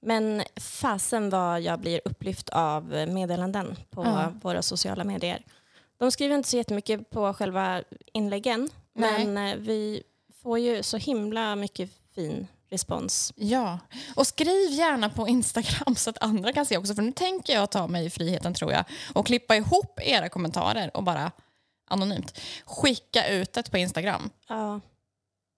Men 0.00 0.42
fasen 0.56 1.30
vad 1.30 1.60
jag 1.60 1.80
blir 1.80 2.00
upplyft 2.04 2.48
av 2.48 2.84
meddelanden 3.08 3.76
på 3.90 4.04
Ja. 4.04 4.32
våra 4.42 4.62
sociala 4.62 5.04
medier. 5.04 5.42
De 5.98 6.10
skriver 6.10 6.34
inte 6.36 6.48
så 6.48 6.56
jättemycket 6.56 7.10
på 7.10 7.34
själva 7.34 7.82
inläggen, 8.12 8.68
Nej. 8.92 9.26
men 9.26 9.48
eh, 9.52 9.56
vi 9.58 10.02
får 10.42 10.58
ju 10.58 10.82
så 10.82 10.96
himla 10.96 11.56
mycket 11.56 11.90
fin 12.14 12.46
respons. 12.70 13.32
Ja, 13.36 13.78
och 14.16 14.26
skriv 14.26 14.70
gärna 14.70 15.10
på 15.10 15.28
Instagram 15.28 15.94
så 15.96 16.10
att 16.10 16.22
andra 16.22 16.52
kan 16.52 16.66
se 16.66 16.76
också. 16.76 16.94
För 16.94 17.02
nu 17.02 17.12
tänker 17.12 17.52
jag 17.54 17.70
ta 17.70 17.86
mig 17.86 18.10
friheten 18.10 18.54
tror 18.54 18.72
jag 18.72 18.84
och 19.14 19.26
klippa 19.26 19.56
ihop 19.56 20.00
era 20.02 20.28
kommentarer 20.28 20.96
och 20.96 21.02
bara 21.02 21.32
anonymt 21.88 22.40
skicka 22.64 23.28
ut 23.28 23.52
det 23.52 23.70
på 23.70 23.78
Instagram. 23.78 24.30
Ja. 24.48 24.80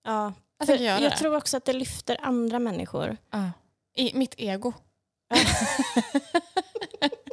Ja. 0.07 0.33
Jag 0.57 0.67
tänker 0.67 0.83
göra 0.85 0.99
jag 0.99 1.11
det. 1.11 1.17
tror 1.17 1.35
också 1.37 1.57
att 1.57 1.65
det 1.65 1.73
lyfter 1.73 2.17
andra 2.21 2.59
människor. 2.59 3.17
Ja. 3.31 3.51
I 3.95 4.17
mitt 4.17 4.33
ego. 4.37 4.73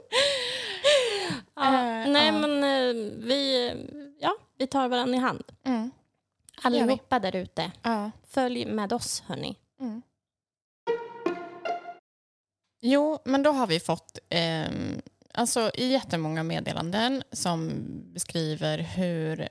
Ja. 1.56 1.66
Eh, 1.66 2.10
Nej, 2.10 2.26
ja. 2.26 2.32
men 2.32 2.64
eh, 2.64 3.12
vi, 3.18 3.70
ja, 4.20 4.36
vi 4.58 4.66
tar 4.66 4.88
varandra 4.88 5.16
i 5.16 5.20
hand. 5.20 5.44
Mm. 5.64 5.90
Allihopa 6.62 7.18
där 7.18 7.36
ute. 7.36 7.72
Ja. 7.82 8.10
Följ 8.28 8.66
med 8.66 8.92
oss, 8.92 9.22
hörni. 9.26 9.56
Mm. 9.80 10.02
Jo, 12.80 13.18
men 13.24 13.42
då 13.42 13.50
har 13.52 13.66
vi 13.66 13.80
fått 13.80 14.18
ehm, 14.28 15.00
alltså, 15.34 15.70
jättemånga 15.74 16.42
meddelanden 16.42 17.22
som 17.32 17.70
beskriver 18.12 18.78
hur 18.78 19.48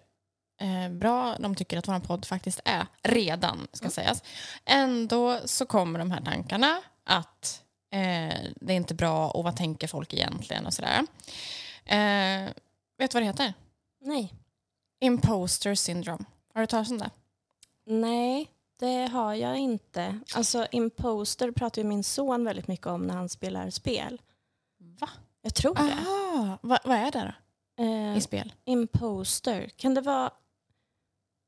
eh, 0.61 0.89
bra 0.89 1.35
de 1.39 1.55
tycker 1.55 1.77
att 1.77 1.87
vår 1.87 1.99
podd 1.99 2.25
faktiskt 2.25 2.59
är. 2.65 2.87
Redan, 3.03 3.67
ska 3.73 3.89
sägas. 3.89 4.23
Ändå 4.65 5.39
så 5.45 5.65
kommer 5.65 5.99
de 5.99 6.11
här 6.11 6.21
tankarna 6.21 6.81
att 7.03 7.63
eh, 7.91 8.35
det 8.55 8.73
är 8.73 8.77
inte 8.77 8.93
bra 8.95 9.29
och 9.29 9.43
vad 9.43 9.55
tänker 9.57 9.87
folk 9.87 10.13
egentligen 10.13 10.65
och 10.65 10.73
sådär. 10.73 10.99
Eh, 11.85 12.49
vet 12.97 13.11
du 13.11 13.15
vad 13.15 13.21
det 13.21 13.25
heter? 13.27 13.53
Nej. 14.01 14.33
Imposter 15.01 15.75
syndrome. 15.75 16.25
Har 16.53 16.61
du 16.61 16.67
talat 16.67 16.89
om 16.89 16.97
det? 16.97 17.09
Nej, 17.85 18.49
det 18.79 19.05
har 19.05 19.33
jag 19.33 19.57
inte. 19.57 20.19
Alltså 20.35 20.67
imposter 20.71 21.51
pratar 21.51 21.81
ju 21.81 21.87
min 21.87 22.03
son 22.03 22.45
väldigt 22.45 22.67
mycket 22.67 22.87
om 22.87 23.07
när 23.07 23.13
han 23.13 23.29
spelar 23.29 23.69
spel. 23.69 24.21
Va? 24.99 25.09
Jag 25.41 25.53
tror 25.55 25.75
det. 25.75 25.97
Ah, 26.07 26.57
vad, 26.61 26.79
vad 26.83 26.97
är 26.97 27.11
det 27.11 27.19
då 27.19 27.33
Eh, 27.83 28.17
i 28.17 28.21
spel? 28.21 28.53
imposter. 28.65 29.69
Kan 29.75 29.93
det 29.93 30.01
vara... 30.01 30.31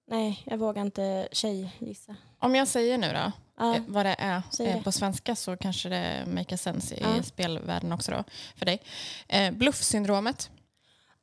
Nej, 0.07 0.43
jag 0.45 0.57
vågar 0.57 0.81
inte 0.81 1.27
tjejgissa. 1.31 2.15
Om 2.39 2.55
jag 2.55 2.67
säger 2.67 2.97
nu 2.97 3.13
då, 3.13 3.31
Ja, 3.57 3.75
eh, 3.75 3.81
vad 3.87 4.05
det 4.05 4.15
är 4.19 4.41
säg 4.51 4.67
eh, 4.67 4.83
på 4.83 4.91
svenska 4.91 5.35
så 5.35 5.57
kanske 5.57 5.89
det 5.89 6.23
make 6.27 6.57
sense 6.57 6.95
i 6.95 7.01
Ja. 7.01 7.23
spelvärlden 7.23 7.91
också 7.91 8.11
då 8.11 8.23
för 8.55 8.65
dig. 8.65 8.81
Eh, 9.27 9.51
bluffsyndromet. 9.51 10.49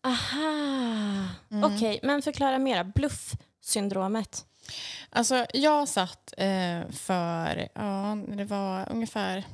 Aha. 0.05 1.29
Mm. 1.51 1.65
Okej, 1.75 2.01
men 2.03 2.23
förklara 2.23 2.59
mera. 2.59 2.85
Bluffsyndromet. 2.85 4.45
Alltså 5.11 5.47
jag 5.55 5.89
satt 5.89 6.35
eh, 6.37 6.89
för, 6.91 7.69
ja 7.75 8.17
det 8.29 8.45
var 8.45 8.93
ungefär 8.93 9.45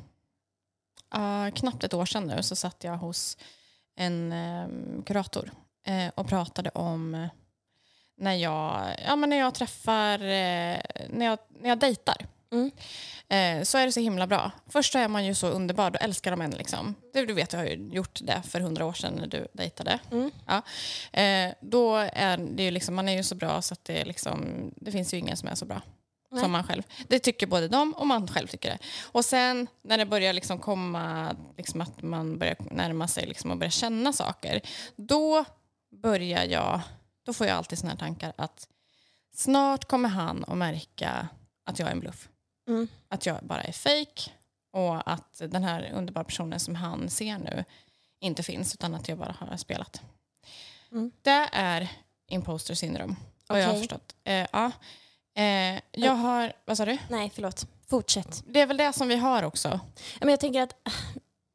ja, 1.13 1.51
knappt 1.55 1.85
ett 1.85 1.95
år 1.95 2.07
sedan 2.07 2.25
nu 2.27 2.43
så 2.43 2.57
satt 2.57 2.85
jag 2.85 2.97
hos 2.97 3.37
en 3.97 4.33
eh, 4.33 4.69
kurator 5.07 5.51
eh, 5.87 6.09
och 6.15 6.29
pratade 6.29 6.71
om 6.71 7.29
när 8.19 8.35
jag, 8.35 8.97
ja, 9.07 9.17
men 9.17 9.31
när 9.31 9.37
jag 9.37 9.55
träffar, 9.55 10.15
eh, 10.15 10.79
när, 11.09 11.27
jag, 11.27 11.39
när 11.61 11.69
jag 11.69 11.79
dejtar. 11.79 12.27
Mm. 12.53 12.71
Eh, 13.29 13.65
så 13.65 13.79
är 13.79 13.87
det 13.87 13.93
så 13.93 14.01
himla 14.01 14.27
bra. 14.27 14.51
Först 14.67 14.95
är 14.95 15.09
man 15.09 15.27
ju 15.27 15.35
så 15.35 15.47
underbar, 15.47 15.91
då 15.91 15.99
älskar 15.99 16.31
de 16.31 16.41
en. 16.41 16.51
Liksom. 16.51 16.95
Du, 17.13 17.27
du 17.27 17.35
vet, 17.35 17.53
jag 17.53 17.61
har 17.61 17.67
ju 17.67 17.89
gjort 17.93 18.19
det 18.23 18.43
för 18.49 18.61
hundra 18.61 18.87
år 18.87 18.93
sedan 18.93 19.15
när 19.15 19.27
du 19.27 19.49
dejtade. 19.53 19.99
Mm. 20.11 20.31
Ja. 20.47 20.63
Eh, 21.21 21.53
då 21.61 21.97
är 21.97 22.37
det 22.37 22.63
ju 22.63 22.71
liksom, 22.71 22.95
man 22.95 23.09
är 23.09 23.17
ju 23.17 23.23
så 23.23 23.35
bra 23.35 23.63
så 23.63 23.75
att 23.75 23.85
det, 23.85 24.05
liksom, 24.05 24.47
det 24.77 24.93
finns 24.93 25.15
ju 25.15 25.19
ingen 25.19 25.37
som 25.37 25.49
är 25.49 25.55
så 25.55 25.65
bra 25.65 25.83
Nej. 26.31 26.43
som 26.43 26.53
man 26.53 26.65
själv. 26.65 26.83
Det 27.09 27.19
tycker 27.19 27.47
både 27.47 27.69
de 27.69 27.93
och 27.93 28.07
man 28.07 28.29
själv 28.29 28.47
tycker 28.47 28.71
det. 28.71 28.79
Och 29.03 29.25
sen 29.25 29.67
när 29.83 29.99
det 29.99 30.07
börjar 30.07 30.33
liksom 30.33 30.59
komma, 30.59 31.37
liksom 31.57 31.81
att 31.81 32.03
man 32.03 32.39
börjar 32.39 32.57
närma 32.71 33.09
sig 33.09 33.27
liksom 33.27 33.51
och 33.51 33.57
börjar 33.57 33.71
känna 33.71 34.13
saker, 34.13 34.61
då 34.97 35.45
börjar 36.03 36.45
jag, 36.45 36.81
då 37.29 37.33
får 37.33 37.47
jag 37.47 37.57
alltid 37.57 37.79
såna 37.79 37.91
här 37.91 37.99
tankar 37.99 38.33
att 38.37 38.69
snart 39.35 39.85
kommer 39.85 40.09
han 40.09 40.45
att 40.49 40.57
märka 40.57 41.29
att 41.65 41.79
jag 41.79 41.89
är 41.89 41.93
en 41.93 42.01
bluff. 42.01 42.29
Mm. 42.69 42.89
Att 43.09 43.27
jag 43.27 43.39
bara 43.43 43.63
är 43.63 43.73
fake 43.73 44.31
och 44.73 45.11
att 45.13 45.43
den 45.49 45.65
här 45.65 45.93
underbara 45.95 46.25
personen 46.25 46.61
som 46.61 46.75
han 46.75 47.11
ser 47.11 47.39
nu 47.39 47.65
inte 48.21 48.43
finns 48.43 48.75
utan 48.75 48.95
att 48.95 49.09
jag 49.09 49.19
bara 49.19 49.37
har 49.39 49.57
spelat. 49.57 50.03
Mm. 50.93 51.11
Det 51.23 51.49
är 51.53 51.89
imposter 52.29 52.75
syndrome. 52.75 53.17
Vad 53.47 53.63
jag 53.63 53.69
har 53.69 53.79
förstått. 53.79 54.17
Eh, 54.25 54.47
ja. 54.53 54.73
eh, 55.35 55.81
jag 55.93 56.13
har, 56.13 56.53
vad 56.65 56.77
sa 56.77 56.85
du? 56.85 56.99
Nej, 57.11 57.31
förlåt. 57.35 57.67
Fortsätt. 57.87 58.45
Det 58.47 58.61
är 58.61 58.67
väl 58.67 58.77
det 58.77 58.93
som 58.93 59.09
vi 59.09 59.17
har 59.17 59.43
också. 59.43 59.69
Ja, 59.95 60.19
Men 60.21 60.29
jag 60.29 60.41
tänker 60.41 60.63
att 60.63 60.75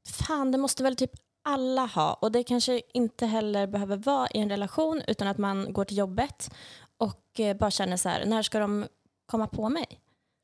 fan, 0.09 0.51
det 0.51 0.57
måste 0.57 0.83
väl 0.83 0.95
typ 0.95 1.11
alla 1.43 1.85
ha. 1.85 2.13
Och 2.13 2.31
det 2.31 2.43
kanske 2.43 2.81
inte 2.93 3.25
heller 3.25 3.67
behöver 3.67 3.97
vara 3.97 4.27
i 4.33 4.39
en 4.39 4.49
relation 4.49 5.01
utan 5.07 5.27
att 5.27 5.37
man 5.37 5.73
går 5.73 5.85
till 5.85 5.97
jobbet 5.97 6.49
och 6.97 7.39
eh, 7.39 7.57
bara 7.57 7.71
känner 7.71 7.97
så 7.97 8.09
här, 8.09 8.25
när 8.25 8.41
ska 8.41 8.59
de 8.59 8.87
komma 9.25 9.47
på 9.47 9.69
mig? 9.69 9.85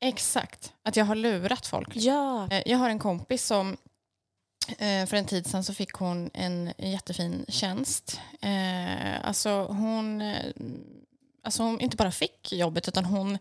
Exakt. 0.02 0.72
Att 0.82 0.96
jag 0.96 1.04
har 1.04 1.14
lurat 1.14 1.66
folk. 1.66 1.88
Ja. 1.96 2.48
Eh, 2.50 2.62
Jag 2.66 2.78
har 2.78 2.90
en 2.90 2.98
kompis 2.98 3.46
som 3.46 3.76
eh, 4.78 5.06
för 5.06 5.14
en 5.14 5.26
tid 5.26 5.46
sedan 5.46 5.64
så 5.64 5.74
fick 5.74 5.92
hon 5.92 6.30
en 6.34 6.72
jättefin 6.78 7.44
tjänst. 7.48 8.20
Alltså 9.22 9.50
hon, 9.64 10.34
alltså 11.44 11.62
hon 11.62 11.80
inte 11.80 11.96
bara 11.96 12.10
fick 12.10 12.52
jobbet 12.52 12.88
utan 12.88 13.04
hon 13.04 13.38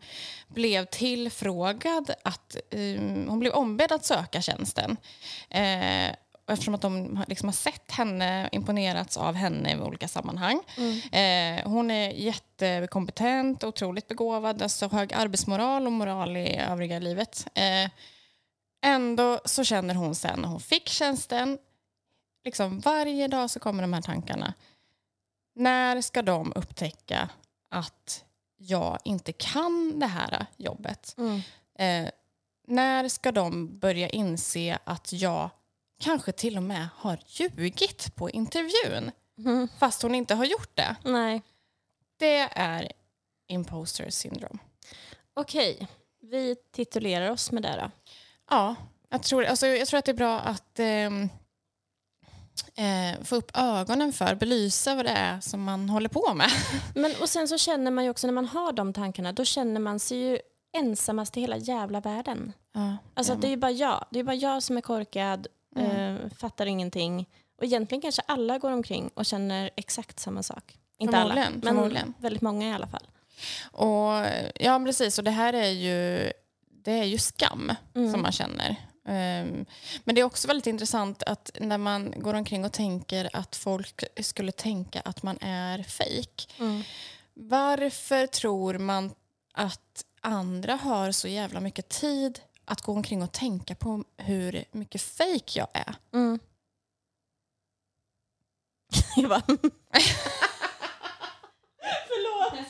blev 0.48 0.86
tillfrågad 0.86 2.12
att 2.24 2.56
hon 3.28 3.40
blev 3.40 3.54
ombedd 3.54 3.92
att 3.92 4.06
söka 4.06 4.42
tjänsten. 4.42 4.98
Och 6.50 6.54
Eftersom 6.54 6.76
att 6.76 6.82
de 6.82 7.18
har- 7.18 7.26
liksom 7.28 7.48
har 7.48 7.54
sett 7.54 7.92
henne, 7.92 8.50
imponerats 8.52 9.18
av 9.18 9.36
henne 9.36 9.72
i 9.74 9.80
olika 9.82 10.08
sammanhang. 10.08 10.62
Mm. 10.78 11.00
Eh, 11.60 11.70
hon 11.72 11.92
är 11.92 12.10
jättekompetent, 12.10 13.64
otroligt 13.64 14.08
begåvad, 14.08 14.62
alltså 14.62 14.88
hög 14.88 15.14
arbetsmoral 15.14 15.86
och 15.86 15.92
moral 15.92 16.38
i 16.38 16.56
övriga 16.58 17.00
livet. 17.00 17.48
Eh, 17.54 17.90
ändå 18.86 19.40
så 19.46 19.64
känner 19.64 19.96
hon 19.96 20.16
sen 20.16 20.40
när 20.40 20.48
hon 20.48 20.60
fick 20.60 20.90
tjänsten, 20.90 21.58
liksom 22.46 22.80
varje 22.80 23.28
dag 23.28 23.50
så 23.50 23.60
kommer 23.60 23.82
de 23.84 23.94
här 23.94 24.02
tankarna. 24.02 24.54
När 25.56 26.02
ska 26.02 26.22
de 26.22 26.54
upptäcka 26.56 27.30
att 27.70 28.24
jag 28.58 28.98
inte 29.04 29.32
kan 29.32 30.00
det 30.00 30.08
här 30.08 30.46
jobbet? 30.58 31.16
Mm. 31.18 31.42
Eh, 31.80 32.12
när 32.68 33.10
ska 33.10 33.32
de 33.32 33.80
börja 33.80 34.10
inse 34.10 34.78
att 34.84 35.14
jag 35.14 35.50
kanske 36.00 36.32
till 36.32 36.58
och 36.58 36.64
med 36.64 36.88
har 36.96 37.20
ljugit 37.28 38.16
på 38.16 38.30
intervjun 38.30 39.12
Mm. 39.46 39.68
fast 39.80 40.02
hon 40.02 40.16
inte 40.16 40.36
har 40.36 40.46
gjort 40.46 40.76
det? 40.76 40.96
Nej. 41.04 41.42
Det 42.18 42.40
är 42.52 42.92
imposter 43.48 44.10
syndrome. 44.10 44.60
Okej, 45.34 45.88
vi 46.22 46.56
titulerar 46.72 47.32
oss 47.32 47.52
med 47.52 47.64
det 47.64 47.76
då. 47.84 47.92
Ja, 48.50 48.76
jag 49.10 49.24
tror, 49.24 49.46
alltså, 49.46 49.68
jag 49.68 49.88
tror 49.88 49.98
att 49.98 50.06
det 50.06 50.12
är 50.12 50.16
bra 50.16 50.40
att, 50.40 50.80
ehm, 50.80 51.30
eh, 52.76 53.24
få 53.24 53.36
upp 53.36 53.52
ögonen 53.54 54.14
för, 54.14 54.36
belysa 54.36 54.96
vad 54.96 55.06
det 55.06 55.12
är 55.12 55.40
som 55.42 55.64
man 55.64 55.90
håller 55.90 56.10
på 56.10 56.34
med. 56.34 56.50
Men, 56.96 57.12
och 57.22 57.30
sen 57.30 57.48
så 57.48 57.58
känner 57.58 57.92
man 57.92 58.04
ju 58.04 58.10
också 58.10 58.28
när 58.28 58.34
man 58.34 58.46
har 58.46 58.72
de 58.74 58.94
tankarna, 58.94 59.32
då 59.32 59.46
känner 59.46 59.80
man 59.80 60.00
sig 60.00 60.18
ju 60.18 60.40
ensamast 60.78 61.38
i 61.38 61.42
hela 61.42 61.58
jävla 61.58 62.00
världen. 62.02 62.54
Ja, 62.74 62.98
Alltså 63.14 63.36
det 63.36 63.48
är 63.48 63.52
ju 63.52 63.58
bara 63.58 63.72
jag. 63.72 64.06
Det 64.12 64.20
är 64.20 64.24
bara 64.24 64.36
jag 64.36 64.64
som 64.64 64.78
är 64.78 64.82
korkad, 64.82 65.48
eh, 65.76 66.16
fattar 66.38 66.66
ingenting. 66.66 67.30
Och 67.58 67.64
egentligen 67.64 68.02
kanske 68.02 68.22
alla 68.26 68.58
går 68.58 68.72
omkring 68.72 69.10
och 69.14 69.26
känner 69.26 69.70
exakt 69.76 70.20
samma 70.20 70.44
sak. 70.44 70.78
Inte 70.98 71.18
alla, 71.18 71.36
men 71.64 72.14
väldigt 72.20 72.42
många 72.42 72.70
i 72.70 72.74
alla 72.74 72.88
fall. 72.88 73.08
Och, 73.72 74.26
ja, 74.56 74.82
precis. 74.86 75.18
Och 75.18 75.24
det 75.24 75.32
här 75.32 75.54
är 75.54 75.70
ju, 75.70 76.32
det 76.84 76.92
är 76.92 77.04
ju 77.04 77.18
skam 77.18 77.72
Mm. 77.96 78.12
som 78.12 78.22
man 78.22 78.32
känner. 78.32 78.76
Ehm, 79.08 79.66
men 80.04 80.16
det 80.16 80.22
är 80.22 80.26
också 80.26 80.48
väldigt 80.48 80.68
intressant 80.68 81.24
att 81.24 81.52
när 81.60 81.78
man 81.78 82.14
går 82.18 82.34
omkring 82.34 82.66
och 82.66 82.72
tänker 82.74 83.30
att 83.34 83.56
folk 83.56 84.04
skulle 84.22 84.52
tänka 84.52 85.02
att 85.06 85.24
man 85.24 85.38
är 85.42 85.84
fejk. 85.84 86.56
Mm. 86.60 86.82
Varför 87.34 88.28
tror 88.28 88.78
man 88.78 89.12
att 89.54 90.06
andra 90.22 90.76
har 90.76 91.12
så 91.12 91.28
jävla 91.28 91.60
mycket 91.60 91.90
tid 91.90 92.40
att 92.70 92.82
gå 92.82 92.92
omkring 92.92 93.24
och 93.24 93.32
tänka 93.32 93.76
på 93.76 94.04
hur 94.18 94.66
mycket 94.72 95.02
fejk 95.02 95.56
jag 95.56 95.68
är? 95.74 95.96
Mm. 96.14 96.40
Jag 99.16 99.30
bara... 99.30 99.42
Förlåt. 102.08 102.66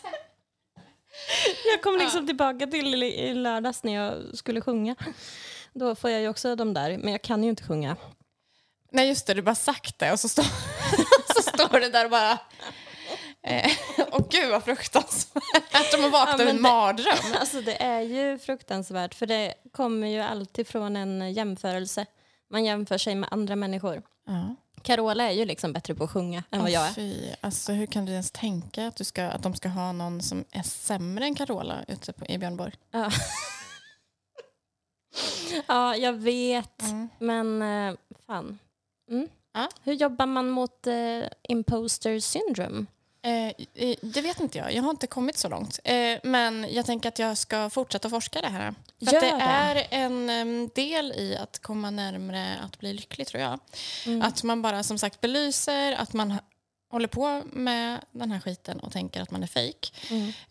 Jag 1.66 1.82
kom 1.84 1.98
liksom 1.98 2.28
tillbaka 2.28 2.68
till 2.68 3.04
i- 3.04 3.34
lördags 3.34 3.84
när 3.84 3.94
jag 3.94 4.38
skulle 4.38 4.62
sjunga. 4.62 4.96
Då 5.74 5.96
får 5.96 6.10
jag 6.10 6.22
ju 6.22 6.30
också 6.30 6.56
de 6.56 6.74
där, 6.74 6.98
men 6.98 7.12
jag 7.12 7.22
kan 7.22 7.44
ju 7.44 7.50
inte 7.50 7.64
sjunga. 7.64 7.96
Nej 8.92 9.08
just 9.08 9.28
det, 9.28 9.34
du 9.34 9.42
bara 9.42 9.56
sagt 9.56 10.00
det 10.00 10.12
och 10.12 10.20
så 10.20 10.30
står, 10.30 10.44
så 11.36 11.42
står 11.42 11.80
det 11.80 11.90
där 11.90 12.06
och 12.06 12.12
bara... 12.12 12.40
Eh, 13.44 13.72
Åh 14.12 14.26
gud 14.30 14.52
vad 14.52 14.64
fruktansvärt. 14.64 15.92
Som 15.92 16.06
att 16.06 16.12
vakna 16.12 16.44
Ja, 16.44 16.44
ur 16.44 16.50
en 16.50 16.62
mardröm. 16.62 17.18
Alltså 17.40 17.62
det 17.62 17.84
är 17.84 18.02
ju 18.02 18.38
fruktansvärt 18.40 19.16
för 19.16 19.26
det 19.26 19.54
kommer 19.72 20.08
ju 20.08 20.20
alltid 20.20 20.68
från 20.68 20.96
en 20.96 21.34
jämförelse. 21.34 22.06
Man 22.50 22.66
jämför 22.66 22.98
sig 22.98 23.16
med 23.16 23.30
andra 23.32 23.56
människor. 23.56 24.02
Ja. 24.28 24.56
Carola 24.82 25.24
är 25.24 25.32
ju 25.32 25.46
liksom 25.46 25.74
bättre 25.74 25.96
på 25.96 26.04
att 26.04 26.12
sjunga 26.12 26.44
än 26.52 26.60
vad 26.60 26.68
Åh, 26.68 26.74
jag 26.74 26.88
är. 26.88 26.94
Fy. 26.94 27.16
Alltså, 27.42 27.72
hur 27.72 27.86
kan 27.86 28.06
du 28.06 28.12
ens 28.12 28.32
tänka 28.32 28.88
att, 28.88 28.96
du 28.96 29.04
ska, 29.04 29.26
att 29.26 29.44
de 29.44 29.56
ska 29.56 29.70
ha 29.70 29.92
någon 29.92 30.22
som 30.22 30.46
är 30.52 30.64
sämre 30.64 31.26
än 31.26 31.36
Carola 31.36 31.84
ute 31.88 32.14
på, 32.14 32.26
i 32.26 32.38
Björnborg? 32.38 32.74
Ja. 32.92 33.12
ja, 35.68 35.96
jag 35.96 36.14
vet. 36.14 36.82
Mm. 36.82 37.10
Men 37.20 37.62
eh, 37.62 37.96
fan. 38.28 38.60
Mm. 39.12 39.28
Ja. 39.54 39.70
Hur 39.84 39.94
jobbar 39.94 40.26
man 40.26 40.50
mot 40.50 40.88
eh, 40.88 41.24
imposter 41.44 42.20
syndrome? 42.20 42.86
Eh, 43.22 43.48
eh, 43.74 43.96
det 44.02 44.22
vet 44.22 44.40
inte 44.40 44.58
jag. 44.58 44.74
Jag 44.74 44.84
har 44.84 44.90
inte 44.90 45.08
kommit 45.08 45.38
så 45.38 45.50
långt. 45.50 45.80
Eh, 45.84 46.18
men 46.24 46.68
jag 46.70 46.86
tänker 46.86 47.10
att 47.10 47.20
jag 47.20 47.38
ska 47.38 47.70
fortsätta 47.70 48.10
forska 48.10 48.42
det 48.42 48.48
här. 48.48 48.74
För 49.00 49.16
att 49.16 49.22
det, 49.22 49.38
det. 49.38 49.42
är 49.42 49.88
en 49.90 50.70
del 50.76 51.12
i 51.12 51.38
att 51.38 51.60
komma 51.60 51.90
närmre 51.90 52.58
att 52.66 52.80
bli 52.80 52.94
lycklig 52.94 53.28
tror 53.28 53.42
jag. 53.42 53.60
Mm. 54.06 54.22
Att 54.22 54.44
man 54.44 54.62
bara 54.62 54.84
som 54.84 54.98
sagt 54.98 55.22
belyser 55.22 55.92
att 55.92 56.14
man 56.14 56.34
håller 56.92 57.08
på 57.08 57.44
med 57.46 58.00
den 58.12 58.32
här 58.32 58.40
skiten 58.40 58.80
och 58.80 58.92
tänker 58.92 59.22
att 59.22 59.32
man 59.32 59.44
är 59.44 59.48
fejk. 59.48 59.94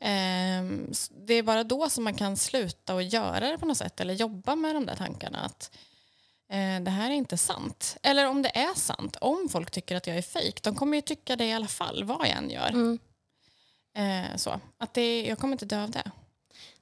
Mm. 0.01 0.89
S- 0.91 1.11
det 1.27 1.35
är 1.35 1.43
bara 1.43 1.65
då 1.65 1.91
som 1.91 2.05
man 2.05 2.15
kan 2.15 2.37
sluta 2.37 2.95
och 2.95 3.03
göra 3.03 3.51
det 3.51 3.59
på 3.59 3.67
något 3.67 3.79
sätt 3.79 4.01
eller 4.01 4.15
jobba 4.15 4.57
med 4.57 4.75
de 4.75 4.87
där 4.87 4.97
tankarna 4.97 5.39
att 5.39 5.71
eh, 6.51 6.81
det 6.81 6.91
här 6.91 7.11
är 7.11 7.15
inte 7.15 7.37
sant. 7.37 7.97
Eller 8.03 8.27
om 8.27 8.43
det 8.43 8.59
är 8.59 8.75
sant, 8.75 9.17
om 9.21 9.49
folk 9.53 9.71
tycker 9.71 9.97
att 9.97 10.07
jag 10.07 10.17
är 10.17 10.23
fejk, 10.23 10.63
de 10.63 10.75
kommer 10.75 10.97
ju 10.97 11.01
tycka 11.01 11.37
det 11.37 11.45
i 11.45 11.53
alla 11.53 11.69
fall 11.69 12.05
vad 12.05 12.21
jag 12.21 12.37
än 12.37 12.51
gör. 12.51 12.69
Mm. 12.69 12.99
Eh, 13.97 14.37
så. 14.37 14.61
Att 14.79 14.95
det, 14.95 15.27
jag 15.27 15.39
kommer 15.39 15.53
inte 15.53 15.67
dö 15.67 15.83
av 15.83 15.91
det. 15.91 16.11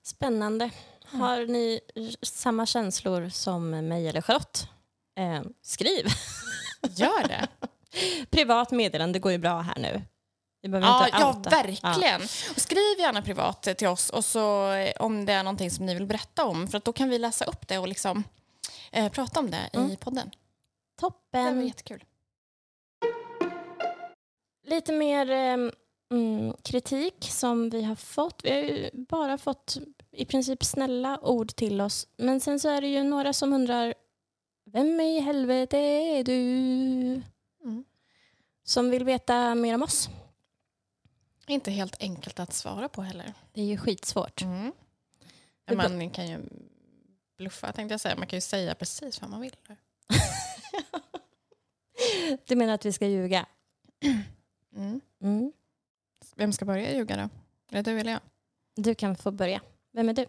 Spännande. 0.02 0.70
Har 1.04 1.46
ni 1.46 1.80
samma 2.22 2.66
känslor 2.66 3.28
som 3.28 3.70
mig 3.70 4.08
eller 4.08 4.20
Charlotte? 4.20 4.68
Eh, 5.18 5.42
skriv. 5.62 6.06
Gör 6.96 7.28
det. 7.28 7.48
Privat 8.30 8.70
meddelande 8.70 9.18
går 9.18 9.32
ju 9.32 9.38
bra 9.38 9.60
här 9.60 9.78
nu. 9.78 10.02
Ja, 10.60 11.08
ja, 11.12 11.42
verkligen. 11.50 12.22
Och 12.50 12.60
skriv 12.60 12.98
gärna 12.98 13.22
privat 13.22 13.62
till 13.62 13.88
oss 13.88 14.10
och 14.10 14.24
så, 14.24 14.72
eh, 14.72 14.92
om 15.00 15.24
det 15.24 15.32
är 15.32 15.42
någonting 15.42 15.70
som 15.70 15.86
ni 15.86 15.94
vill 15.94 16.06
berätta 16.06 16.44
om. 16.44 16.68
För 16.68 16.78
att 16.78 16.84
då 16.84 16.92
kan 16.92 17.08
vi 17.08 17.18
läsa 17.18 17.44
upp 17.44 17.68
det 17.68 17.78
och 17.78 17.88
liksom, 17.88 18.24
eh, 18.92 19.12
prata 19.12 19.40
om 19.40 19.50
det 19.50 19.70
i 19.72 19.76
Mm. 19.76 19.96
podden. 19.96 20.30
Det 20.30 21.02
var 21.02 21.10
Toppen. 21.10 21.66
jättekul. 21.66 22.04
Lite 24.66 24.92
mer 24.92 25.30
eh, 25.30 25.70
mm, 26.10 26.52
kritik 26.62 27.14
som 27.30 27.70
vi 27.70 27.82
har 27.82 27.94
fått. 27.94 28.44
Vi 28.44 28.50
har 28.50 28.58
ju 28.58 28.90
bara 28.92 29.38
fått 29.38 29.76
i 30.10 30.24
princip 30.24 30.64
snälla 30.64 31.18
ord 31.22 31.48
till 31.56 31.80
oss. 31.80 32.08
Men 32.16 32.40
sen 32.40 32.60
så 32.60 32.68
är 32.68 32.80
det 32.80 32.88
ju 32.88 33.02
några 33.02 33.32
som 33.32 33.52
undrar 33.52 33.94
Vem 34.70 35.00
i 35.00 35.20
helvete 35.20 35.76
är 35.78 36.24
du? 36.24 36.42
Mm. 37.64 37.84
Som 38.64 38.90
vill 38.90 39.04
veta 39.04 39.54
mer 39.54 39.74
om 39.74 39.82
oss. 39.82 40.08
Inte 41.46 41.70
helt 41.70 42.02
enkelt 42.02 42.40
att 42.40 42.52
svara 42.52 42.88
på 42.88 43.02
heller. 43.02 43.34
Det 43.52 43.60
är 43.60 43.64
ju 43.64 43.76
skitsvårt. 43.78 44.42
Mm. 44.42 44.72
Man 45.74 46.10
kan 46.10 46.28
ju 46.28 46.38
bluffa 47.36 47.72
tänkte 47.72 47.92
jag 47.92 48.00
säga. 48.00 48.16
Man 48.16 48.26
kan 48.26 48.36
ju 48.36 48.40
säga 48.40 48.74
precis 48.74 49.20
vad 49.20 49.30
man 49.30 49.40
vill. 49.40 49.56
Du 52.46 52.56
menar 52.56 52.74
att 52.74 52.84
vi 52.84 52.92
ska 52.92 53.06
ljuga? 53.06 53.46
Mm. 54.76 55.00
Mm. 55.22 55.52
Vem 56.34 56.52
ska 56.52 56.64
börja 56.64 56.92
ljuga 56.94 57.16
då? 57.16 57.22
Är 57.76 57.82
det 57.82 57.90
du 57.92 58.00
eller 58.00 58.12
jag? 58.12 58.20
Du 58.74 58.94
kan 58.94 59.16
få 59.16 59.30
börja. 59.30 59.60
Vem 59.92 60.08
är 60.08 60.12
du? 60.12 60.26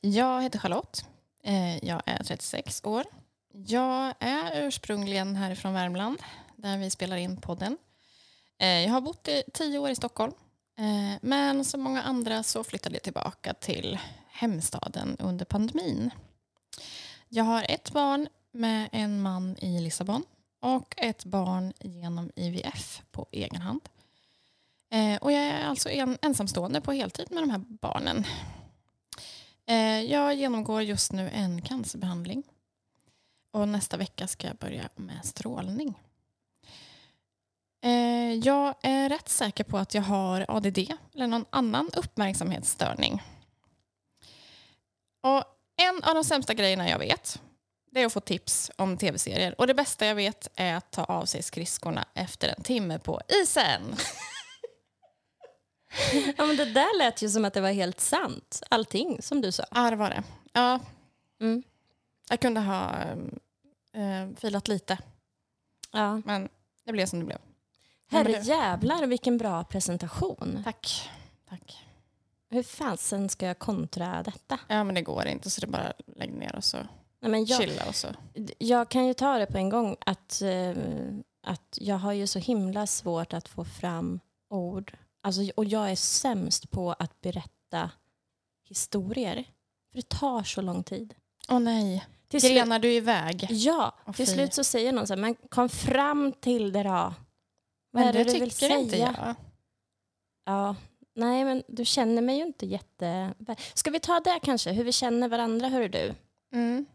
Jag 0.00 0.42
heter 0.42 0.58
Charlotte. 0.58 1.04
Eh, 1.42 1.84
Jag 1.84 2.02
är 2.06 2.24
36 2.24 2.84
år. 2.84 3.04
Jag 3.52 4.14
är 4.20 4.62
ursprungligen 4.66 5.36
härifrån 5.36 5.72
Värmland 5.74 6.22
där 6.56 6.78
vi 6.78 6.90
spelar 6.90 7.16
in 7.16 7.36
podden. 7.40 7.78
Eh, 8.58 8.68
Jag 8.68 8.90
har 8.90 9.00
bott 9.00 9.28
i 9.28 9.42
tio 9.54 9.78
år 9.78 9.90
i 9.90 9.96
Stockholm. 9.96 10.32
Eh, 10.78 11.18
Men 11.22 11.64
som 11.64 11.80
många 11.80 12.02
andra 12.02 12.42
så 12.42 12.64
flyttade 12.64 12.94
jag 12.94 13.02
tillbaka 13.02 13.54
till 13.54 13.98
hemstaden 14.36 15.16
under 15.18 15.44
pandemin. 15.44 16.10
Jag 17.28 17.44
har 17.44 17.66
ett 17.68 17.90
barn 17.92 18.28
med 18.52 18.88
en 18.92 19.20
man 19.22 19.56
i 19.58 19.80
Lissabon 19.80 20.24
och 20.60 20.94
ett 20.96 21.24
barn 21.24 21.72
genom 21.80 22.30
IVF 22.36 23.02
på 23.12 23.26
egen 23.32 23.60
hand. 23.62 23.80
Eh, 24.90 25.16
Och 25.16 25.32
jag 25.32 25.40
är 25.44 25.64
alltså 25.64 25.90
en, 25.90 26.18
ensamstående 26.22 26.80
på 26.80 26.92
heltid 26.92 27.26
med 27.30 27.42
de 27.42 27.50
här 27.50 27.58
barnen. 27.68 28.24
Eh, 29.66 30.00
Jag 30.00 30.34
genomgår 30.34 30.82
just 30.82 31.12
nu 31.12 31.30
en 31.30 31.62
cancerbehandling. 31.62 32.42
Och 33.50 33.68
nästa 33.68 33.96
vecka 33.96 34.26
ska 34.26 34.46
jag 34.46 34.56
börja 34.56 34.88
med 34.96 35.24
strålning. 35.24 35.94
Eh, 37.80 38.32
Jag 38.34 38.74
är 38.82 39.08
rätt 39.08 39.28
säker 39.28 39.64
på 39.64 39.78
att 39.78 39.94
jag 39.94 40.02
har 40.02 40.44
ADD 40.48 40.78
eller 41.14 41.26
någon 41.26 41.44
annan 41.50 41.90
uppmärksamhetsstörning. 41.96 43.22
Och 45.26 45.44
en 45.76 46.04
av 46.04 46.14
de 46.14 46.24
sämsta 46.24 46.54
grejerna 46.54 46.88
jag 46.88 46.98
vet 46.98 47.42
det 47.90 48.02
är 48.02 48.06
att 48.06 48.12
få 48.12 48.20
tips 48.20 48.70
om 48.76 48.96
tv-serier. 48.98 49.54
Och 49.60 49.66
det 49.66 49.74
bästa 49.74 50.06
jag 50.06 50.14
vet 50.14 50.48
är 50.54 50.74
att 50.74 50.90
ta 50.90 51.04
av 51.04 51.24
sig 51.24 51.42
skridskorna 51.42 52.04
efter 52.14 52.48
en 52.48 52.62
timme 52.62 52.98
på 52.98 53.20
isen. 53.42 53.96
Ja, 56.36 56.46
men 56.46 56.56
det 56.56 56.64
där 56.64 56.98
lät 56.98 57.22
ju 57.22 57.28
som 57.28 57.44
att 57.44 57.54
det 57.54 57.60
var 57.60 57.70
helt 57.72 58.00
sant. 58.00 58.62
Allting 58.70 59.22
som 59.22 59.40
du 59.40 59.52
sa. 59.52 59.64
Ja, 59.70 59.90
det 59.90 59.96
var 59.96 60.10
det. 60.10 60.22
Ja, 60.52 60.80
Mm. 61.40 61.62
jag 62.30 62.40
kunde 62.40 62.60
ha 62.60 62.94
äh, 63.92 64.28
filat 64.36 64.68
lite, 64.68 64.98
Ja. 65.92 66.22
men 66.24 66.48
det 66.84 66.92
blev 66.92 67.06
som 67.06 67.18
det 67.18 67.24
blev. 67.24 67.38
Herre 68.10 68.40
jävlar 68.42 69.06
vilken 69.06 69.38
bra 69.38 69.64
presentation. 69.64 70.60
Tack. 70.64 71.10
Tack. 71.48 71.85
Hur 72.56 72.62
fasen 72.62 73.28
ska 73.28 73.46
jag 73.46 73.58
kontra 73.58 74.22
detta? 74.22 74.58
Ja, 74.68 74.84
men 74.84 74.94
det 74.94 75.02
går 75.02 75.26
inte 75.26 75.50
så 75.50 75.60
det 75.60 75.66
är 75.66 75.70
bara 75.70 75.92
lägg 76.16 76.32
ner 76.32 76.56
och 76.56 76.64
så 76.64 76.76
Nej, 77.20 77.30
men 77.30 77.44
jag, 77.44 77.60
chilla 77.60 77.84
och 77.88 77.94
så. 77.94 78.08
jag 78.58 78.88
kan 78.88 79.06
ju 79.06 79.14
ta 79.14 79.38
det 79.38 79.46
på 79.46 79.58
en 79.58 79.68
gång 79.68 79.96
att, 80.06 80.42
eh, 80.42 80.74
att 81.42 81.78
jag 81.80 81.96
har 81.96 82.12
ju 82.12 82.26
så 82.26 82.38
himla 82.38 82.86
svårt 82.86 83.32
att 83.32 83.48
få 83.48 83.64
fram 83.64 84.20
ord. 84.50 84.92
Alltså, 85.22 85.40
och 85.56 85.64
jag 85.64 85.90
är 85.90 85.96
sämst 85.96 86.70
på 86.70 86.92
att 86.92 87.20
berätta 87.20 87.90
historier. 88.68 89.44
För 89.90 89.96
det 89.96 90.08
tar 90.08 90.42
så 90.42 90.60
lång 90.60 90.82
tid. 90.82 91.14
Åh 91.48 91.58
nej, 91.60 92.06
Till 92.28 92.40
grenar 92.40 92.78
du 92.78 92.92
iväg? 92.92 93.46
ja, 93.50 93.94
Åh, 94.06 94.12
till 94.12 94.26
slut 94.26 94.54
så 94.54 94.64
säger 94.64 94.92
någon 94.92 95.06
så 95.06 95.14
här, 95.14 95.20
men 95.20 95.34
kom 95.34 95.68
fram 95.68 96.32
till 96.32 96.72
det 96.72 96.82
då. 96.82 96.90
Vad 96.90 97.14
Men 97.90 98.02
är 98.08 98.12
det, 98.12 98.18
det 98.24 98.32
du 98.32 98.40
vill 98.40 98.50
tycker 98.50 98.66
säga? 98.68 98.78
inte 98.78 98.96
jag. 98.96 99.34
Ja, 100.44 100.76
nej 101.16 101.44
men 101.44 101.62
du 101.68 101.84
känner 101.84 102.22
mig 102.22 102.36
ju 102.36 102.42
inte 102.42 102.66
jätte... 102.66 103.34
Ska 103.74 103.90
vi 103.90 104.00
ta 104.00 104.20
det 104.20 104.40
kanske, 104.42 104.72
hur 104.72 104.84
vi 104.84 104.92
känner 104.92 105.28
varandra, 105.28 105.68
hör 105.68 105.88
du? 105.88 106.14
Mm. 106.52 106.86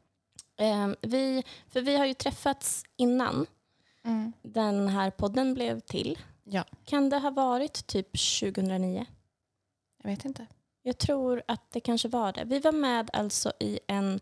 Eh, 0.60 0.90
vi, 1.02 1.44
för 1.70 1.82
vi 1.82 1.98
har 1.98 2.06
ju 2.06 2.14
träffats 2.14 2.84
innan 2.98 3.46
Mm. 4.04 4.34
den 4.42 4.88
här 4.88 5.12
podden 5.12 5.54
blev 5.54 5.80
till. 5.80 6.20
Ja. 6.44 6.64
Kan 6.86 7.10
det 7.10 7.18
ha 7.18 7.30
varit 7.32 7.88
typ 7.88 8.08
2009? 8.40 9.06
Jag 10.04 10.10
vet 10.10 10.26
inte. 10.26 10.46
Jag 10.82 10.98
tror 10.98 11.44
att 11.48 11.72
det 11.72 11.80
kanske 11.80 12.08
var 12.08 12.34
det. 12.34 12.44
Vi 12.44 12.60
var 12.60 12.72
med 12.72 13.10
alltså 13.14 13.52
i 13.60 13.80
en 13.88 14.20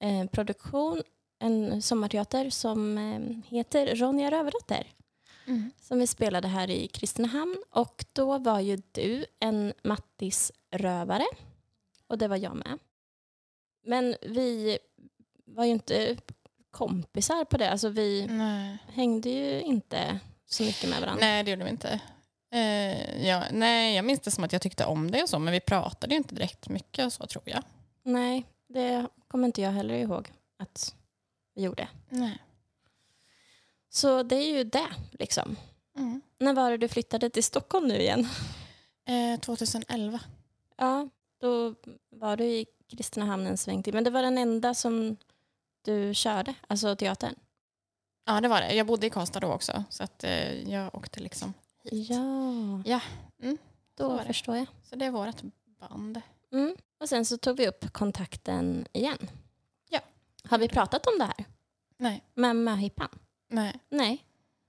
eh, 0.00 0.26
produktion, 0.26 1.02
en 1.38 1.82
sommarteater 1.82 2.50
som 2.50 2.98
eh, 2.98 3.20
heter 3.56 3.96
Ronja 3.96 4.30
Rövardotter. 4.30 4.86
Mm. 5.46 5.72
Som 5.80 5.98
vi 5.98 6.06
spelade 6.06 6.48
här 6.48 6.70
i 6.70 6.88
Kristinehamn. 6.88 7.62
Och 7.70 8.04
då 8.12 8.38
var 8.38 8.60
ju 8.60 8.82
du 8.92 9.26
en 9.40 9.72
Mattis-rövare. 9.82 11.26
Och 12.06 12.18
det 12.18 12.28
var 12.28 12.36
jag 12.36 12.56
med. 12.56 12.78
Men 13.86 14.16
vi 14.22 14.78
var 15.44 15.64
ju 15.64 15.70
inte 15.70 16.16
kompisar 16.70 17.44
på 17.44 17.56
det. 17.56 17.70
Alltså 17.70 17.88
vi 17.88 18.26
Nej. 18.26 18.78
hängde 18.88 19.28
ju 19.30 19.62
inte 19.62 20.18
så 20.46 20.62
mycket 20.62 20.90
med 20.90 21.00
varandra. 21.00 21.20
Nej, 21.20 21.44
det 21.44 21.50
gjorde 21.50 21.64
vi 21.64 21.70
inte. 21.70 22.00
Eh, 22.52 23.26
ja, 23.26 23.44
nej, 23.52 23.96
jag 23.96 24.04
minns 24.04 24.20
det 24.20 24.30
som 24.30 24.44
att 24.44 24.52
jag 24.52 24.62
tyckte 24.62 24.84
om 24.84 25.10
det 25.10 25.22
och 25.22 25.28
så, 25.28 25.38
men 25.38 25.52
vi 25.52 25.60
pratade 25.60 26.14
ju 26.14 26.18
inte 26.18 26.34
direkt 26.34 26.68
mycket 26.68 27.06
och 27.06 27.12
så 27.12 27.26
tror 27.26 27.42
jag. 27.46 27.62
Nej, 28.02 28.44
det 28.68 29.06
kommer 29.28 29.46
inte 29.46 29.62
jag 29.62 29.70
heller 29.70 29.94
ihåg 29.94 30.28
att 30.58 30.94
vi 31.54 31.62
gjorde. 31.62 31.88
Nej. 32.08 32.38
Så 33.94 34.22
det 34.22 34.36
är 34.36 34.56
ju 34.56 34.64
det, 34.64 34.88
liksom. 35.10 35.56
Mm. 35.96 36.20
När 36.38 36.54
var 36.54 36.70
det 36.70 36.76
du 36.76 36.88
flyttade 36.88 37.30
till 37.30 37.44
Stockholm 37.44 37.88
nu 37.88 37.96
igen? 37.96 38.26
Eh, 39.04 39.40
2011. 39.40 40.20
Ja, 40.76 41.08
då 41.40 41.74
var 42.10 42.36
du 42.36 42.44
i 42.44 42.66
Kristinehamn 42.90 43.46
en 43.46 43.56
sväng 43.56 43.82
till. 43.82 43.94
Men 43.94 44.04
det 44.04 44.10
var 44.10 44.22
den 44.22 44.38
enda 44.38 44.74
som 44.74 45.16
du 45.82 46.14
körde, 46.14 46.54
alltså 46.66 46.96
teatern? 46.96 47.34
Ja, 48.24 48.40
det 48.40 48.48
var 48.48 48.60
det. 48.60 48.74
Jag 48.74 48.86
bodde 48.86 49.06
i 49.06 49.10
Karlstad 49.10 49.40
då 49.40 49.52
också, 49.52 49.84
så 49.90 50.02
att 50.02 50.24
eh, 50.24 50.70
jag 50.70 50.94
åkte 50.94 51.20
liksom 51.20 51.54
hit. 51.82 52.10
Ja, 52.10 52.82
Ja, 52.84 53.00
mm, 53.42 53.58
då 53.94 54.18
förstår 54.18 54.56
jag. 54.56 54.66
Så 54.82 54.96
det 54.96 55.04
är 55.04 55.10
vårt 55.10 55.42
band. 55.80 56.20
Mm. 56.52 56.76
Och 57.00 57.08
sen 57.08 57.24
så 57.24 57.38
tog 57.38 57.56
vi 57.56 57.68
upp 57.68 57.92
kontakten 57.92 58.86
igen. 58.92 59.30
Ja. 59.90 60.00
Har 60.44 60.58
vi 60.58 60.68
pratat 60.68 61.06
om 61.06 61.18
det 61.18 61.24
här 61.24 61.44
Nej, 61.96 62.22
med 62.34 62.56
möhippan? 62.56 63.08
Nej. 63.52 63.72
Nej. 63.88 64.24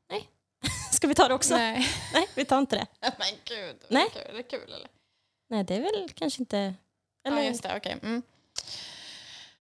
Nej. 0.09 0.29
Ska 0.91 1.07
vi 1.07 1.15
ta 1.15 1.27
det 1.27 1.33
också? 1.33 1.55
Nej. 1.55 1.87
Nej, 2.13 2.27
vi 2.35 2.45
tar 2.45 2.59
inte 2.59 2.75
det. 2.75 2.87
Men 3.01 3.27
gud, 3.45 3.75
Nej. 3.87 4.07
kul, 4.13 4.21
är 4.29 4.33
det 4.33 4.43
kul 4.43 4.73
eller? 4.73 4.87
Nej, 5.49 5.63
det 5.63 5.75
är 5.75 5.81
väl 5.81 6.09
kanske 6.15 6.41
inte... 6.41 6.73
Eller? 7.27 7.37
Ja, 7.37 7.43
just 7.43 7.63
det. 7.63 7.77
Okej. 7.77 7.97
Mm. 8.03 8.21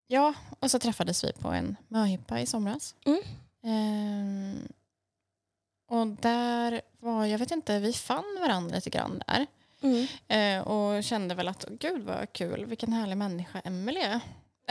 Ja, 0.07 0.34
och 0.60 0.71
så 0.71 0.79
träffades 0.79 1.23
vi 1.23 1.34
på 1.34 1.47
en 1.47 1.75
möhippa 1.88 2.39
i 2.39 2.45
somras. 2.45 2.95
Mm. 3.05 3.21
Ehm, 3.63 4.67
och 5.88 6.07
där 6.07 6.81
var, 6.99 7.25
jag 7.25 7.39
vet 7.39 7.51
inte, 7.51 7.79
vi 7.79 7.93
fann 7.93 8.38
varandra 8.39 8.75
lite 8.75 8.89
grann 8.89 9.23
där. 9.27 9.47
Mm. 9.81 10.07
Eh, 10.27 10.67
och 10.67 11.03
kände 11.03 11.36
väl 11.36 11.47
att, 11.47 11.65
gud 11.69 12.03
vad 12.03 12.34
kul, 12.34 12.65
vilken 12.65 12.93
härlig 12.93 13.17
människa 13.17 13.60
Emelie 13.60 14.05
är. 14.05 14.19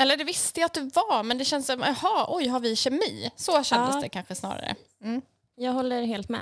Eller 0.00 0.16
det 0.16 0.24
visste 0.24 0.60
jag 0.60 0.66
att 0.66 0.74
du 0.74 0.80
var, 0.82 1.22
men 1.22 1.38
det 1.38 1.44
känns 1.44 1.66
som, 1.66 1.80
jaha, 1.80 2.26
oj, 2.28 2.48
har 2.48 2.60
vi 2.60 2.76
kemi? 2.76 3.30
Så 3.36 3.62
kändes 3.64 3.94
Ja. 3.94 4.00
det 4.00 4.08
kanske 4.08 4.34
snarare. 4.34 4.74
Mm. 5.02 5.22
Jag 5.54 5.72
håller 5.72 6.02
helt 6.02 6.28
med. 6.28 6.40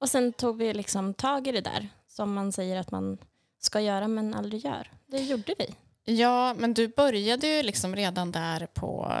Och 0.00 0.08
sen 0.08 0.32
tog 0.32 0.58
vi 0.58 0.74
liksom 0.74 1.14
tag 1.14 1.46
i 1.46 1.52
det 1.52 1.60
där 1.60 1.88
som 2.08 2.34
man 2.34 2.52
säger 2.52 2.76
att 2.80 2.90
man 2.90 3.18
ska 3.60 3.80
göra 3.80 4.08
men 4.08 4.34
aldrig 4.34 4.64
gör. 4.64 4.90
Det 5.06 5.18
gjorde 5.20 5.54
vi. 5.58 5.74
Ja, 6.14 6.54
men 6.54 6.74
du 6.74 6.88
började 6.88 7.46
ju 7.46 7.62
liksom 7.62 7.96
redan 7.96 8.32
där 8.32 8.66
på, 8.74 9.12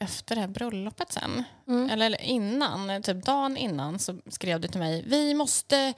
efter 0.00 0.34
det 0.34 0.40
här 0.40 0.48
bröllopet 0.48 1.12
sen. 1.12 1.44
Mm. 1.68 1.90
Eller 1.90 2.22
innan, 2.22 3.02
typ 3.02 3.24
dagen 3.24 3.56
innan 3.56 3.98
så 3.98 4.18
skrev 4.30 4.60
du 4.60 4.68
till 4.68 4.80
mig, 4.80 5.02
vi 5.06 5.34
måste 5.34 5.94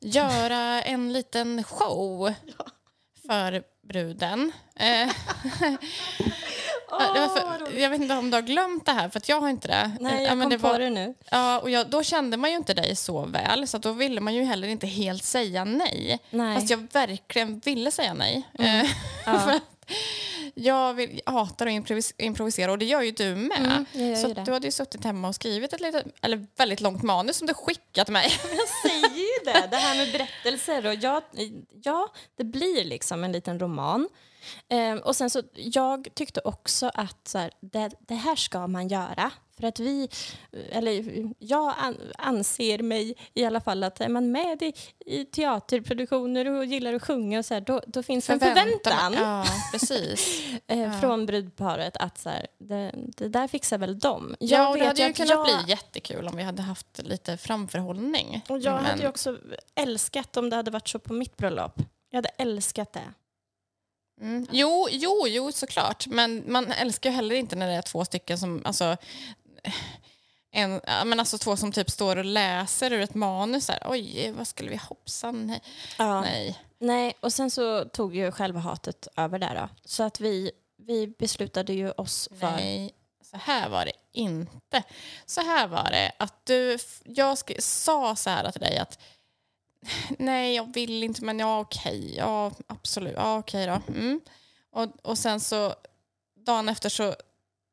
göra 0.00 0.82
en 0.82 1.12
liten 1.12 1.64
show 1.64 2.34
för 3.26 3.62
bruden. 3.92 4.52
Var 6.90 7.28
för, 7.28 7.78
jag 7.78 7.90
vet 7.90 8.00
inte 8.00 8.14
om 8.14 8.30
du 8.30 8.36
har 8.36 8.42
glömt 8.42 8.86
det 8.86 8.92
här, 8.92 9.08
för 9.08 9.18
att 9.18 9.28
jag 9.28 9.40
har 9.40 9.48
inte 9.48 9.68
det. 9.68 9.90
Nej, 10.00 10.14
Ja, 10.22 10.28
jag 10.28 10.38
men 10.38 10.44
kom 10.46 10.50
det 10.50 10.58
på 10.58 10.68
var, 10.68 10.78
det 10.78 10.90
nu. 10.90 11.14
Ja, 11.30 11.58
och 11.58 11.70
jag, 11.70 11.90
då 11.90 12.02
kände 12.02 12.36
man 12.36 12.50
ju 12.50 12.56
inte 12.56 12.74
dig 12.74 12.96
så 12.96 13.26
väl, 13.26 13.68
så 13.68 13.78
då 13.78 13.92
ville 13.92 14.20
man 14.20 14.34
ju 14.34 14.44
heller 14.44 14.68
inte 14.68 14.86
helt 14.86 15.24
säga 15.24 15.64
nej. 15.64 16.18
Nej. 16.30 16.54
Fast 16.56 16.70
jag 16.70 16.86
verkligen 16.92 17.58
ville 17.58 17.90
säga 17.90 18.14
nej. 18.14 18.42
Mm. 18.58 18.80
Eh, 18.84 18.90
Ja. 19.26 19.38
för 19.38 19.60
jag, 20.54 20.94
vill, 20.94 21.20
jag 21.26 21.32
hatar 21.32 21.66
att 21.66 21.72
improvis- 21.72 22.14
improvisera 22.18 22.72
och 22.72 22.78
det 22.78 22.84
gör 22.84 23.02
ju 23.02 23.10
du 23.10 23.34
med. 23.34 23.84
Mm, 23.94 24.16
så 24.16 24.28
du 24.28 24.52
hade 24.52 24.66
ju 24.66 24.70
suttit 24.72 25.04
hemma 25.04 25.28
och 25.28 25.34
skrivit 25.34 25.72
ett 25.72 25.80
litet, 25.80 26.06
eller 26.22 26.46
väldigt 26.56 26.80
långt 26.80 27.02
manus 27.02 27.36
som 27.36 27.46
du 27.46 27.54
skickat 27.54 28.06
till 28.06 28.12
mig. 28.12 28.24
Jag 28.42 28.90
säger 28.90 29.16
ju 29.18 29.44
det, 29.44 29.68
det 29.70 29.76
här 29.76 29.96
med 29.96 30.12
berättelser. 30.12 30.86
Och 30.86 30.94
jag, 30.94 31.22
ja, 31.82 32.08
det 32.36 32.44
blir 32.44 32.84
liksom 32.84 33.24
en 33.24 33.32
liten 33.32 33.58
roman. 33.60 34.08
Ehm, 34.68 34.98
och 34.98 35.16
sen 35.16 35.30
så, 35.30 35.42
jag 35.54 36.08
tyckte 36.14 36.40
också 36.44 36.90
att 36.94 37.28
så 37.28 37.38
här, 37.38 37.50
det, 37.60 37.90
det 38.00 38.14
här 38.14 38.36
ska 38.36 38.66
man 38.66 38.88
göra. 38.88 39.30
För 39.60 39.66
att 39.66 39.80
vi, 39.80 40.08
eller 40.70 41.04
jag 41.38 41.74
an, 41.78 41.96
anser 42.18 42.78
mig 42.82 43.14
i 43.34 43.44
alla 43.44 43.60
fall 43.60 43.82
att 43.84 44.00
är 44.00 44.08
man 44.08 44.32
med 44.32 44.62
i, 44.62 44.72
i 45.06 45.24
teaterproduktioner 45.24 46.48
och 46.50 46.64
gillar 46.64 46.94
att 46.94 47.02
sjunga 47.02 47.38
och 47.38 47.44
så 47.44 47.54
här, 47.54 47.60
då, 47.60 47.80
då 47.86 48.02
finns 48.02 48.30
en 48.30 48.40
förväntan 48.40 49.12
Ja, 49.14 49.44
precis. 49.72 50.42
ja. 50.66 50.92
från 51.00 51.26
brudparet 51.26 51.96
att 51.96 52.18
så 52.18 52.28
här, 52.28 52.46
det, 52.58 52.94
det 53.16 53.28
där 53.28 53.48
fixar 53.48 53.78
väl 53.78 53.98
de. 53.98 54.36
Ja, 54.40 54.68
och 54.68 54.78
det 54.78 54.86
hade 54.86 55.06
ju 55.06 55.12
kunnat 55.12 55.30
jag- 55.30 55.44
bli 55.44 55.70
jättekul 55.70 56.28
om 56.28 56.36
vi 56.36 56.42
hade 56.42 56.62
haft 56.62 57.02
lite 57.02 57.36
framförhållning. 57.36 58.44
Och 58.48 58.58
jag 58.58 58.72
hade 58.72 58.88
Men- 58.88 59.00
ju 59.00 59.08
också 59.08 59.38
älskat 59.74 60.36
om 60.36 60.50
det 60.50 60.56
hade 60.56 60.70
varit 60.70 60.88
så 60.88 60.98
på 60.98 61.12
mitt 61.12 61.36
bröllop. 61.36 61.74
Jag 62.10 62.16
hade 62.18 62.28
älskat 62.28 62.92
det. 62.92 63.00
Mm. 64.20 64.46
Jo, 64.50 64.88
jo, 64.90 65.26
jo, 65.28 65.52
såklart. 65.52 66.06
Men 66.06 66.52
man 66.52 66.72
älskar 66.72 67.10
ju 67.10 67.16
heller 67.16 67.34
inte 67.34 67.56
när 67.56 67.68
det 67.68 67.74
är 67.74 67.82
två 67.82 68.04
stycken 68.04 68.38
som... 68.38 68.62
Alltså, 68.64 68.96
en, 70.52 70.80
men 71.04 71.20
alltså 71.20 71.38
två 71.38 71.56
som 71.56 71.72
typ 71.72 71.90
står 71.90 72.16
och 72.16 72.24
läser 72.24 72.92
ur 72.92 73.00
ett 73.00 73.14
manus. 73.14 73.68
Här. 73.68 73.82
Oj, 73.84 74.32
vad 74.36 74.46
skulle 74.46 74.70
vi 74.70 74.76
hoppsan? 74.76 75.46
Nej. 75.46 75.62
Ja. 75.98 76.20
Nej. 76.20 76.58
Nej, 76.78 77.14
och 77.20 77.32
sen 77.32 77.50
så 77.50 77.84
tog 77.84 78.16
ju 78.16 78.32
själva 78.32 78.60
hatet 78.60 79.08
över 79.16 79.38
där 79.38 79.54
då. 79.54 79.68
Så 79.84 80.02
att 80.02 80.20
vi, 80.20 80.50
vi 80.86 81.06
beslutade 81.06 81.72
ju 81.72 81.90
oss 81.90 82.28
för... 82.40 82.50
Nej, 82.50 82.94
så 83.30 83.36
här 83.36 83.68
var 83.68 83.84
det 83.84 83.92
inte. 84.12 84.82
Så 85.26 85.40
här 85.40 85.66
var 85.66 85.90
det 85.90 86.12
att 86.18 86.46
du... 86.46 86.78
Jag 87.04 87.34
sk- 87.34 87.60
sa 87.60 88.16
så 88.16 88.30
här 88.30 88.50
till 88.50 88.60
dig 88.60 88.78
att 88.78 88.98
nej, 90.18 90.54
jag 90.54 90.74
vill 90.74 91.02
inte, 91.02 91.24
men 91.24 91.38
ja, 91.38 91.60
okej. 91.60 92.14
Ja, 92.16 92.52
absolut. 92.66 93.14
Ja, 93.16 93.38
okej 93.38 93.66
då. 93.66 93.80
Mm. 93.92 94.20
Och, 94.72 94.86
och 95.02 95.18
sen 95.18 95.40
så 95.40 95.74
dagen 96.46 96.68
efter 96.68 96.88
så 96.88 97.14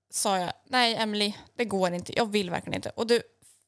sa 0.10 0.38
jag 0.38 0.54
nej, 0.65 0.96
Emily, 0.96 1.34
det 1.56 1.65
går 1.65 1.93
inte. 1.93 2.17
Jag 2.17 2.32
vill 2.32 2.50
verkligen 2.50 2.76
inte. 2.76 2.89
Och 2.89 3.08
du, 3.08 3.22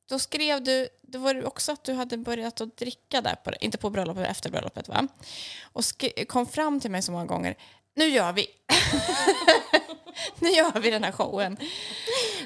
då 0.09 0.19
skrev 0.19 0.63
du, 0.63 0.89
det 1.01 1.17
var 1.17 1.45
också 1.45 1.71
att 1.71 1.83
du 1.83 1.93
hade 1.93 2.17
börjat 2.17 2.61
att 2.61 2.77
dricka 2.77 3.21
där, 3.21 3.35
på, 3.35 3.51
inte 3.61 3.77
på 3.77 3.89
bröllopet, 3.89 4.27
efter 4.27 4.49
bröllopet 4.49 4.87
va? 4.87 5.07
Och 5.63 5.83
kom 6.27 6.45
fram 6.45 6.79
till 6.79 6.91
mig 6.91 7.01
så 7.01 7.11
många 7.11 7.25
gånger, 7.25 7.55
nu 7.95 8.05
gör 8.05 8.33
vi. 8.33 8.47
nu 10.39 10.49
gör 10.49 10.79
vi 10.79 10.89
den 10.89 11.03
här 11.03 11.11
showen. 11.11 11.57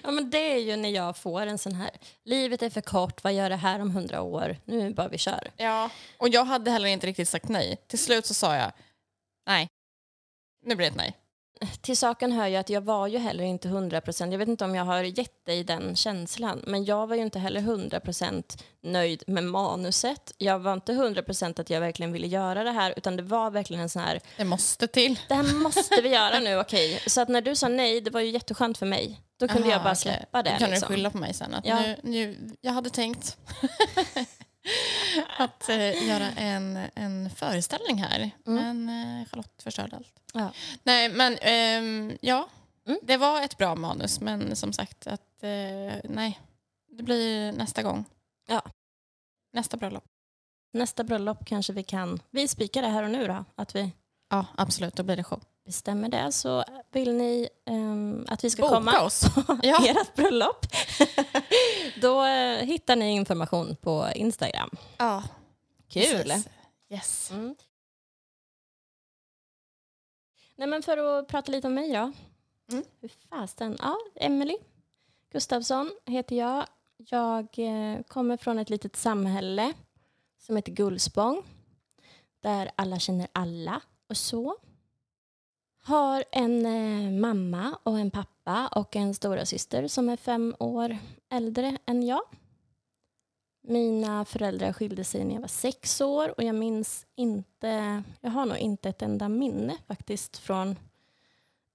Ja, 0.03 0.11
men 0.11 0.29
det 0.29 0.53
är 0.53 0.57
ju 0.57 0.75
när 0.75 0.89
jag 0.89 1.17
får 1.17 1.41
en 1.41 1.57
sån 1.57 1.75
här, 1.75 1.91
livet 2.23 2.61
är 2.61 2.69
för 2.69 2.81
kort, 2.81 3.23
vad 3.23 3.33
gör 3.33 3.49
det 3.49 3.55
här 3.55 3.79
om 3.79 3.91
hundra 3.91 4.21
år? 4.21 4.57
Nu 4.65 4.93
bara 4.93 5.07
vi 5.07 5.17
kör. 5.17 5.51
Ja. 5.57 5.89
Och 6.17 6.29
jag 6.29 6.45
hade 6.45 6.71
heller 6.71 6.87
inte 6.87 7.07
riktigt 7.07 7.29
sagt 7.29 7.49
nej. 7.49 7.77
Till 7.87 7.99
slut 7.99 8.25
så 8.25 8.33
sa 8.33 8.55
jag, 8.55 8.71
nej. 9.47 9.67
Nu 10.65 10.75
blir 10.75 10.85
det 10.85 10.91
ett 10.91 10.97
nej. 10.97 11.17
Till 11.81 11.97
saken 11.97 12.31
hör 12.31 12.47
ju 12.47 12.55
att 12.55 12.69
jag 12.69 12.81
var 12.81 13.07
ju 13.07 13.17
heller 13.17 13.43
inte 13.43 13.67
100%, 13.67 14.31
jag 14.31 14.37
vet 14.37 14.47
inte 14.47 14.65
om 14.65 14.75
jag 14.75 14.85
har 14.85 15.03
gett 15.03 15.45
dig 15.45 15.63
den 15.63 15.95
känslan, 15.95 16.63
men 16.67 16.85
jag 16.85 17.07
var 17.07 17.15
ju 17.15 17.21
inte 17.21 17.39
heller 17.39 17.61
100% 17.61 18.43
nöjd 18.83 19.23
med 19.27 19.43
manuset. 19.43 20.33
Jag 20.37 20.59
var 20.59 20.73
inte 20.73 20.91
100% 20.93 21.61
att 21.61 21.69
jag 21.69 21.79
verkligen 21.81 22.11
ville 22.13 22.27
göra 22.27 22.63
det 22.63 22.71
här, 22.71 22.93
utan 22.97 23.17
det 23.17 23.23
var 23.23 23.51
verkligen 23.51 23.83
en 23.83 23.89
sån 23.89 24.01
här, 24.01 24.19
Det 24.37 24.43
måste 24.45 24.87
till. 24.87 25.19
det 25.27 25.33
här 25.33 25.53
måste 25.53 26.01
vi 26.01 26.09
göra 26.09 26.39
nu, 26.39 26.57
okej. 26.59 27.01
Så 27.07 27.21
att 27.21 27.29
när 27.29 27.41
du 27.41 27.55
sa 27.55 27.67
nej, 27.67 28.01
det 28.01 28.11
var 28.11 28.21
ju 28.21 28.29
jätteskönt 28.29 28.77
för 28.77 28.85
mig. 28.85 29.21
Då 29.39 29.47
kunde 29.47 29.63
Aha, 29.63 29.71
jag 29.71 29.83
bara 29.83 29.95
släppa 29.95 30.43
det. 30.43 30.49
Då 30.51 30.57
kan 30.57 30.69
liksom. 30.69 30.87
du 30.89 30.95
skylla 30.95 31.09
på 31.09 31.17
mig 31.17 31.33
sen. 31.33 31.53
Att 31.53 31.65
Ja. 31.65 31.79
nu, 31.81 31.97
nu, 32.03 32.49
jag 32.61 32.71
hade 32.73 32.89
tänkt 32.89 33.37
att 35.37 35.69
eh, 35.69 36.07
göra 36.07 36.31
en, 36.31 36.79
en 36.95 37.29
föreställning 37.29 37.97
här. 37.97 38.31
Men 38.43 38.89
eh, 38.89 39.27
Charlotte 39.27 39.63
förstörde 39.63 39.95
allt. 39.95 40.13
Ja. 40.33 40.51
Nej, 40.83 41.09
men 41.09 41.37
ehm, 41.41 42.17
ja. 42.21 42.49
Mm. 42.87 42.99
Det 43.03 43.17
var 43.17 43.41
ett 43.41 43.57
bra 43.57 43.75
manus, 43.75 44.21
men 44.21 44.55
som 44.55 44.73
sagt, 44.73 45.07
att 45.07 45.43
eh, 45.43 45.99
nej. 46.03 46.39
Det 46.97 47.03
blir 47.03 47.51
nästa 47.51 47.83
gång. 47.83 48.05
Ja. 48.47 48.61
Nästa 49.53 49.77
bröllop. 49.77 50.03
Nästa 50.73 51.03
bröllop 51.03 51.45
kanske 51.45 51.73
vi 51.73 51.83
kan, 51.83 52.19
vi 52.31 52.47
spikar 52.47 52.81
det 52.81 52.87
här 52.87 53.03
och 53.03 53.09
nu 53.09 53.27
då, 53.27 53.45
att 53.55 53.75
vi, 53.75 53.91
Ja, 54.29 54.45
absolut. 54.57 54.95
Då 54.95 55.03
blir 55.03 55.15
det 55.15 55.23
show. 55.23 55.41
Bestämmer 55.65 56.09
det 56.09 56.31
så 56.31 56.63
vill 56.91 57.13
ni 57.13 57.49
ehm, 57.65 58.25
att 58.29 58.43
vi 58.43 58.49
ska 58.49 58.61
Boka 58.61 58.75
komma 58.75 59.01
oss. 59.01 59.33
på 59.33 59.57
Ja. 59.63 59.85
ert 59.89 60.15
bröllop, 60.15 60.65
då 62.01 62.23
eh, 62.25 62.57
hittar 62.65 62.95
ni 62.95 63.11
information 63.11 63.75
på 63.75 64.07
Instagram. 64.15 64.69
Ja, 64.97 65.23
Kul! 65.87 66.23
precis. 66.23 66.47
Yes. 66.89 67.31
Mm. 67.31 67.55
Nej, 70.55 70.67
men 70.67 70.83
för 70.83 70.97
att 71.19 71.27
prata 71.27 71.51
lite 71.51 71.67
om 71.67 71.73
mig 71.73 71.93
då. 71.93 72.11
Mm. 72.71 72.83
Hur 73.01 73.11
fasten? 73.29 73.77
Ja, 73.81 73.97
Emily 74.15 74.55
Gustafsson 75.31 75.91
heter 76.05 76.35
jag. 76.35 76.65
Jag 76.97 77.47
eh, 77.57 78.01
kommer 78.03 78.37
från 78.37 78.59
ett 78.59 78.69
litet 78.69 78.95
samhälle 78.95 79.73
som 80.39 80.55
heter 80.55 80.71
Gullspång. 80.71 81.43
Där 82.39 82.71
alla 82.75 82.99
känner 82.99 83.27
alla 83.31 83.81
och 84.09 84.17
så. 84.17 84.55
Har 85.85 86.23
en 86.31 86.65
eh, 86.65 87.11
mamma 87.11 87.77
och 87.83 87.99
en 87.99 88.11
pappa 88.11 88.67
och 88.67 88.95
en 88.95 89.13
stora 89.13 89.45
syster 89.45 89.87
som 89.87 90.09
är 90.09 90.17
fem 90.17 90.55
år 90.59 90.97
äldre 91.29 91.77
än 91.85 92.03
jag. 92.03 92.21
Mina 93.61 94.25
föräldrar 94.25 94.73
skilde 94.73 95.03
sig 95.03 95.25
när 95.25 95.33
jag 95.33 95.41
var 95.41 95.47
sex 95.47 96.01
år 96.01 96.33
och 96.37 96.43
jag 96.43 96.55
minns 96.55 97.05
inte, 97.15 98.03
jag 98.21 98.31
har 98.31 98.45
nog 98.45 98.57
inte 98.57 98.89
ett 98.89 99.01
enda 99.01 99.29
minne 99.29 99.77
faktiskt 99.87 100.37
från 100.37 100.69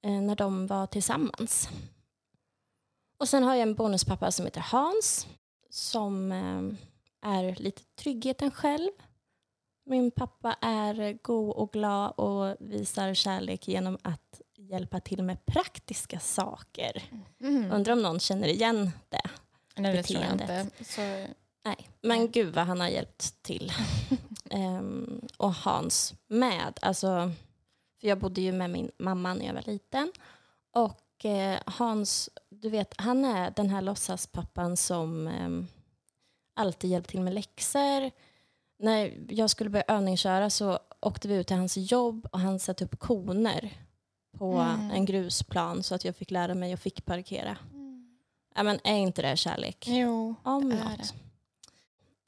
eh, 0.03 0.21
när 0.23 0.37
de 0.37 0.67
var 0.67 0.87
tillsammans. 0.87 1.69
Och 3.19 3.29
sen 3.29 3.43
har 3.43 3.55
jag 3.55 3.63
en 3.63 3.75
bonuspappa 3.75 4.31
som 4.31 4.45
heter 4.45 4.61
Hans 4.61 5.27
som 5.71 6.33
eh, 6.33 7.31
är 7.31 7.55
lite 7.63 7.83
tryggheten 7.83 8.51
själv. 8.51 8.91
Min 9.89 10.11
pappa 10.11 10.57
är 10.61 11.19
god 11.23 11.51
och 11.57 11.73
glad 11.73 12.11
och 12.11 12.57
visar 12.61 13.15
kärlek 13.15 13.69
genom 13.69 13.99
att 14.03 14.41
hjälpa 14.57 15.01
till 15.01 15.23
med 15.23 15.47
praktiska 15.47 16.21
saker. 16.21 17.03
Mm. 17.41 17.73
Undrar 17.73 17.93
om 17.93 18.03
någon 18.03 18.21
känner 18.21 18.49
igen 18.49 18.91
det. 19.09 19.31
Nej, 19.77 19.97
det 19.97 20.03
tror 20.03 20.23
jag 20.23 20.33
inte. 20.33 20.67
Så, 20.85 21.01
Nej, 21.65 21.89
men 22.01 22.31
gud 22.31 22.55
vad 22.55 22.67
han 22.67 22.81
har 22.81 22.89
hjälpt 22.89 23.43
till. 23.43 23.73
Ehm, 24.51 25.21
och 25.37 25.55
Hans 25.55 26.15
med. 26.27 26.79
Alltså, 26.83 27.33
för 28.01 28.09
jag 28.09 28.19
bodde 28.19 28.41
ju 28.41 28.53
med 28.53 28.71
min 28.71 28.91
mamma 28.99 29.35
när 29.35 29.47
jag 29.47 29.55
var 29.55 29.63
liten. 29.67 30.13
Och 30.73 31.25
eh, 31.25 31.59
Hans, 31.67 32.31
du 32.51 32.71
vet, 32.71 32.95
han 32.97 33.25
är 33.25 33.51
den 33.57 33.71
här 33.71 33.83
låtsaspappan 33.83 34.77
som 34.77 35.29
ehm, 35.29 35.67
alltid 36.57 36.91
hjälpt 36.91 37.11
till 37.11 37.21
med 37.21 37.35
läxor. 37.35 38.11
När 38.79 39.25
jag 39.29 39.51
skulle 39.51 39.71
börja 39.71 39.85
övningsköra 39.89 40.51
så 40.51 40.79
åkte 41.01 41.29
vi 41.29 41.35
ut 41.37 41.47
till 41.47 41.57
hans 41.57 41.77
jobb 41.77 42.29
och 42.33 42.41
han 42.41 42.59
satte 42.59 42.85
upp 42.85 42.99
koner 42.99 43.73
på 44.39 44.53
Mm. 44.53 44.91
en 44.91 45.05
grusplan 45.05 45.83
så 45.83 45.95
att 45.95 46.05
jag 46.05 46.17
fick 46.17 46.31
lära 46.31 46.55
mig 46.55 46.73
och 46.73 46.81
fick 46.81 47.05
parkera. 47.05 47.57
Ja, 48.55 48.63
men 48.63 48.79
är 48.85 48.97
inte 48.97 49.23
det 49.23 49.37
kärlek? 49.37 49.85
Jo, 49.89 50.35
om 50.43 50.73
är 50.73 50.77
något. 50.85 50.99
det. 50.99 51.05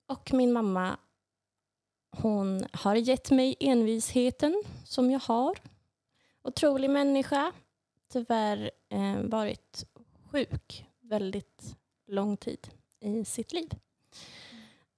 Och 0.06 0.32
min 0.32 0.52
mamma, 0.52 0.96
hon 2.16 2.64
har 2.72 2.94
gett 2.96 3.30
mig 3.30 3.56
envisheten 3.60 4.62
som 4.84 5.10
jag 5.10 5.20
har. 5.20 5.58
Otrolig 6.42 6.90
människa. 6.90 7.52
Tyvärr 8.12 8.70
eh, 8.88 9.20
varit 9.22 9.84
sjuk 10.30 10.86
väldigt 11.00 11.76
lång 12.06 12.36
tid 12.36 12.68
i 13.00 13.24
sitt 13.24 13.52
liv. 13.52 13.70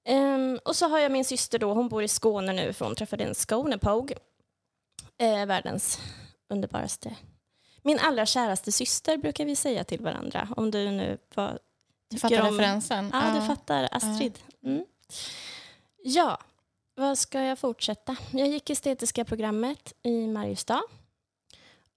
Ehm, 0.04 0.58
och 0.64 0.76
så 0.76 0.88
har 0.88 0.98
jag 0.98 1.12
min 1.12 1.24
syster 1.24 1.58
då, 1.58 1.74
hon 1.74 1.88
bor 1.88 2.02
i 2.02 2.08
Skåne 2.08 2.52
nu 2.52 2.72
för 2.72 2.84
hon 2.84 2.94
träffade 2.94 3.24
en 3.24 3.34
Skånepåg. 3.34 4.12
Eh, 5.18 5.46
världens 5.46 5.98
underbaraste. 6.48 7.16
Min 7.82 7.98
allra 7.98 8.26
käraste 8.26 8.72
syster 8.72 9.16
brukar 9.16 9.44
vi 9.44 9.56
säga 9.56 9.84
till 9.84 10.00
varandra. 10.00 10.48
Om 10.56 10.70
du 10.70 10.90
nu 10.90 11.18
var, 11.34 11.58
Du 12.08 12.18
fattar 12.18 12.40
om- 12.48 12.54
referensen? 12.58 13.10
Ja, 13.12 13.40
du 13.40 13.46
fattar. 13.46 13.88
Astrid. 13.92 14.38
Mm. 14.64 14.84
Ja, 16.04 16.38
vad 16.94 17.18
ska 17.18 17.40
jag 17.40 17.58
fortsätta? 17.58 18.16
Jag 18.30 18.48
gick 18.48 18.70
estetiska 18.70 19.24
programmet 19.24 19.92
i 20.02 20.26
Mariestad. 20.26 20.82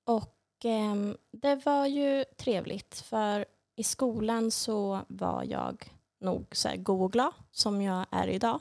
Och 0.03 0.36
ehm, 0.64 1.18
det 1.32 1.56
var 1.56 1.86
ju 1.86 2.26
trevligt 2.38 2.99
för 2.99 3.45
i 3.76 3.84
skolan 3.84 4.51
så 4.51 5.01
var 5.08 5.43
jag 5.43 5.91
nog 6.20 6.45
så 6.51 6.68
här 6.68 6.76
god 6.78 7.01
och 7.01 7.11
glad 7.11 7.34
som 7.51 7.82
jag 7.82 8.05
är 8.11 8.28
idag. 8.28 8.59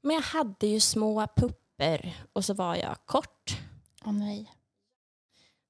Men 0.00 0.14
jag 0.16 0.22
hade 0.22 0.66
ju 0.66 0.80
små 0.80 1.26
pupper 1.36 2.24
och 2.32 2.44
så 2.44 2.54
var 2.54 2.76
jag 2.76 2.96
kort. 3.06 3.56
Åh 4.04 4.12
nej. 4.12 4.52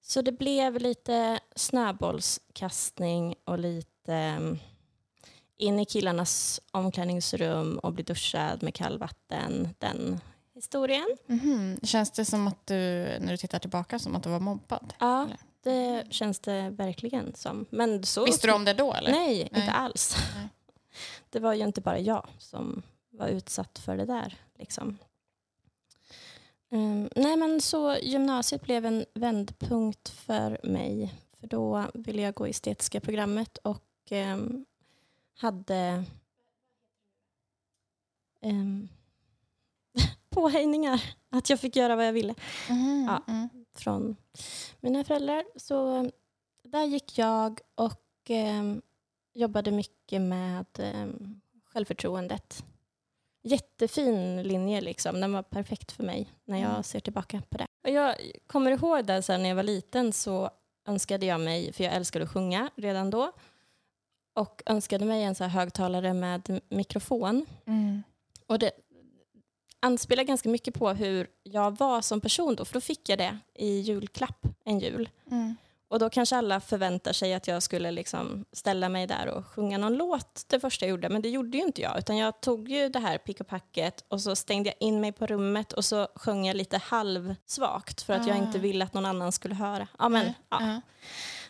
Så 0.02 0.22
det 0.22 0.32
blev 0.32 0.78
lite 0.78 1.40
snöbollskastning 1.56 3.34
och 3.44 3.58
lite 3.58 4.36
um, 4.38 4.58
in 5.56 5.78
i 5.78 5.84
killarnas 5.84 6.60
omklädningsrum 6.70 7.78
och 7.78 7.92
bli 7.92 8.02
duschad 8.04 8.62
med 8.62 8.74
kallvatten. 8.74 9.68
Den 9.78 10.20
historien. 10.54 11.06
Mhm. 11.26 11.80
Känns 11.82 12.10
det 12.10 12.24
som 12.24 12.48
att 12.48 12.66
du, 12.66 12.74
när 13.20 13.28
du 13.30 13.36
tittar 13.36 13.58
tillbaka, 13.58 13.98
som 13.98 14.16
att 14.16 14.22
du 14.22 14.30
var 14.30 14.40
mobbad? 14.40 14.94
Ja, 15.00 15.24
Eller? 15.24 15.38
det 15.62 16.12
känns 16.12 16.38
det 16.38 16.70
verkligen 16.70 17.34
som. 17.34 17.66
Men 17.70 18.04
så 18.04 18.24
Visste 18.24 18.46
du 18.46 18.52
om 18.52 18.64
det 18.64 18.72
då? 18.74 18.94
Eller? 18.94 19.10
Nej, 19.10 19.48
Nej. 19.52 19.62
inte 19.62 19.72
alls. 19.72 20.16
Nej. 20.36 20.48
Det 21.30 21.40
var 21.40 21.54
ju 21.54 21.64
inte 21.64 21.80
bara 21.80 21.98
jag 21.98 22.28
som 22.38 22.82
var 23.10 23.28
utsatt 23.28 23.78
för 23.78 23.96
det 23.96 24.06
där. 24.06 24.38
Liksom. 24.58 24.98
Ehm, 26.70 27.08
nej, 27.16 27.36
men 27.36 27.60
så 27.60 27.96
gymnasiet 28.02 28.62
blev 28.62 28.86
en 28.86 29.04
vändpunkt 29.14 30.08
för 30.08 30.60
mig. 30.62 31.14
För 31.40 31.46
då 31.46 31.86
ville 31.94 32.22
jag 32.22 32.34
gå 32.34 32.46
estetiska 32.46 33.00
programmet 33.00 33.58
och 33.58 33.84
ehm, 34.10 34.66
hade 35.34 36.04
um, 38.42 38.88
påhejningar. 40.30 41.02
Att 41.30 41.50
jag 41.50 41.60
fick 41.60 41.76
göra 41.76 41.96
vad 41.96 42.06
jag 42.06 42.12
ville 42.12 42.34
Mhm. 42.68 43.04
Ja. 43.08 43.32
Mm. 43.32 43.48
från 43.74 44.16
mina 44.80 45.04
föräldrar. 45.04 45.44
Så 45.56 46.10
där 46.62 46.84
gick 46.84 47.18
jag 47.18 47.60
och 47.74 48.30
eh, 48.30 48.62
jobbade 49.34 49.70
mycket 49.70 50.20
med 50.22 50.66
eh, 50.78 51.06
självförtroendet. 51.64 52.64
Jättefin 53.44 54.42
linje, 54.42 54.80
liksom. 54.80 55.20
den 55.20 55.32
var 55.32 55.42
perfekt 55.42 55.92
för 55.92 56.02
mig 56.04 56.28
när 56.44 56.58
jag 56.58 56.70
Mm. 56.70 56.82
ser 56.82 57.00
tillbaka 57.00 57.42
på 57.50 57.58
det. 57.58 57.66
Och 57.84 57.90
jag 57.90 58.14
kommer 58.46 58.70
ihåg 58.70 59.04
där 59.06 59.20
sen 59.20 59.42
när 59.42 59.48
jag 59.48 59.56
var 59.56 59.62
liten 59.62 60.12
så 60.12 60.50
önskade 60.86 61.26
jag 61.26 61.40
mig, 61.40 61.72
för 61.72 61.84
jag 61.84 61.92
älskade 61.94 62.24
att 62.24 62.30
sjunga 62.30 62.70
redan 62.74 63.10
då, 63.10 63.32
och 64.34 64.62
önskade 64.66 65.04
mig 65.04 65.22
en 65.22 65.34
så 65.34 65.44
högtalare 65.44 66.14
med 66.14 66.60
mikrofon. 66.68 67.46
Mm. 67.66 68.02
Och 68.46 68.58
det 68.58 68.70
anspelar 69.80 70.22
ganska 70.24 70.48
mycket 70.48 70.74
på 70.74 70.90
hur 70.90 71.26
jag 71.42 71.78
var 71.78 72.00
som 72.00 72.20
person 72.20 72.54
då, 72.56 72.64
för 72.64 72.74
då 72.74 72.80
fick 72.80 73.08
jag 73.08 73.18
det 73.18 73.38
i 73.54 73.80
julklapp 73.80 74.46
en 74.64 74.78
jul. 74.78 75.08
Mm. 75.30 75.56
Och 75.92 75.98
då 75.98 76.10
kanske 76.10 76.36
alla 76.36 76.60
förväntar 76.60 77.12
sig 77.12 77.34
att 77.34 77.46
jag 77.46 77.62
skulle 77.62 77.90
liksom 77.90 78.44
ställa 78.52 78.88
mig 78.88 79.06
där 79.06 79.26
och 79.28 79.46
sjunga 79.46 79.78
någon 79.78 79.94
låt 79.96 80.44
det 80.48 80.60
första 80.60 80.84
jag 80.86 80.90
gjorde, 80.90 81.08
men 81.08 81.22
det 81.22 81.28
gjorde 81.28 81.56
ju 81.58 81.62
inte 81.64 81.80
jag, 81.82 81.98
utan 81.98 82.16
jag 82.16 82.40
tog 82.40 82.68
ju 82.68 82.88
det 82.88 82.98
här 82.98 83.18
pick 83.18 83.40
och 83.40 83.46
packet 83.46 84.04
och 84.08 84.20
så 84.20 84.36
stängde 84.36 84.68
jag 84.70 84.88
in 84.88 85.00
mig 85.00 85.12
på 85.12 85.26
rummet 85.26 85.72
och 85.72 85.84
så 85.84 86.08
sjöng 86.14 86.46
jag 86.46 86.56
lite 86.56 86.78
halvsvagt 86.78 88.02
för 88.02 88.12
att 88.12 88.26
jag 88.26 88.36
Ah. 88.36 88.40
inte 88.42 88.58
ville 88.58 88.84
att 88.84 88.94
någon 88.94 89.06
annan 89.06 89.32
skulle 89.32 89.54
höra. 89.54 89.88
Ja, 89.98 90.08
men 90.08 90.24
Nej. 90.24 90.34
ja, 90.50 90.58
Ja. 90.60 90.80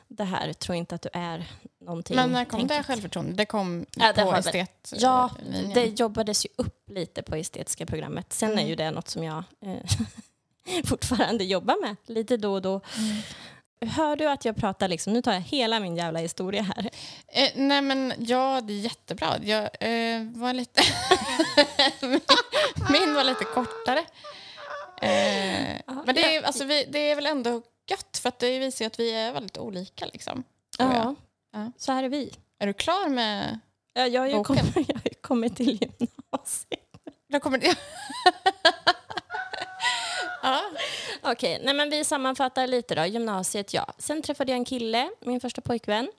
det 0.09 0.24
här 0.24 0.53
tror 0.53 0.76
inte 0.76 0.95
att 0.95 1.03
du 1.03 1.09
är 1.12 1.45
någonting. 1.80 2.16
Men 2.16 2.32
när 2.32 2.45
kom 2.45 2.61
det 2.62 2.68
tänket. 2.68 2.86
självförtroende? 2.86 3.32
Det 3.32 3.47
kom 3.47 3.86
Ja, 3.97 4.12
det 4.12 4.22
på 4.22 4.30
har 4.30 4.38
estet 4.38 4.93
Ja. 4.97 5.30
Det 5.74 6.01
jobbades 6.01 6.45
ju 6.45 6.49
upp 6.57 6.90
lite 6.90 7.22
på 7.22 7.34
estetiska 7.36 7.86
programmet. 7.86 8.32
Sen 8.32 8.49
är 8.49 8.53
Mm. 8.53 8.68
ju 8.68 8.74
det 8.74 8.90
något 8.90 9.09
som 9.09 9.24
jag 9.24 9.45
eh, 9.61 9.76
fortfarande 10.84 11.45
jobbar 11.45 11.76
med 11.82 11.97
lite 12.07 12.36
då 12.36 12.53
och 12.53 12.62
då. 12.62 12.80
Hör 13.86 14.16
du 14.16 14.28
att 14.28 14.44
jag 14.44 14.56
pratar 14.56 14.88
liksom, 14.88 15.12
nu 15.12 15.22
tar 15.22 15.32
jag 15.32 15.40
hela 15.40 15.80
min 15.80 15.96
jävla 15.96 16.18
historia 16.18 16.62
här. 16.62 16.90
Eh, 17.28 17.50
nej 17.54 17.82
men 17.82 18.14
ja, 18.18 18.60
det 18.60 18.72
är 18.72 18.78
jättebra. 18.78 19.38
Jag 19.42 19.62
eh, 19.62 20.22
var 20.22 20.52
lite... 20.52 20.82
min, 22.02 22.20
min 23.00 23.14
var 23.14 23.24
lite 23.24 23.44
kortare. 23.44 23.98
Eh, 25.02 25.80
men 26.06 26.14
det 26.14 26.36
är, 26.36 26.42
alltså, 26.42 26.64
vi, 26.64 26.84
det 26.88 26.98
är 27.10 27.14
väl 27.16 27.26
ändå 27.26 27.62
gött 27.90 28.18
för 28.22 28.28
att 28.28 28.38
det 28.38 28.58
visar 28.58 28.86
att 28.86 29.00
vi 29.00 29.14
är 29.14 29.32
väldigt 29.32 29.58
olika. 29.58 30.06
Liksom, 30.06 30.44
jag. 30.78 30.88
Ja, 30.94 31.14
Ja. 31.52 31.72
så 31.76 31.92
här 31.92 32.04
är 32.04 32.08
vi. 32.08 32.32
Är 32.58 32.66
du 32.66 32.72
klar 32.72 33.08
med... 33.08 33.58
Ja, 33.92 34.06
jag, 34.06 34.32
Boken. 34.32 34.56
kommit, 34.56 34.76
jag 34.88 34.94
har 34.94 35.02
ju 35.04 35.14
kommit 35.20 35.56
till 35.56 35.78
gymnasiet. 35.80 36.80
Då 37.28 37.40
kommer 37.40 37.58
ja. 40.42 40.60
Okej, 41.32 41.60
nej 41.64 41.74
men 41.74 41.90
vi 41.90 42.04
sammanfattar 42.04 42.66
lite 42.66 42.94
då. 42.94 43.04
Gymnasiet, 43.04 43.74
ja. 43.74 43.92
Sen 43.98 44.22
träffade 44.22 44.52
jag 44.52 44.56
en 44.56 44.64
kille, 44.64 45.10
min 45.20 45.40
första 45.40 45.60
pojkvän. 45.60 46.10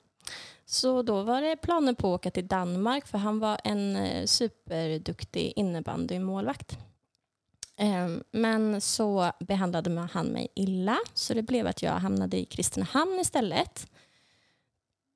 Så 0.66 1.02
då 1.02 1.24
var 1.24 1.42
det 1.42 1.56
planer 1.58 1.94
på 1.94 2.08
att 2.14 2.20
åka 2.20 2.32
till 2.32 2.48
Danmark 2.48 3.08
för 3.08 3.18
han 3.18 3.40
var 3.40 3.58
en 3.64 3.96
eh, 3.96 4.26
superduktig 4.26 5.54
innebandymålvakt. 5.56 6.78
Ehm, 7.78 8.24
Men 8.32 8.82
så 8.82 9.32
behandlade 9.40 10.08
han 10.14 10.26
mig 10.28 10.48
illa 10.56 10.98
så 11.14 11.34
det 11.34 11.42
blev 11.42 11.68
att 11.68 11.82
jag 11.84 11.92
hamnade 11.92 12.38
i 12.38 12.46
Kristinehamn 12.46 13.20
istället. 13.20 13.88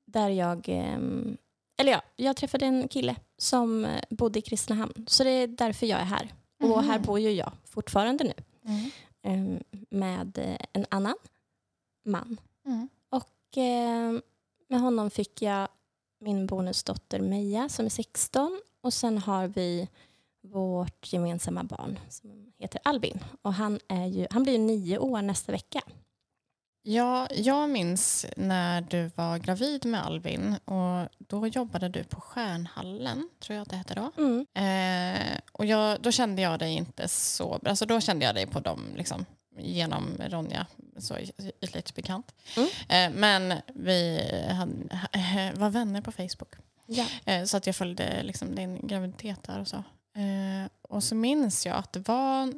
Där 0.05 0.29
jag, 0.29 0.65
ehm, 0.69 1.38
eller 1.77 1.91
ja, 1.91 2.01
jag 2.15 2.35
träffade 2.38 2.65
en 2.65 2.88
kille 2.88 3.15
som 3.38 3.85
eh, 3.85 4.01
bodde 4.09 4.39
i 4.39 4.41
Kristinehamn. 4.41 4.93
Så 5.07 5.23
det 5.23 5.29
är 5.29 5.47
därför 5.47 5.85
jag 5.85 5.99
är 5.99 6.03
här. 6.05 6.33
Och 6.63 6.83
här 6.83 6.97
Mhm. 6.97 7.05
bor 7.05 7.19
ju 7.19 7.31
jag 7.31 7.51
fortfarande 7.65 8.23
nu 8.23 8.33
Mm. 8.65 8.89
Ehm, 9.22 9.63
med 9.89 10.38
eh, 10.38 10.57
en 10.74 10.86
annan 10.89 11.15
man. 12.05 12.38
Mm. 12.65 12.89
Och 13.09 13.57
eh, 13.57 14.20
med 14.68 14.80
honom 14.80 15.09
fick 15.09 15.41
jag 15.41 15.68
min 16.20 16.47
bonusdotter 16.47 17.20
Meja 17.20 17.70
som 17.70 17.86
är 17.86 17.89
16 17.89 18.61
och 18.82 18.93
sen 18.93 19.18
har 19.18 19.47
vi 19.47 19.88
vårt 20.41 21.13
gemensamma 21.13 21.63
barn 21.63 21.99
som 22.09 22.51
heter 22.57 22.82
Albin. 22.84 23.20
Och 23.41 23.53
han, 23.53 23.80
är 23.88 24.05
ju, 24.05 24.28
han 24.30 24.43
blir 24.43 24.53
ju 24.53 24.59
nio 24.59 24.97
år 24.97 25.22
nästa 25.22 25.51
vecka. 25.51 25.82
Ja, 26.89 27.27
jag 27.31 27.69
minns 27.69 28.25
när 28.38 28.81
du 28.81 29.11
var 29.15 29.38
gravid 29.38 29.85
med 29.85 30.05
Albin 30.05 30.55
och 30.65 31.09
då 31.17 31.47
jobbade 31.47 31.89
du 31.89 32.03
på 32.03 32.21
Stjärnhallen, 32.21 33.29
tror 33.39 33.55
jag 33.55 33.61
att 33.61 33.69
det 33.69 33.75
hette 33.75 33.93
då. 33.93 34.11
Mm. 34.17 34.45
Eh, 34.53 35.39
och 35.51 35.65
jag, 35.65 36.01
då 36.01 36.11
kände 36.11 36.41
jag 36.41 36.59
dig 36.59 36.73
inte 36.73 37.07
så 37.07 37.59
Alltså 37.65 37.85
då 37.85 38.01
kände 38.01 38.25
jag 38.25 38.35
dig 38.35 38.47
på 38.47 38.59
dem 38.59 38.83
liksom, 38.95 39.25
genom 39.57 40.17
Ronja, 40.29 40.67
så 40.97 41.17
ytligt 41.61 41.95
bekant. 41.95 42.35
Mm. 42.57 42.69
Eh, 42.89 43.19
men 43.19 43.53
vi 43.73 44.21
hade, 44.49 45.51
var 45.59 45.69
vänner 45.69 46.01
på 46.01 46.11
Facebook. 46.11 46.55
Ja. 46.85 47.05
Eh, 47.25 47.43
så 47.43 47.57
att 47.57 47.65
jag 47.65 47.75
följde 47.75 48.23
liksom, 48.23 48.55
din 48.55 48.88
graviditet 48.88 49.43
där 49.43 49.59
och 49.59 49.67
så. 49.67 49.77
Eh, 50.15 50.69
och 50.81 51.03
så 51.03 51.15
minns 51.15 51.65
jag 51.65 51.75
att 51.75 51.93
det 51.93 52.07
var 52.07 52.53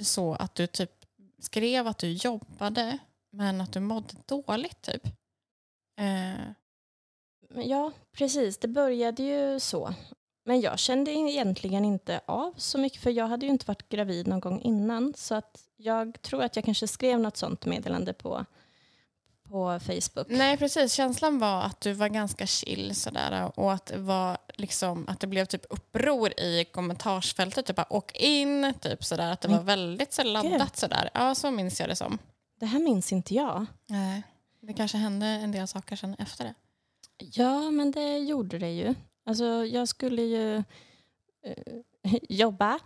så 0.00 0.34
att 0.34 0.54
du 0.54 0.66
typ 0.66 0.90
skrev 1.38 1.86
att 1.86 1.98
du 1.98 2.12
jobbade 2.12 2.98
men 3.30 3.60
att 3.60 3.72
du 3.72 3.80
mådde 3.80 4.14
dåligt 4.26 4.82
typ. 4.82 5.06
Eh, 5.98 6.52
Ja, 7.54 7.92
precis. 8.12 8.58
Det 8.58 8.68
började 8.68 9.22
ju 9.22 9.60
så. 9.60 9.94
Men 10.44 10.60
jag 10.60 10.78
kände 10.78 11.10
egentligen 11.10 11.84
inte 11.84 12.20
av 12.26 12.54
så 12.56 12.78
mycket 12.78 13.02
för 13.02 13.10
jag 13.10 13.26
hade 13.26 13.46
ju 13.46 13.52
inte 13.52 13.66
varit 13.66 13.88
gravid 13.88 14.26
någon 14.26 14.40
gång 14.40 14.60
innan. 14.60 15.14
Så 15.16 15.34
att 15.34 15.64
jag 15.76 16.22
tror 16.22 16.42
att 16.42 16.56
jag 16.56 16.64
kanske 16.64 16.88
skrev 16.88 17.20
något 17.20 17.36
sånt 17.36 17.64
meddelande 17.66 18.12
på, 18.12 18.44
på 19.48 19.80
Facebook. 19.80 20.26
Nej 20.28 20.56
precis, 20.56 20.92
känslan 20.92 21.38
var 21.38 21.62
att 21.62 21.80
du 21.80 21.92
var 21.92 22.08
ganska 22.08 22.46
chill 22.46 22.94
sådär 22.94 23.52
och 23.54 23.72
att 23.72 23.86
det 23.86 23.98
var 23.98 24.38
liksom 24.54 25.08
att 25.08 25.20
det 25.20 25.26
blev 25.26 25.44
typ 25.44 25.66
uppror 25.70 26.40
i 26.40 26.64
kommentarsfältet, 26.64 27.66
typ 27.66 27.80
åk 27.90 28.16
in, 28.16 28.74
typ 28.80 29.04
sådär 29.04 29.32
att 29.32 29.40
det 29.40 29.48
var 29.48 29.62
väldigt 29.62 30.12
så 30.12 30.22
laddat 30.22 30.76
sådär. 30.76 31.10
Ja 31.14 31.34
så 31.34 31.50
minns 31.50 31.80
jag 31.80 31.88
det 31.88 31.96
som. 31.96 32.18
Det 32.60 32.66
här 32.66 32.80
minns 32.80 33.12
inte 33.12 33.34
jag. 33.34 33.66
Nej. 33.86 34.22
Det 34.60 34.72
kanske 34.72 34.98
hände 34.98 35.26
en 35.26 35.52
del 35.52 35.68
saker 35.68 35.96
sen 35.96 36.14
efter 36.14 36.44
det. 36.44 36.54
Ja, 37.18 37.70
men 37.70 37.90
det 37.90 38.18
gjorde 38.18 38.58
det 38.58 38.70
ju. 38.70 38.94
Alltså, 39.24 39.44
jag 39.44 39.88
skulle 39.88 40.22
ju 40.22 40.56
eh, 41.42 41.76
jobba 42.28 42.78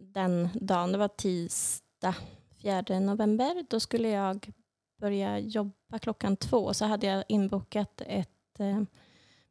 den 0.00 0.48
dagen. 0.54 0.92
Det 0.92 0.98
var 0.98 1.08
tisdag 1.08 2.14
4 2.62 3.00
november. 3.00 3.66
Då 3.68 3.80
skulle 3.80 4.08
jag 4.08 4.52
börja 5.00 5.38
jobba 5.38 5.98
klockan 6.00 6.36
två. 6.36 6.74
Så 6.74 6.84
hade 6.84 7.06
jag 7.06 7.24
inbokat 7.28 8.02
ett 8.06 8.60
eh, 8.60 8.82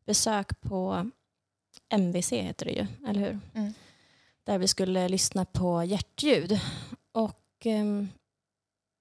besök 0.05 0.61
på 0.61 1.09
MVC, 1.89 2.31
heter 2.31 2.65
det 2.65 2.71
ju, 2.71 2.87
eller 3.07 3.19
hur? 3.19 3.39
Mm. 3.53 3.73
Där 4.43 4.57
vi 4.57 4.67
skulle 4.67 5.07
lyssna 5.09 5.45
på 5.45 5.83
hjärtljud. 5.83 6.59
Och 7.11 7.65
ehm, 7.65 8.09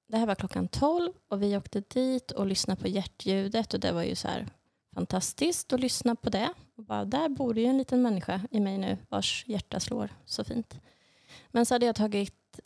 det 0.06 0.16
här 0.16 0.26
var 0.26 0.34
klockan 0.34 0.68
12 0.68 1.12
och 1.28 1.42
vi 1.42 1.56
åkte 1.56 1.80
dit 1.80 2.30
och 2.30 2.46
lyssnade 2.46 2.80
på 2.80 2.88
hjärtljudet 2.88 3.74
och 3.74 3.80
det 3.80 3.92
var 3.92 4.02
ju 4.02 4.14
så 4.14 4.28
här 4.28 4.46
fantastiskt 4.94 5.72
att 5.72 5.80
lyssna 5.80 6.16
på 6.16 6.30
det. 6.30 6.52
Och 6.76 6.84
bara, 6.84 7.04
där 7.04 7.28
bor 7.28 7.54
det 7.54 7.60
ju 7.60 7.66
en 7.66 7.78
liten 7.78 8.02
människa 8.02 8.40
i 8.50 8.60
mig 8.60 8.78
nu 8.78 8.98
vars 9.08 9.44
hjärta 9.46 9.80
slår 9.80 10.08
så 10.24 10.44
fint. 10.44 10.80
Men 11.50 11.66
så 11.66 11.74
hade 11.74 11.86
jag 11.86 11.94
tagit 11.94 12.60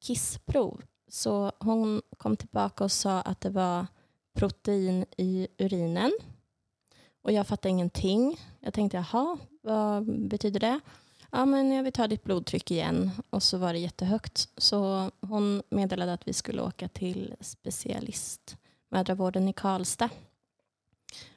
kissprov 0.00 0.82
så 1.08 1.52
hon 1.58 2.02
kom 2.16 2.36
tillbaka 2.36 2.84
och 2.84 2.92
sa 2.92 3.20
att 3.20 3.40
det 3.40 3.50
var 3.50 3.86
protein 4.34 5.04
i 5.16 5.48
urinen. 5.58 6.12
Och 7.22 7.32
jag 7.32 7.46
fattade 7.46 7.70
ingenting. 7.70 8.40
Jag 8.60 8.74
tänkte 8.74 8.96
jaha, 8.96 9.38
vad 9.62 10.28
betyder 10.28 10.60
det? 10.60 10.80
Ja, 11.34 11.44
men 11.46 11.72
jag 11.72 11.82
vill 11.82 11.92
ta 11.92 12.06
ditt 12.06 12.24
blodtryck 12.24 12.70
igen. 12.70 13.10
Och 13.30 13.42
så 13.42 13.58
var 13.58 13.72
det 13.72 13.78
jättehögt. 13.78 14.48
Så 14.56 15.10
hon 15.20 15.62
meddelade 15.70 16.12
att 16.12 16.28
vi 16.28 16.32
skulle 16.32 16.62
åka 16.62 16.88
till 16.88 17.34
specialist 17.40 18.56
mödravården 18.90 19.48
i 19.48 19.52
Karlstad. 19.52 20.08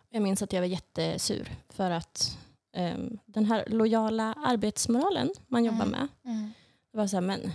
Jag 0.10 0.22
minns 0.24 0.42
att 0.42 0.54
jag 0.54 0.62
var 0.62 0.68
jättesur 0.68 1.56
för 1.70 1.92
att 1.92 2.38
um, 2.78 3.20
den 3.26 3.46
här 3.46 3.64
lojala 3.68 4.34
arbetsmoralen 4.34 5.30
man 5.48 5.66
jobbar 5.66 5.86
Mm. 5.86 5.92
med. 5.92 6.08
Det 6.92 6.98
var 6.98 7.08
så 7.08 7.16
här, 7.16 7.22
men 7.22 7.52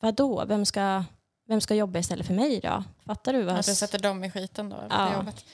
vadå, 0.00 0.44
vem 0.44 0.66
ska, 0.66 1.04
vem 1.46 1.60
ska 1.60 1.74
jobba 1.74 1.98
istället 1.98 2.26
för 2.26 2.34
mig 2.34 2.60
då? 2.60 2.84
Fattar 3.06 3.32
du? 3.32 3.42
Vad 3.42 3.54
Att 3.58 3.66
du 3.66 3.74
sätter 3.74 3.98
dem 3.98 4.24
i 4.24 4.30
skiten 4.30 4.68
då? 4.68 4.76
Ja. 4.90 5.14
Jobbet. 5.14 5.44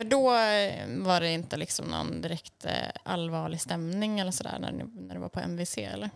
För 0.00 0.04
då 0.04 0.34
eh, 0.34 1.04
var 1.06 1.20
det 1.20 1.30
inte 1.32 1.56
liksom 1.56 1.86
någon 1.86 2.20
direkt 2.20 2.64
eh, 2.64 2.72
allvarlig 3.02 3.60
stämning 3.60 4.20
eller 4.20 4.30
sådär 4.30 4.58
när, 4.58 4.72
när 4.72 5.14
du 5.14 5.20
var 5.20 5.28
på 5.28 5.40
MVC 5.40 5.78
eller? 5.78 6.10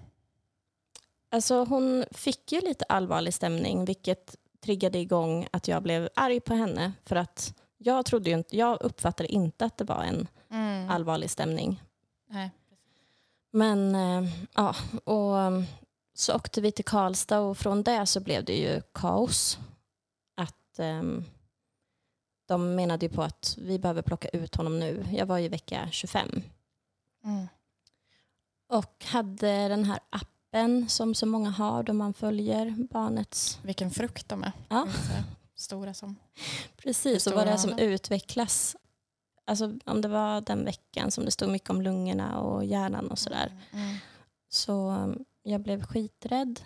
Alltså 1.30 1.64
hon 1.64 2.04
fick 2.10 2.52
ju 2.52 2.60
lite 2.60 2.84
allvarlig 2.88 3.34
stämning 3.34 3.84
vilket 3.84 4.36
triggade 4.60 4.98
igång 4.98 5.48
att 5.52 5.68
jag 5.68 5.82
blev 5.82 6.08
arg 6.16 6.40
på 6.40 6.54
henne 6.54 6.92
för 7.04 7.16
att 7.16 7.54
jag 7.78 8.06
trodde 8.06 8.30
inte, 8.30 8.56
jag 8.56 8.82
uppfattade 8.82 9.28
inte 9.32 9.64
att 9.64 9.78
det 9.78 9.84
var 9.84 10.02
en 10.02 10.28
Mm. 10.50 10.90
allvarlig 10.90 11.30
stämning. 11.30 11.82
Nej. 12.28 12.50
Men 13.50 13.94
eh, 13.94 14.30
ja, 14.54 14.74
och 15.04 15.32
um, 15.32 15.64
så 16.14 16.34
åkte 16.34 16.60
vi 16.60 16.72
till 16.72 16.84
Karlstad 16.84 17.38
och 17.40 17.58
från 17.58 17.82
det 17.82 18.06
så 18.06 18.20
blev 18.20 18.44
det 18.44 18.56
ju 18.56 18.82
kaos. 18.92 19.58
Att 20.36 20.78
ehm, 20.78 21.24
de 22.46 22.74
menade 22.74 23.06
ju 23.06 23.12
på 23.12 23.22
att 23.22 23.58
vi 23.60 23.78
behöver 23.78 24.02
plocka 24.02 24.28
ut 24.28 24.54
honom 24.54 24.80
nu. 24.80 25.06
Jag 25.12 25.26
var 25.26 25.38
i 25.38 25.48
vecka 25.48 25.88
25 25.90 26.42
Mm. 27.24 27.46
och 28.68 29.04
hade 29.04 29.68
den 29.68 29.84
här 29.84 29.98
appen 30.10 30.88
som 30.88 31.14
så 31.14 31.26
många 31.26 31.50
har 31.50 31.82
då 31.82 31.92
man 31.92 32.14
följer 32.14 32.70
barnets 32.90 33.58
Vilken 33.62 33.90
frukt 33.90 34.28
de 34.28 34.42
är. 34.42 34.52
Ja. 34.68 34.88
Stora 35.56 35.94
som. 35.94 36.16
Precis, 36.76 37.26
och 37.26 37.32
Hur 37.32 37.36
vad 37.36 37.46
det 37.46 37.52
är 37.52 37.56
stora 37.56 37.76
som 37.76 37.84
utvecklas. 37.86 38.76
Alltså 39.46 39.78
om 39.84 40.00
det 40.00 40.08
var 40.08 40.40
den 40.40 40.64
veckan 40.64 41.10
som 41.10 41.24
det 41.24 41.30
stod 41.30 41.48
mycket 41.48 41.70
om 41.70 41.82
lungorna 41.82 42.40
och 42.40 42.64
hjärnan 42.64 43.10
och 43.10 43.18
sådär. 43.18 43.52
Mm. 43.72 43.96
Så 44.48 44.90
um, 44.90 45.24
jag 45.42 45.60
blev 45.60 45.82
skiträdd. 45.86 46.60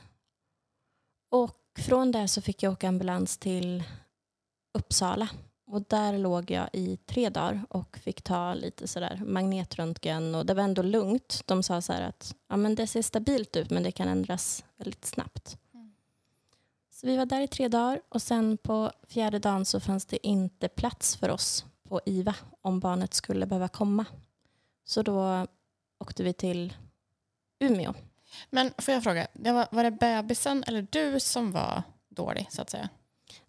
Och 1.30 1.60
från 1.78 2.12
det 2.12 2.28
så 2.28 2.42
fick 2.42 2.62
jag 2.62 2.72
åka 2.72 2.88
ambulans 2.88 3.38
till 3.38 3.84
Uppsala. 4.78 5.28
Och 5.70 5.82
där 5.82 6.18
låg 6.18 6.50
jag 6.50 6.68
i 6.72 6.96
tre 6.96 7.28
dagar 7.28 7.62
och 7.68 7.96
fick 7.96 8.22
ta 8.22 8.54
lite 8.54 8.88
sådär 8.88 9.22
magnetröntgen. 9.26 10.34
Och 10.34 10.46
det 10.46 10.54
var 10.54 10.62
ändå 10.62 10.82
lugnt. 10.82 11.42
De 11.46 11.62
sa 11.62 11.80
så 11.80 11.92
här 11.92 12.02
att 12.02 12.34
ja, 12.48 12.56
men 12.56 12.74
det 12.74 12.86
ser 12.86 13.02
stabilt 13.02 13.56
ut 13.56 13.70
men 13.70 13.82
det 13.82 13.92
kan 13.92 14.08
ändras 14.08 14.64
väldigt 14.76 15.04
snabbt. 15.04 15.58
Mm. 15.74 15.92
Så 16.90 17.06
vi 17.06 17.16
var 17.16 17.26
där 17.26 17.40
i 17.40 17.48
tre 17.48 17.68
dagar 17.68 18.00
och 18.08 18.22
sen 18.22 18.56
på 18.56 18.92
fjärde 19.08 19.38
dagen 19.38 19.64
så 19.64 19.80
fanns 19.80 20.06
det 20.06 20.26
inte 20.26 20.68
plats 20.68 21.16
för 21.16 21.28
oss 21.28 21.64
på 21.88 22.00
IVA 22.06 22.34
om 22.62 22.80
barnet 22.80 23.14
skulle 23.14 23.46
behöva 23.46 23.68
komma. 23.68 24.04
Så 24.84 25.02
då 25.02 25.46
åkte 25.98 26.22
vi 26.22 26.32
till 26.32 26.74
Umeå. 27.58 27.94
Men 28.50 28.72
får 28.78 28.94
jag 28.94 29.02
fråga, 29.02 29.26
var, 29.32 29.68
var 29.70 29.84
det 29.84 29.90
bebisen 29.90 30.64
eller 30.66 30.86
du 30.90 31.20
som 31.20 31.52
var 31.52 31.82
dålig 32.08 32.46
så 32.50 32.62
att 32.62 32.70
säga? 32.70 32.88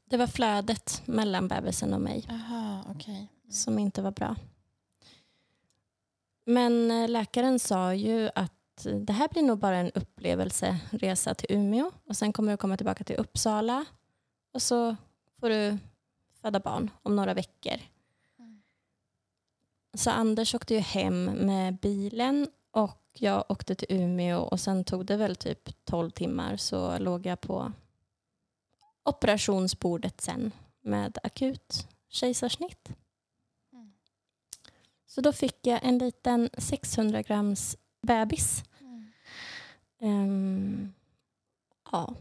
Det 0.09 0.17
var 0.17 0.27
flödet 0.27 1.01
mellan 1.05 1.47
bebisen 1.47 1.93
och 1.93 2.01
mig 2.01 2.25
Aha, 2.29 2.83
okej. 2.89 3.27
som 3.49 3.79
inte 3.79 4.01
var 4.01 4.11
bra. 4.11 4.35
Men 6.45 6.91
eh, 6.91 7.09
läkaren 7.09 7.59
sa 7.59 7.93
ju 7.93 8.29
att 8.35 8.87
det 9.05 9.13
här 9.13 9.27
blir 9.27 9.43
nog 9.43 9.59
bara 9.59 9.77
en 9.77 9.91
upplevelseresa 9.91 11.33
till 11.33 11.55
Umeå 11.57 11.91
och 12.07 12.15
sen 12.15 12.33
kommer 12.33 12.51
du 12.51 12.57
komma 12.57 12.77
tillbaka 12.77 13.03
till 13.03 13.15
Uppsala 13.15 13.85
och 14.53 14.61
så 14.61 14.95
får 15.39 15.49
du 15.49 15.77
föda 16.41 16.59
barn 16.59 16.91
om 17.03 17.15
några 17.15 17.33
veckor. 17.33 17.79
Mm. 18.39 18.61
Så 19.93 20.09
Anders 20.09 20.55
åkte 20.55 20.73
ju 20.73 20.79
hem 20.79 21.25
med 21.25 21.77
bilen 21.77 22.47
och 22.71 23.01
jag 23.13 23.43
åkte 23.49 23.75
till 23.75 23.87
Umeå 24.01 24.39
och 24.39 24.59
sen 24.59 24.83
tog 24.83 25.05
det 25.05 25.17
väl 25.17 25.35
typ 25.35 25.85
12 25.85 26.09
timmar 26.09 26.57
så 26.57 26.97
låg 26.97 27.25
jag 27.25 27.41
på 27.41 27.71
operationsbordet 29.09 30.21
sen 30.21 30.51
med 30.81 31.17
akut 31.23 31.87
kejsarsnitt. 32.09 32.89
Mm. 33.73 33.93
Så 35.05 35.21
då 35.21 35.33
fick 35.33 35.67
jag 35.67 35.79
en 35.83 35.97
liten 35.97 36.49
600 36.57 37.21
grams 37.21 37.77
bebis. 38.01 38.63
Mm. 38.79 39.11
Ehm, 40.01 40.93
Ja. 41.91 42.15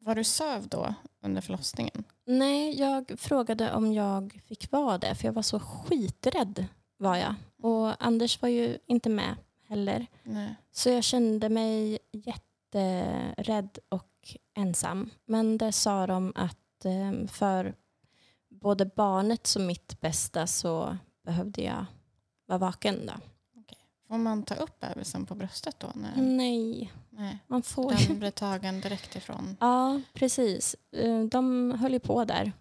Var 0.00 0.14
du 0.14 0.24
söv 0.24 0.68
då 0.68 0.94
under 1.20 1.40
förlossningen? 1.42 2.04
Nej, 2.24 2.78
jag 2.80 3.12
frågade 3.18 3.72
om 3.72 3.92
jag 3.92 4.40
fick 4.46 4.72
vara 4.72 4.98
det 4.98 5.14
för 5.14 5.24
jag 5.28 5.32
var 5.32 5.42
så 5.42 5.60
skiträdd 5.60 6.66
var 6.96 7.16
jag. 7.16 7.34
Och 7.62 8.04
Anders 8.04 8.42
var 8.42 8.48
ju 8.48 8.78
inte 8.86 9.08
med 9.08 9.36
heller. 9.68 10.06
Nej. 10.22 10.54
Så 10.72 10.90
jag 10.90 11.04
kände 11.04 11.48
mig 11.48 11.98
jätterädd 12.12 13.78
och 13.88 14.06
ensam. 14.54 15.10
Men 15.24 15.58
det 15.58 15.72
sa 15.72 16.06
de 16.06 16.32
att 16.34 16.84
eh, 16.84 17.26
för 17.26 17.74
både 18.48 18.86
barnet 18.86 19.54
och 19.56 19.62
mitt 19.62 20.00
bästa 20.00 20.46
så 20.46 20.96
behövde 21.24 21.62
jag 21.62 21.86
vara 22.46 22.58
vaken. 22.58 23.06
Då. 23.06 23.12
Får 24.08 24.18
man 24.18 24.42
ta 24.42 24.54
upp 24.54 24.80
bebisen 24.80 25.26
på 25.26 25.34
bröstet 25.34 25.80
då? 25.80 25.92
När... 25.94 26.16
Nej, 26.16 26.92
Nej. 27.10 27.38
man 27.46 27.62
får 27.62 28.08
Den 28.08 28.18
blir 28.18 28.30
tagen 28.30 28.80
direkt 28.80 29.16
ifrån? 29.16 29.56
Ja, 29.60 30.00
precis. 30.12 30.76
Eh, 30.92 31.20
De 31.20 31.70
höll 31.80 31.92
ju 31.92 32.00
på 32.00 32.24
där. 32.24 32.52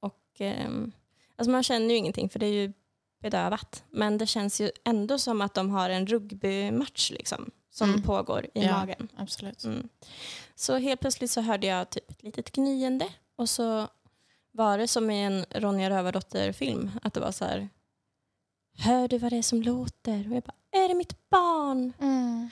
Och, 0.00 0.22
ehm, 0.38 0.92
alltså 1.36 1.50
man 1.50 1.62
känner 1.62 1.88
ju 1.88 1.96
ingenting 1.96 2.28
för 2.28 2.38
det 2.38 2.46
är 2.46 2.52
ju 2.52 2.72
bedövat. 3.20 3.84
Men 3.90 4.18
det 4.18 4.26
känns 4.26 4.60
ju 4.60 4.70
ändå 4.84 5.18
som 5.18 5.40
att 5.40 5.54
de 5.54 5.70
har 5.70 5.90
en 5.90 6.06
rugbymatch 6.06 7.10
liksom, 7.10 7.50
som 7.72 7.88
Mm. 7.90 8.02
pågår 8.02 8.44
i 8.44 8.50
Ja. 8.64 8.72
magen. 8.78 9.08
Absolut. 9.16 9.64
Mm. 9.64 9.88
Så 10.54 10.76
helt 10.76 11.00
plötsligt 11.00 11.30
så 11.30 11.40
hörde 11.40 11.66
jag 11.66 11.90
typ 11.90 12.10
ett 12.10 12.22
litet 12.22 12.52
gnyende 12.52 13.08
och 13.36 13.48
så 13.48 13.88
var 14.52 14.78
det 14.78 14.88
som 14.88 15.10
i 15.10 15.22
en 15.22 15.44
Ronja 15.50 15.90
Rövardotter-film. 15.90 16.90
Att 17.02 17.14
det 17.14 17.20
var 17.20 17.32
så 17.32 17.44
här, 17.44 17.68
hör 18.78 19.08
du 19.08 19.18
vad 19.18 19.32
det 19.32 19.36
är 19.38 19.42
som 19.42 19.62
låter? 19.62 20.30
Och 20.30 20.36
jag 20.36 20.42
bara, 20.42 20.82
är 20.84 20.88
det 20.88 20.94
mitt 20.94 21.30
barn? 21.30 21.92
Mm. 22.00 22.50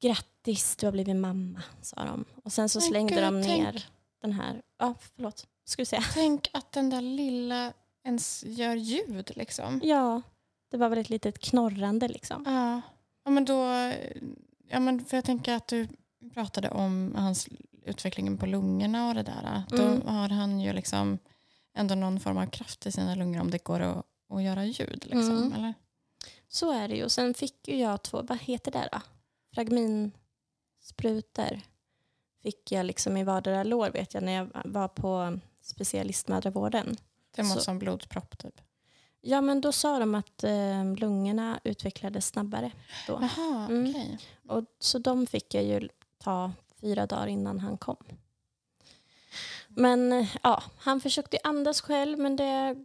Grattis, 0.00 0.76
du 0.76 0.86
har 0.86 0.92
blivit 0.92 1.16
mamma, 1.16 1.62
sa 1.82 2.04
de. 2.04 2.24
Och 2.44 2.52
sen 2.52 2.68
så 2.68 2.80
slängde 2.80 3.14
gud, 3.14 3.22
de 3.24 3.40
ner 3.40 3.72
tänk- 3.72 3.86
den 4.22 4.32
här... 4.32 4.62
Ja, 4.78 4.94
förlåt. 5.16 5.46
Du 5.76 5.84
säga? 5.84 6.02
Tänk 6.14 6.50
att 6.52 6.72
den 6.72 6.90
där 6.90 7.00
lilla 7.00 7.72
ens 8.04 8.44
gör 8.46 8.74
ljud 8.76 9.30
liksom. 9.36 9.80
Ja, 9.84 10.22
det 10.70 10.76
var 10.76 10.88
väl 10.88 10.98
ett 10.98 11.10
litet 11.10 11.38
knorrande 11.38 12.08
liksom. 12.08 12.42
Ja. 12.46 12.80
ja, 13.24 13.30
men 13.30 13.44
då... 13.44 13.92
Ja, 14.68 14.80
men 14.80 15.04
för 15.04 15.16
jag 15.16 15.24
tänker 15.24 15.54
att 15.54 15.68
du 15.68 15.88
pratade 16.34 16.70
om 16.70 17.14
hans 17.16 17.48
utvecklingen 17.82 18.38
på 18.38 18.46
lungorna 18.46 19.08
och 19.08 19.14
det 19.14 19.22
där. 19.22 19.62
Då 19.68 19.82
Mm. 19.82 20.06
har 20.06 20.28
han 20.28 20.60
ju 20.60 20.72
liksom 20.72 21.18
ändå 21.74 21.94
någon 21.94 22.20
form 22.20 22.36
av 22.38 22.46
kraft 22.46 22.86
i 22.86 22.92
sina 22.92 23.14
lungor 23.14 23.40
om 23.40 23.50
det 23.50 23.64
går 23.64 23.80
att, 23.80 24.06
att 24.28 24.42
göra 24.42 24.64
ljud. 24.64 25.04
Liksom, 25.06 25.36
Mm. 25.36 25.52
eller? 25.52 25.74
Så 26.48 26.72
är 26.72 26.88
det 26.88 26.96
ju. 26.96 27.08
Sen 27.08 27.34
fick 27.34 27.68
ju 27.68 27.76
jag 27.76 28.02
två, 28.02 28.22
vad 28.22 28.38
heter 28.38 28.72
det 28.72 28.88
då? 28.92 29.00
Fragminsprutor. 29.54 31.60
Fick 32.42 32.72
jag 32.72 32.86
liksom 32.86 33.16
i 33.16 33.24
vardera 33.24 33.62
lår 33.64 33.90
vet 33.90 34.14
jag 34.14 34.22
när 34.22 34.32
jag 34.32 34.48
var 34.64 34.88
på 34.88 35.38
specialistmödravården. 35.60 36.96
Det 37.36 37.42
måste 37.42 37.58
Så- 37.58 37.64
som 37.64 37.78
blodpropp 37.78 38.38
typ. 38.38 38.60
Ja 39.26 39.40
men 39.40 39.60
då 39.60 39.72
sa 39.72 39.98
de 39.98 40.14
att 40.14 40.44
eh, 40.44 40.84
lungorna 40.96 41.60
utvecklades 41.64 42.26
snabbare 42.26 42.72
då. 43.06 43.18
Jaha, 43.36 43.66
Mm. 43.66 43.90
okej. 43.90 44.18
Och, 44.48 44.64
så 44.78 44.98
de 44.98 45.26
fick 45.26 45.54
jag 45.54 45.64
ju 45.64 45.88
ta 46.18 46.52
fyra 46.80 47.06
dagar 47.06 47.26
innan 47.26 47.60
han 47.60 47.76
kom. 47.78 47.96
Men 49.68 50.26
ja, 50.42 50.62
han 50.78 51.00
försökte 51.00 51.38
andas 51.44 51.80
själv 51.80 52.18
men 52.18 52.36
det 52.36 52.76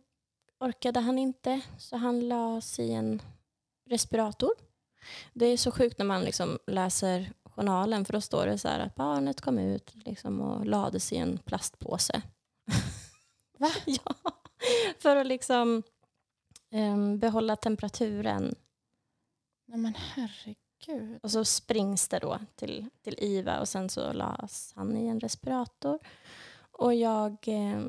orkade 0.59 0.99
han 0.99 1.19
inte. 1.19 1.61
Så 1.77 1.97
han 1.97 2.27
lades 2.27 2.79
i 2.79 2.91
en 2.91 3.21
respirator. 3.89 4.51
Det 5.33 5.45
är 5.45 5.57
så 5.57 5.71
sjukt 5.71 5.97
när 5.97 6.05
man 6.05 6.21
liksom 6.23 6.59
läser 6.67 7.31
journalen 7.43 8.05
för 8.05 8.13
då 8.13 8.21
står 8.21 8.45
det 8.45 8.57
så 8.57 8.67
här 8.67 8.79
att 8.79 8.95
barnet 8.95 9.41
kom 9.41 9.59
ut 9.59 9.91
liksom 10.05 10.41
och 10.41 10.65
lades 10.65 11.13
i 11.13 11.17
en 11.17 11.37
plastpåse. 11.37 12.21
Va? 13.57 13.69
ja, 13.85 14.13
för 14.99 15.15
att 15.15 15.27
liksom 15.27 15.83
em, 16.71 17.19
behålla 17.19 17.55
temperaturen 17.55 18.55
Nej 19.67 19.77
men 19.79 19.93
herregud. 19.95 21.19
Och 21.23 21.31
så 21.31 21.45
springs 21.45 22.07
det 22.07 22.19
då 22.19 22.39
till, 22.55 22.85
till 23.01 23.15
IVA 23.19 23.59
och 23.59 23.69
sen 23.69 23.89
så 23.89 24.13
lades 24.13 24.73
han 24.75 24.97
i 24.97 25.07
en 25.07 25.19
respirator. 25.19 25.99
Och 26.71 26.95
jag, 26.95 27.31
eh, 27.47 27.81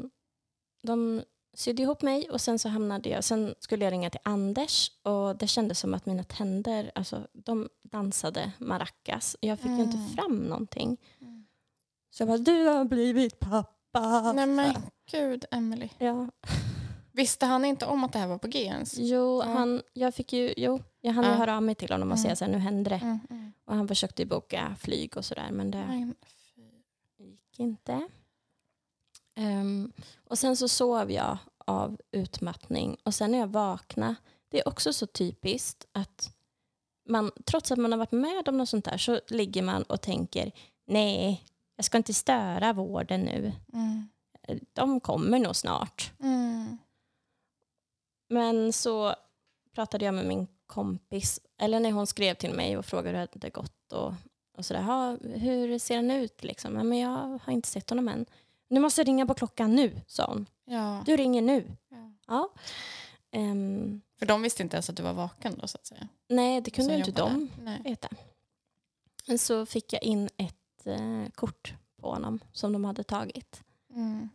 de 0.83 1.23
sydde 1.55 1.83
ihop 1.83 2.03
mig 2.03 2.31
och 2.31 2.41
sen 2.41 2.59
så 2.59 2.69
hamnade 2.69 3.09
jag, 3.09 3.25
sen 3.25 3.55
skulle 3.59 3.85
jag 3.85 3.93
ringa 3.93 4.11
till 4.11 4.21
Anders 4.25 4.91
och 5.03 5.37
det 5.37 5.47
kändes 5.47 5.79
som 5.79 5.95
att 5.95 6.07
mina 6.07 6.25
tänder, 6.25 6.91
alltså 6.95 7.27
de 7.33 7.69
dansade 7.83 8.53
maracas. 8.59 9.37
Jag 9.41 9.59
fick 9.59 9.67
ju 9.71 9.75
Mm. 9.75 9.91
inte 9.91 10.15
fram 10.15 10.37
någonting. 10.39 10.97
Mm. 11.21 11.47
Så 12.11 12.21
jag 12.23 12.29
bara, 12.29 12.39
du 12.39 12.67
har 12.67 12.85
blivit 12.85 13.39
pappa. 13.39 14.33
Nej 14.33 14.47
men 14.47 14.75
gud, 15.11 15.45
Emily. 15.51 15.89
Ja. 15.99 16.29
Visste 17.21 17.47
han 17.47 17.65
inte 17.65 17.87
om 17.87 18.05
att 18.05 18.13
det 18.13 18.19
här 18.19 18.27
var 18.27 18.39
på 18.39 18.49
G 18.49 18.59
ens? 18.65 18.95
Jo, 18.99 19.43
Ja. 19.45 19.53
han, 19.53 19.83
jag 19.93 20.15
fick 20.15 20.33
ju, 20.33 20.55
jo, 20.57 20.83
jag 21.01 21.13
hann 21.13 21.25
ju 21.25 21.31
höra 21.31 21.57
av 21.57 21.63
mig 21.63 21.75
till 21.75 21.91
honom 21.91 22.09
och 22.13 22.17
Mm. 22.19 22.23
säga 22.23 22.37
så 22.37 22.45
här, 22.45 22.53
nu 22.53 22.59
händer 22.59 22.91
det. 22.91 22.97
Mm, 22.97 23.19
mm. 23.31 23.53
Och 23.65 23.75
han 23.77 23.89
försökte 23.89 24.23
ju 24.23 24.29
boka 24.29 24.77
flyg 24.81 25.17
och 25.17 25.25
sådär 25.25 25.49
men 25.51 25.71
det... 25.71 25.87
Nej, 25.87 26.13
gick 27.19 27.59
inte. 27.61 28.09
Ehm, 29.35 29.93
och 30.25 30.39
sen 30.39 30.57
så 30.57 30.69
sov 30.69 31.11
jag 31.11 31.39
av 31.59 31.99
utmattning 32.11 32.97
och 33.05 33.15
sen 33.15 33.31
när 33.31 33.39
jag 33.39 33.47
vaknade, 33.47 34.15
det 34.49 34.61
är 34.61 34.69
också 34.69 34.93
så 34.93 35.07
typiskt 35.07 35.87
att 35.93 36.31
man, 37.09 37.31
trots 37.45 37.73
att 37.73 37.79
man 37.79 37.93
har 37.93 37.99
varit 37.99 38.13
med 38.13 38.49
om 38.49 38.59
något 38.59 38.69
sånt 38.69 38.85
där 38.85 38.99
så 38.99 39.21
ligger 39.29 39.63
man 39.63 39.83
och 39.83 40.01
tänker 40.01 40.53
nej, 40.87 41.45
jag 41.77 41.85
ska 41.85 41.97
inte 41.99 42.15
störa 42.15 42.73
vården 42.73 43.21
nu. 43.21 43.53
Mm. 43.73 44.09
De 44.73 45.01
kommer 45.01 45.39
nog 45.39 45.57
snart. 45.57 46.13
Mm. 46.21 46.79
Men 48.31 48.73
så 48.73 49.15
pratade 49.75 50.05
jag 50.05 50.15
med 50.15 50.27
min 50.27 50.47
kompis, 50.67 51.41
eller 51.59 51.81
när 51.81 51.93
hon 51.93 52.07
skrev 52.07 52.35
till 52.35 52.55
mig 52.55 52.77
och 52.79 52.85
frågade 52.87 53.19
hur 53.19 53.27
det 53.27 53.31
hade 53.35 53.51
gått 53.51 53.93
och, 53.93 54.13
och 54.57 54.65
sådär. 54.67 54.81
"Ja, 54.83 55.17
Hur 55.39 55.79
ser 55.79 55.97
han 55.97 56.11
ut? 56.11 56.45
Liksom. 56.45 56.77
"Ja, 56.77 56.83
Men 56.83 56.99
jag 56.99 57.39
har 57.43 57.53
inte 57.53 57.69
sett 57.69 57.91
honom 57.91 58.09
än. 58.09 58.27
Nu 58.69 58.81
måste 58.81 59.01
jag 59.01 59.09
ringa 59.09 59.27
på 59.27 59.35
klockan 59.35 59.75
nu, 59.77 60.01
sa 60.07 60.27
hon. 60.27 60.47
Ja. 60.65 61.03
Du 61.07 61.17
ringer 61.17 61.43
nu. 61.43 61.77
ja. 61.89 62.13
Ja. 62.27 62.49
Ehm, 63.31 64.01
För 64.19 64.27
de 64.27 64.43
visste 64.43 64.63
inte 64.63 64.77
ens 64.77 64.91
att 64.91 64.97
du 64.97 65.03
var 65.03 65.13
vaken 65.13 65.59
då 65.61 65.67
så 65.67 65.79
att 65.79 65.87
säga? 65.87 66.09
nej, 66.29 66.61
det 66.61 66.71
kunde 66.71 66.95
inte 66.95 67.11
de 67.13 67.51
Nej. 67.63 67.81
veta. 67.85 68.09
Så 69.39 69.67
fick 69.67 69.93
jag 69.93 70.03
in 70.03 70.29
ett 70.37 70.87
eh, 70.87 71.31
kort 71.35 71.75
på 72.01 72.11
honom 72.11 72.41
som 72.53 72.73
de 72.73 72.85
hade 72.85 73.03
tagit. 73.05 73.63
Mm. 73.95 74.29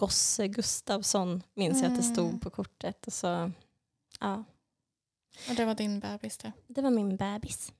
Gosse 0.00 0.48
Gustavsson 0.48 1.42
minns 1.54 1.82
jag 1.82 1.92
att 1.92 1.98
det 1.98 2.04
Mm. 2.04 2.14
stod 2.14 2.42
på 2.42 2.50
kortet. 2.50 3.06
Och 3.06 3.12
så, 3.12 3.50
ja, 4.20 4.44
Och 5.48 5.54
det 5.56 5.64
var 5.64 5.74
din 5.74 6.00
bebis 6.00 6.36
det? 6.38 6.52
det 6.66 6.82
var 6.82 6.90
min 6.90 7.16
bebis. 7.16 7.72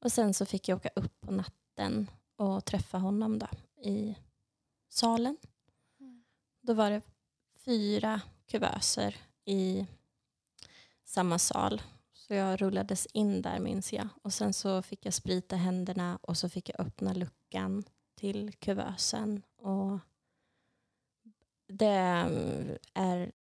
Och 0.00 0.12
sen 0.12 0.34
så 0.34 0.46
fick 0.46 0.68
jag 0.68 0.76
åka 0.76 0.90
upp 0.94 1.20
på 1.20 1.32
natten 1.32 2.10
och 2.36 2.64
träffa 2.64 2.98
honom 2.98 3.38
då, 3.38 3.46
i 3.82 4.16
salen. 4.88 5.36
Mm. 6.00 6.24
Då 6.60 6.74
var 6.74 6.90
det 6.90 7.02
fyra 7.64 8.20
kuvöser 8.46 9.16
i 9.44 9.86
samma 11.04 11.38
sal. 11.38 11.82
Så 12.12 12.34
jag 12.34 12.62
rullades 12.62 13.06
in 13.12 13.42
där 13.42 13.58
minns 13.60 13.92
jag. 13.92 14.08
Och 14.22 14.32
sen 14.32 14.52
så 14.52 14.82
fick 14.82 15.06
jag 15.06 15.14
sprita 15.14 15.56
händerna 15.56 16.18
och 16.22 16.36
så 16.38 16.48
fick 16.48 16.68
jag 16.68 16.80
öppna 16.80 17.12
luckan 17.12 17.84
till 18.14 18.52
kuvösen. 18.52 19.42
Och 19.56 19.98
det 21.68 22.26
är, 22.94 23.32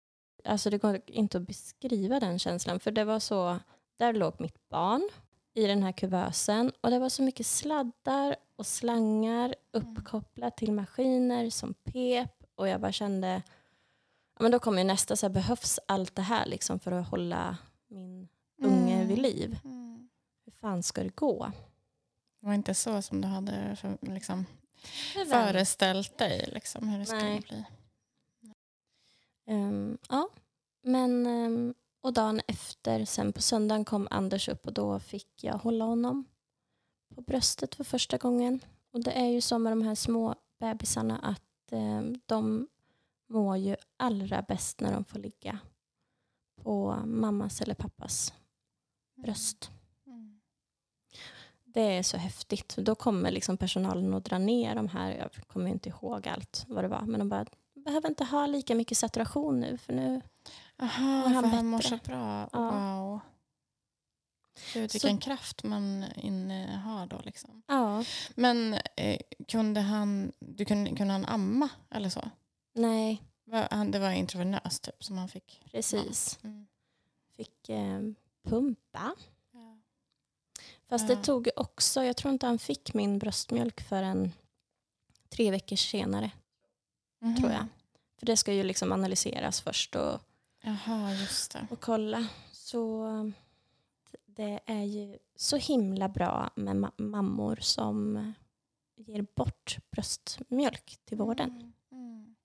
alltså 0.45 0.71
det 0.71 0.79
går 0.79 1.01
inte 1.07 1.39
att 1.39 1.47
beskriva 1.47 2.21
den 2.21 2.39
känslan. 2.39 2.81
För 2.81 2.91
det 2.91 3.05
var 3.05 3.19
så, 3.21 3.59
där 3.97 4.13
låg 4.13 4.41
mitt 4.41 4.69
barn 4.69 5.09
i 5.55 5.67
den 5.67 5.83
här 5.83 5.93
kuvösen 5.93 6.73
och 6.81 6.91
det 6.91 6.99
var 6.99 7.09
så 7.09 7.23
mycket 7.23 7.47
sladdar 7.47 8.37
och 8.57 8.67
slangar 8.67 9.55
uppkopplat 9.73 10.57
till 10.57 10.73
maskiner 10.73 11.51
som 11.51 11.75
pep 11.75 12.33
och 12.55 12.69
jag 12.69 12.81
bara 12.81 12.93
kände 12.93 13.43
ja, 14.39 14.43
men 14.43 14.53
då 14.53 14.59
kommer 14.59 14.85
nästa 14.85 15.17
så 15.17 15.27
här, 15.27 15.35
behövs 15.35 15.79
allt 15.89 16.15
det 16.17 16.23
här 16.23 16.47
liksom 16.47 16.79
för 16.79 16.93
att 16.93 17.09
hålla 17.09 17.57
min 17.89 18.29
unge 18.63 18.95
Mm. 18.95 19.09
vid 19.09 19.19
liv? 19.19 19.59
Mm. 19.65 20.09
Hur 20.45 20.53
fan 20.53 20.83
ska 20.83 21.03
det 21.03 21.17
gå? 21.17 21.53
Det 22.41 22.47
var 22.47 22.55
inte 22.55 22.75
så 22.75 23.03
som 23.03 23.21
du 23.21 23.29
hade 23.29 23.77
för, 23.77 23.99
liksom, 24.01 24.47
föreställt 25.31 26.19
dig 26.19 26.51
liksom, 26.53 26.89
hur 26.89 26.99
det 26.99 27.07
skulle 27.07 27.41
bli. 27.41 27.65
Ehm, 29.47 29.99
ja, 30.09 30.29
men 30.83 31.27
ehm, 31.27 31.75
och 32.01 32.13
dagen 32.13 32.41
efter, 32.49 33.05
sen 33.05 33.33
på 33.33 33.43
söndagen 33.43 33.85
kom 33.85 34.09
Anders 34.11 34.49
upp 34.49 34.67
och 34.67 34.73
då 34.73 34.99
fick 35.01 35.45
jag 35.45 35.55
hålla 35.59 35.85
honom 35.85 36.25
på 37.15 37.21
bröstet 37.21 37.75
för 37.75 37.85
första 37.85 38.17
gången. 38.17 38.61
Och 38.93 39.01
det 39.05 39.11
är 39.13 39.27
ju 39.27 39.41
som 39.41 39.63
med 39.63 39.73
de 39.73 39.83
här 39.83 39.95
små 39.95 40.35
bebisarna 40.61 41.19
att 41.19 41.73
ehm, 41.73 42.21
de 42.27 42.69
mår 43.29 43.57
ju 43.57 43.77
allra 43.97 44.43
bäst 44.43 44.81
när 44.81 44.93
de 44.93 45.05
får 45.05 45.19
ligga 45.19 45.59
på 46.63 47.03
mammas 47.07 47.61
eller 47.61 47.75
pappas 47.75 48.35
bröst. 49.15 49.71
Mm. 50.07 50.41
det 51.65 51.81
är 51.81 52.03
så 52.03 52.17
häftigt. 52.17 52.77
Då 52.77 52.95
kommer 52.95 53.31
liksom 53.31 53.57
personalen 53.57 54.15
att 54.15 54.25
dra 54.25 54.39
ner 54.39 54.75
de 54.75 54.89
här, 54.89 55.11
jag 55.13 55.47
kommer 55.47 55.71
inte 55.71 55.89
ihåg 55.89 56.29
allt 56.29 56.65
vad 56.69 56.85
det 56.85 56.89
var, 56.89 57.03
men 57.03 57.19
de 57.21 57.29
bara, 57.29 57.45
"Du 57.45 57.51
behöver 57.87 58.09
inte 58.09 58.25
ha 58.25 58.47
lika 58.47 58.75
mycket 58.75 58.99
saturation 58.99 59.61
nu 59.61 59.79
för 59.79 59.93
nu 59.93 60.21
Aha, 60.79 61.05
Mår 61.05 61.29
han 61.29 61.43
för 61.51 61.57
han 61.57 61.67
mår 61.67 61.79
bättre? 61.79 61.99
så 62.05 62.11
bra. 62.11 62.49
Ja. 62.53 62.71
Wow. 62.71 63.21
Gud, 64.75 64.93
vilken 64.93 65.19
kraft 65.19 65.65
man 65.65 66.05
innehar 66.17 67.07
då. 67.07 67.21
Liksom. 67.25 67.63
Ja, 67.67 68.05
Men 68.35 68.75
eh, 68.97 69.19
kunde, 69.49 69.81
han, 69.81 70.33
du 70.39 70.65
kunde, 70.65 70.97
kunde 70.97 71.13
han 71.13 71.25
amma 71.25 71.69
eller 71.91 72.09
så? 72.09 72.31
nej, 72.75 73.23
Han, 73.71 73.91
det 73.91 73.99
var 73.99 74.11
intravenöst 74.11 74.83
typ 74.83 75.05
som 75.05 75.19
han 75.19 75.29
fick? 75.29 75.61
precis. 75.73 76.39
Mm. 76.43 76.67
Fick 77.37 77.69
eh, 77.69 78.01
pumpa. 78.45 79.15
Ja. 79.53 79.79
Fast 80.89 81.09
det 81.09 81.17
tog 81.17 81.49
också, 81.57 82.05
jag 82.05 82.17
tror 82.17 82.33
inte 82.33 82.47
han 82.47 82.59
fick 82.59 82.95
min 82.95 83.19
bröstmjölk 83.19 83.81
förrän 83.89 84.33
tre 85.29 85.51
veckor 85.51 85.77
senare, 85.77 86.31
Mhm. 87.21 87.37
tror 87.37 87.51
jag. 87.53 87.67
För 88.19 88.27
det 88.27 88.37
ska 88.37 88.53
ju 88.53 88.63
liksom 88.63 88.93
analyseras 88.93 89.61
först 89.61 89.97
och, 89.97 90.21
det. 91.53 91.67
och 91.71 91.81
kolla. 91.81 92.27
Så 92.53 93.07
eh, 93.07 93.25
det 94.27 94.61
är 94.67 94.83
ju 94.85 95.19
så 95.37 95.57
himla 95.57 96.09
bra 96.09 96.51
med 96.57 96.77
ma- 96.77 97.03
mammor 97.03 97.57
som 97.61 98.33
ger 98.97 99.27
bort 99.35 99.77
bröstmjölk 99.91 100.99
till 101.05 101.19
vården. 101.19 101.51
Mm. 101.51 101.73
Mm. 101.93 102.37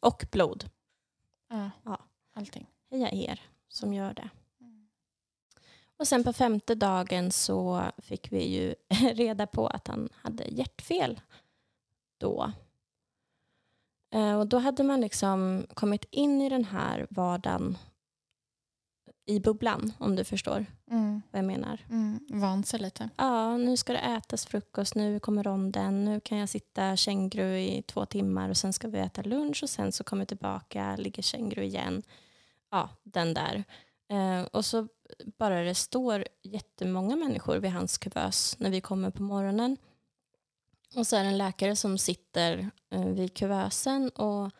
Och 0.00 0.24
blod. 0.32 0.70
Ja, 1.48 1.70
Ja. 1.84 1.98
allting. 2.32 2.66
Heja 2.90 3.10
er 3.12 3.40
som 3.68 3.94
gör 3.94 4.14
det. 4.14 4.30
Mm. 4.60 4.88
Och 5.96 6.08
sen 6.08 6.24
på 6.24 6.32
femte 6.32 6.74
dagen 6.74 7.32
så 7.32 7.82
fick 7.98 8.32
vi 8.32 8.48
ju 8.48 8.74
reda 9.14 9.46
på 9.46 9.66
att 9.66 9.86
han 9.88 10.08
hade 10.14 10.44
hjärtfel 10.44 11.20
då. 12.18 12.52
Eh, 14.10 14.38
Och 14.38 14.46
då 14.46 14.58
hade 14.58 14.82
man 14.82 15.00
liksom 15.00 15.66
kommit 15.74 16.04
in 16.10 16.42
i 16.42 16.48
den 16.48 16.64
här 16.64 17.06
vardagen 17.10 17.78
i 19.26 19.40
bubblan, 19.40 19.92
om 19.98 20.16
du 20.16 20.24
förstår 20.24 20.66
Mm. 20.90 21.22
vad 21.30 21.38
jag 21.38 21.46
menar. 21.46 21.80
Mm. 21.90 22.20
Vant 22.30 22.66
sig 22.66 22.80
lite. 22.80 23.08
Ja, 23.16 23.56
nu 23.56 23.76
ska 23.76 23.92
det 23.92 23.98
ätas 23.98 24.46
frukost, 24.46 24.94
nu 24.94 25.20
kommer 25.20 25.42
ronden, 25.44 26.04
nu 26.04 26.20
kan 26.20 26.38
jag 26.38 26.48
sitta 26.48 26.96
känguru 26.96 27.58
i 27.58 27.82
två 27.82 28.06
timmar 28.06 28.48
och 28.48 28.56
sen 28.56 28.72
ska 28.72 28.88
vi 28.88 28.98
äta 28.98 29.22
lunch 29.22 29.62
och 29.62 29.70
sen 29.70 29.92
så 29.92 30.04
kommer 30.04 30.20
jag 30.20 30.28
tillbaka, 30.28 30.96
ligger 30.96 31.22
känguru 31.22 31.62
igen. 31.64 32.02
Ja, 32.70 32.88
den 33.02 33.34
där. 33.34 33.64
Eh, 34.08 34.42
och 34.52 34.64
så 34.64 34.88
bara 35.38 35.62
det 35.62 35.74
står 35.74 36.24
jättemånga 36.42 37.16
människor 37.16 37.56
vid 37.56 37.70
hans 37.70 37.98
kuvös 37.98 38.56
när 38.58 38.70
vi 38.70 38.80
kommer 38.80 39.10
på 39.10 39.22
morgonen. 39.22 39.76
Och 40.96 41.06
så 41.06 41.16
är 41.16 41.22
det 41.22 41.28
en 41.28 41.38
läkare 41.38 41.76
som 41.76 41.98
sitter 41.98 42.70
eh, 42.90 43.06
vid 43.06 43.34
kuvösen 43.34 44.10
och, 44.10 44.50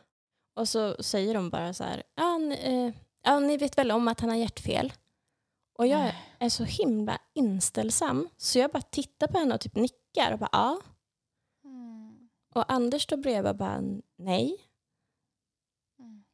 och 0.57 0.69
så 0.69 1.03
säger 1.03 1.35
de 1.35 1.51
bara 1.51 1.75
så 1.75 1.85
här, 1.85 2.03
ja, 2.15 2.39
ni, 2.39 2.55
eh, 2.63 3.03
ja, 3.23 3.39
ni 3.39 3.57
vet 3.57 3.79
väl 3.79 3.91
om 3.91 4.09
att 4.09 4.21
han 4.21 4.31
har 4.31 4.37
hjärtfel? 4.37 4.93
Och 5.79 5.87
jag 5.87 6.01
Nej. 6.01 6.15
är 6.39 6.49
så 6.49 6.65
himla 6.65 7.19
inställsam 7.35 8.29
så 8.37 8.59
jag 8.59 8.71
bara 8.71 8.83
tittar 8.83 9.27
på 9.27 9.39
henne 9.39 9.55
och 9.55 9.61
typ 9.61 9.77
nickar 9.77 10.33
och 10.33 10.39
bara 10.39 10.49
ja. 10.53 10.81
Mm. 11.65 12.29
Och 12.55 12.73
Anders 12.73 13.07
då 13.07 13.17
bredvid 13.17 13.57
bara 13.57 13.81
nej. 14.19 14.57
Mm. 15.99 16.25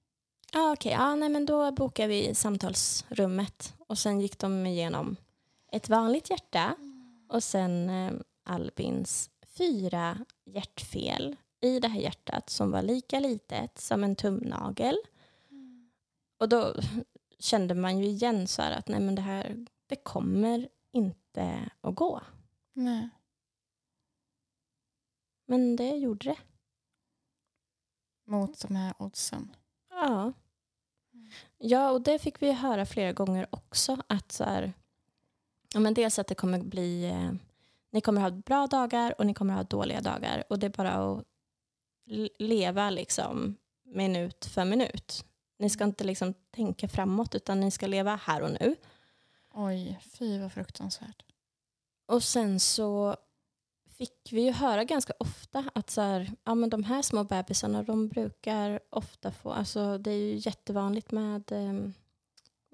Ja 0.53 0.73
okej, 0.73 0.93
ja, 0.93 1.15
nej 1.15 1.29
men 1.29 1.47
då 1.47 1.73
bokar 1.73 2.09
vi 2.09 2.35
samtalsrummet 2.35 3.75
och 3.79 3.99
sen 3.99 4.21
gick 4.21 4.39
de 4.39 4.67
igenom 4.67 5.17
ett 5.73 5.89
vanligt 5.89 6.31
hjärta 6.31 6.77
och 7.29 7.45
sen 7.45 7.91
eh, 7.91 8.13
Albins 8.45 9.31
fyra 9.57 10.25
hjärtfel 10.45 11.37
i 11.61 11.81
det 11.81 11.89
här 11.89 12.01
hjärtat 12.01 12.51
som 12.51 12.71
var 12.71 12.83
lika 12.83 13.21
litet 13.21 13.79
som 13.79 14.05
en 14.05 14.17
tumnagel. 14.17 14.97
Mm. 15.51 15.91
Och 16.39 16.49
då 16.49 16.75
kände 17.39 17.75
man 17.75 17.99
ju 17.99 18.05
igen 18.05 18.47
så 18.47 18.63
här 18.63 18.79
att 18.79 18.89
nej 18.89 19.01
men 19.01 19.15
det 19.15 19.23
här 19.23 19.67
det 19.87 19.97
kommer 19.97 20.69
inte 20.93 21.71
att 21.81 21.95
gå. 21.95 22.21
Nej. 22.73 23.09
Men 25.47 25.77
det 25.77 25.97
gjorde 25.97 26.29
det. 26.29 26.39
Mot 28.25 28.61
de 28.61 28.77
här 28.77 28.95
oddsen. 28.99 29.57
Ja. 29.91 30.33
Mm. 31.15 31.31
Ja, 31.59 31.91
och 31.91 32.03
det 32.03 32.19
fick 32.19 32.43
vi 32.43 32.53
höra 32.53 32.87
flera 32.87 33.13
gånger 33.13 33.47
också. 33.51 34.03
Att 34.07 34.33
så 34.33 34.45
här, 34.45 34.73
ja, 35.75 35.81
men 35.81 35.95
dels 35.95 36.19
att 36.19 36.27
det 36.27 36.35
kommer 36.35 36.59
bli... 36.59 37.13
Ni 37.97 38.01
kommer 38.01 38.21
ha 38.21 38.31
bra 38.31 38.67
dagar 38.67 39.15
och 39.19 39.27
ni 39.27 39.35
kommer 39.35 39.55
ha 39.55 39.63
dåliga 39.63 40.01
dagar. 40.01 40.45
Och 40.49 40.59
det 40.59 40.67
är 40.67 40.71
bara 40.71 40.93
att 40.93 41.25
leva 42.39 42.91
liksom 42.91 43.57
minut 43.85 44.45
för 44.45 44.65
minut. 44.65 45.25
Ni 45.59 45.71
ska 45.71 45.85
inte 45.85 46.05
liksom 46.05 46.35
tänka 46.51 46.89
framåt 46.89 47.35
utan 47.35 47.61
ni 47.61 47.71
ska 47.71 47.87
leva 47.87 48.17
här 48.17 48.43
och 48.43 48.51
nu. 48.51 48.77
Oj, 49.55 50.01
fy 50.03 50.39
vad 50.39 50.53
fruktansvärt. 50.53 51.23
Och 52.07 52.23
sen 52.23 52.61
så 52.61 53.17
fick 53.99 54.33
vi 54.33 54.41
ju 54.41 54.53
höra 54.53 54.85
ganska 54.85 55.13
ofta 55.19 55.65
att 55.75 55.91
så 55.91 56.01
här, 56.01 56.31
ja, 56.45 56.55
men 56.55 56.71
de 56.71 56.85
här 56.85 57.03
små 57.03 57.25
bebisarna 57.25 57.83
de 57.83 58.09
brukar 58.09 58.81
ofta 58.91 59.33
få, 59.33 59.53
alltså 59.53 59.99
det 59.99 60.11
är 60.11 60.19
ju 60.19 60.35
jättevanligt 60.37 61.11
med 61.11 61.53
eh, 61.53 61.91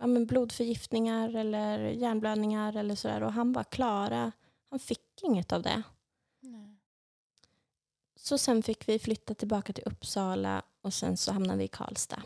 ja, 0.00 0.06
men 0.06 0.26
blodförgiftningar 0.26 1.34
eller 1.34 1.78
hjärnblödningar 1.78 2.76
eller 2.76 2.94
sådär 2.94 3.22
och 3.22 3.32
han 3.32 3.52
var 3.52 3.64
klara, 3.64 4.32
han 4.72 4.78
fick 4.78 5.22
inget 5.22 5.52
av 5.52 5.62
det. 5.62 5.82
Nej. 6.40 6.76
Så 8.16 8.38
sen 8.38 8.62
fick 8.62 8.88
vi 8.88 8.98
flytta 8.98 9.34
tillbaka 9.34 9.72
till 9.72 9.84
Uppsala 9.86 10.62
och 10.80 10.94
sen 10.94 11.16
så 11.16 11.32
hamnade 11.32 11.58
vi 11.58 11.64
i 11.64 11.68
Karlstad. 11.68 12.22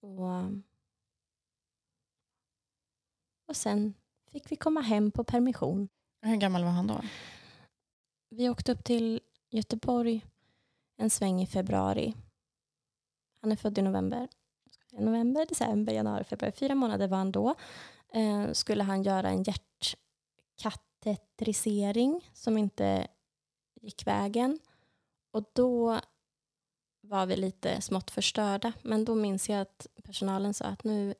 Och, 0.00 0.42
och 3.46 3.56
sen 3.56 3.94
fick 4.32 4.52
vi 4.52 4.56
komma 4.56 4.80
hem 4.80 5.10
på 5.10 5.24
permission. 5.24 5.88
Hur 6.22 6.36
gammal 6.36 6.64
var 6.64 6.70
han 6.70 6.86
då? 6.86 7.00
Vi 8.28 8.48
åkte 8.48 8.72
upp 8.72 8.84
till 8.84 9.20
Göteborg 9.50 10.26
en 10.96 11.10
sväng 11.10 11.42
i 11.42 11.46
februari. 11.46 12.14
Han 13.40 13.52
är 13.52 13.56
född 13.56 13.78
i 13.78 13.82
november. 13.82 14.28
November, 14.92 15.46
december, 15.46 15.92
januari, 15.92 16.24
februari. 16.24 16.52
Fyra 16.52 16.74
månader 16.74 17.08
var 17.08 17.18
han 17.18 17.32
då. 17.32 17.54
Eh, 18.12 18.52
skulle 18.52 18.82
han 18.82 19.02
göra 19.02 19.28
en 19.28 19.42
hjärtkatetrisering 21.06 22.30
som 22.32 22.58
inte 22.58 23.06
gick 23.80 24.06
vägen. 24.06 24.58
Och 25.32 25.44
då 25.52 26.00
var 27.00 27.26
vi 27.26 27.36
lite 27.36 27.80
smått 27.80 28.10
förstörda. 28.10 28.72
Men 28.82 29.04
då 29.04 29.14
minns 29.14 29.48
jag 29.48 29.60
att 29.60 29.86
personalen 30.04 30.54
sa 30.54 30.64
att 30.64 30.84
nu, 30.84 31.14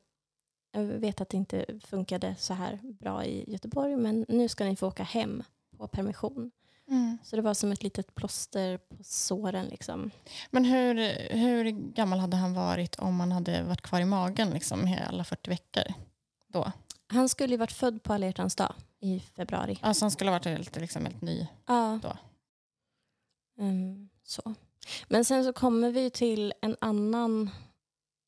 jag 0.71 0.83
vet 0.83 1.21
att 1.21 1.29
det 1.29 1.37
inte 1.37 1.65
funkade 1.85 2.35
så 2.39 2.53
här 2.53 2.79
bra 2.83 3.25
i 3.25 3.51
Göteborg, 3.51 3.95
men 3.95 4.25
nu 4.29 4.47
ska 4.47 4.65
ni 4.65 4.75
få 4.75 4.87
åka 4.87 5.03
hem 5.03 5.43
på 5.77 5.87
permission. 5.87 6.51
Mm. 6.87 7.17
Så 7.23 7.35
det 7.35 7.41
var 7.41 7.53
som 7.53 7.71
ett 7.71 7.83
litet 7.83 8.15
plåster 8.15 8.77
på 8.77 9.03
såren. 9.03 9.65
Liksom. 9.65 10.11
Men 10.49 10.65
hur, 10.65 10.95
hur 11.33 11.63
gammal 11.71 12.19
hade 12.19 12.37
han 12.37 12.53
varit 12.53 12.95
om 12.95 13.19
han 13.19 13.31
hade 13.31 13.63
varit 13.63 13.81
kvar 13.81 14.01
i 14.01 14.05
magen 14.05 14.49
liksom, 14.49 14.97
alla 15.07 15.23
40 15.23 15.49
veckor? 15.49 15.83
Då? 16.47 16.71
Han 17.07 17.29
skulle 17.29 17.53
ju 17.53 17.57
varit 17.57 17.71
född 17.71 18.03
på 18.03 18.13
alla 18.13 18.25
hjärtans 18.25 18.55
dag 18.55 18.73
i 19.01 19.19
februari. 19.19 19.79
Alltså 19.81 20.05
han 20.05 20.11
skulle 20.11 20.29
ha 20.31 20.35
varit 20.35 20.45
helt, 20.45 20.75
liksom, 20.75 21.05
helt 21.05 21.21
ny. 21.21 21.47
Ja. 21.65 21.99
Då. 22.01 22.17
Mm, 23.63 24.09
så. 24.23 24.53
Men 25.07 25.25
sen 25.25 25.43
så 25.43 25.53
kommer 25.53 25.91
vi 25.91 26.09
till 26.09 26.53
en 26.61 26.75
annan... 26.81 27.49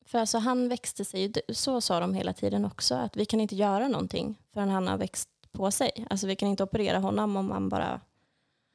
För 0.06 0.18
alltså 0.18 0.38
han 0.38 0.68
växte 0.68 1.04
sig, 1.04 1.32
så 1.52 1.80
sa 1.80 2.00
de 2.00 2.14
hela 2.14 2.32
tiden 2.32 2.64
också, 2.64 2.94
att 2.94 3.16
vi 3.16 3.24
kan 3.26 3.40
inte 3.40 3.56
göra 3.56 3.88
någonting 3.88 4.38
förrän 4.52 4.68
han 4.68 4.88
har 4.88 4.96
växt 4.98 5.28
på 5.52 5.70
sig. 5.70 6.06
Alltså 6.10 6.26
vi 6.26 6.36
kan 6.36 6.48
inte 6.48 6.62
operera 6.62 6.98
honom 6.98 7.36
om 7.36 7.46
man 7.48 7.68
bara... 7.68 8.00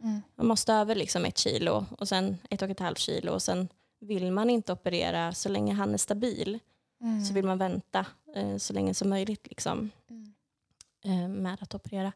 Mm. 0.03 0.21
Man 0.35 0.47
måste 0.47 0.73
över 0.73 0.95
liksom 0.95 1.25
ett 1.25 1.37
kilo 1.37 1.85
och 1.97 2.07
sen 2.07 2.37
ett 2.49 2.61
och 2.61 2.69
ett 2.69 2.79
halvt 2.79 2.97
kilo 2.99 3.31
och 3.31 3.41
sen 3.41 3.67
vill 3.99 4.31
man 4.31 4.49
inte 4.49 4.73
operera 4.73 5.33
så 5.33 5.49
länge 5.49 5.73
han 5.73 5.93
är 5.93 5.97
stabil 5.97 6.59
Mm. 7.01 7.25
så 7.25 7.33
vill 7.33 7.45
man 7.45 7.57
vänta 7.57 8.05
eh, 8.35 8.57
så 8.57 8.73
länge 8.73 8.93
som 8.93 9.09
möjligt 9.09 9.47
liksom, 9.47 9.89
Mm. 10.09 10.28
Eh, 11.03 11.27
med 11.27 11.57
att 11.61 11.75
operera. 11.75 12.13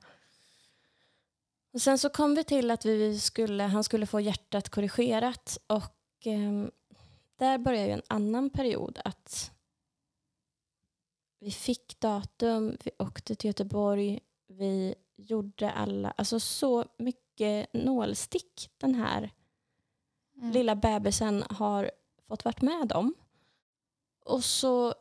Och 1.73 1.81
sen 1.81 1.97
så 1.97 2.09
kom 2.09 2.35
vi 2.35 2.43
till 2.43 2.71
att 2.71 2.85
vi 2.85 3.19
skulle, 3.19 3.63
han 3.63 3.83
skulle 3.83 4.05
få 4.05 4.19
hjärtat 4.19 4.69
korrigerat 4.69 5.57
och 5.67 5.97
ehm, 6.25 6.71
där 7.35 7.57
började 7.57 7.87
ju 7.87 7.93
en 7.93 8.01
annan 8.07 8.49
period 8.49 8.99
att 9.05 9.51
vi 11.39 11.51
fick 11.51 11.99
datum, 11.99 12.77
vi 12.83 12.91
åkte 12.99 13.35
till 13.35 13.47
Göteborg, 13.47 14.19
vi 14.47 14.95
gjorde 15.15 15.71
alla, 15.71 16.11
alltså 16.11 16.39
så 16.39 16.85
mycket 16.97 17.73
nålstick 17.73 18.69
den 18.77 18.95
här 18.95 19.31
Mm. 20.37 20.51
lilla 20.51 20.75
bebisen 20.75 21.43
har 21.49 21.91
fått 22.27 22.45
varit 22.45 22.61
med 22.61 22.91
om. 22.91 23.15
Och 24.25 24.43
så, 24.43 24.93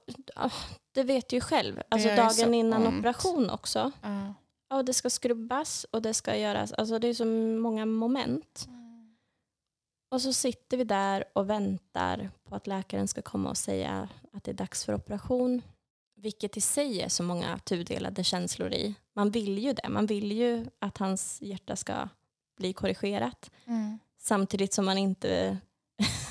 det 0.92 1.02
vet 1.02 1.28
du 1.28 1.36
ju 1.36 1.40
själv, 1.40 1.82
alltså 1.88 2.08
dagen 2.08 2.54
innan 2.54 2.86
ont. 2.86 2.98
operation 2.98 3.50
också. 3.50 3.92
Ja. 4.02 4.34
ja, 4.70 4.82
det 4.82 4.92
ska 4.92 5.10
skrubbas 5.10 5.86
och 5.90 6.02
det 6.02 6.14
ska 6.14 6.36
göras, 6.36 6.72
alltså 6.72 6.98
det 6.98 7.08
är 7.08 7.14
så 7.14 7.24
många 7.62 7.86
moment. 7.86 8.68
Och 10.10 10.22
så 10.22 10.32
sitter 10.32 10.76
vi 10.76 10.84
där 10.84 11.24
och 11.32 11.50
väntar 11.50 12.30
på 12.48 12.54
att 12.54 12.66
läkaren 12.66 13.08
ska 13.08 13.22
komma 13.22 13.50
och 13.50 13.56
säga 13.56 14.08
att 14.32 14.44
det 14.44 14.50
är 14.50 14.54
dags 14.54 14.84
för 14.84 14.94
operation. 14.94 15.62
Vilket 16.16 16.56
i 16.56 16.60
sig 16.60 17.00
är 17.02 17.08
så 17.08 17.22
många 17.22 17.58
tudelade 17.58 18.24
känslor 18.24 18.72
i. 18.72 18.94
Man 19.14 19.30
vill 19.30 19.58
ju 19.58 19.72
det. 19.72 19.88
Man 19.88 20.06
vill 20.06 20.32
ju 20.32 20.66
att 20.78 20.98
hans 20.98 21.42
hjärta 21.42 21.76
ska 21.76 22.08
bli 22.56 22.72
korrigerat. 22.72 23.50
Mm. 23.66 23.98
Samtidigt 24.18 24.72
som 24.72 24.84
man 24.84 24.98
inte 24.98 25.58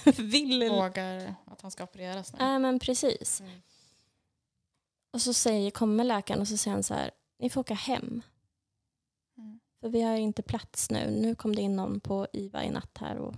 vill. 0.18 0.70
Vågar 0.70 1.36
att 1.46 1.62
han 1.62 1.72
ska 1.72 1.84
opereras 1.84 2.34
nu. 2.34 2.40
Nej, 2.40 2.60
men 2.60 2.80
precis. 2.80 3.42
Mm. 3.42 3.62
Och 5.12 5.22
så 5.22 5.34
säger, 5.34 5.72
kommer 5.72 6.04
läkaren 6.04 6.42
och 6.42 6.48
så 6.48 6.58
säger 6.58 6.74
han 6.74 6.84
så 6.84 6.94
här, 6.94 7.12
ni 7.40 7.50
får 7.50 7.62
åka 7.62 7.74
hem. 7.74 8.22
Mm. 9.38 9.60
För 9.80 9.90
vi 9.90 10.02
har 10.02 10.16
inte 10.16 10.42
plats 10.42 10.90
nu. 10.90 11.12
Nu 11.12 11.36
kom 11.36 11.56
det 11.56 11.62
in 11.62 11.76
någon 11.76 12.00
på 12.00 12.28
IVA 12.34 12.64
i 12.64 12.70
natt 12.70 12.98
här 12.98 13.18
och 13.18 13.36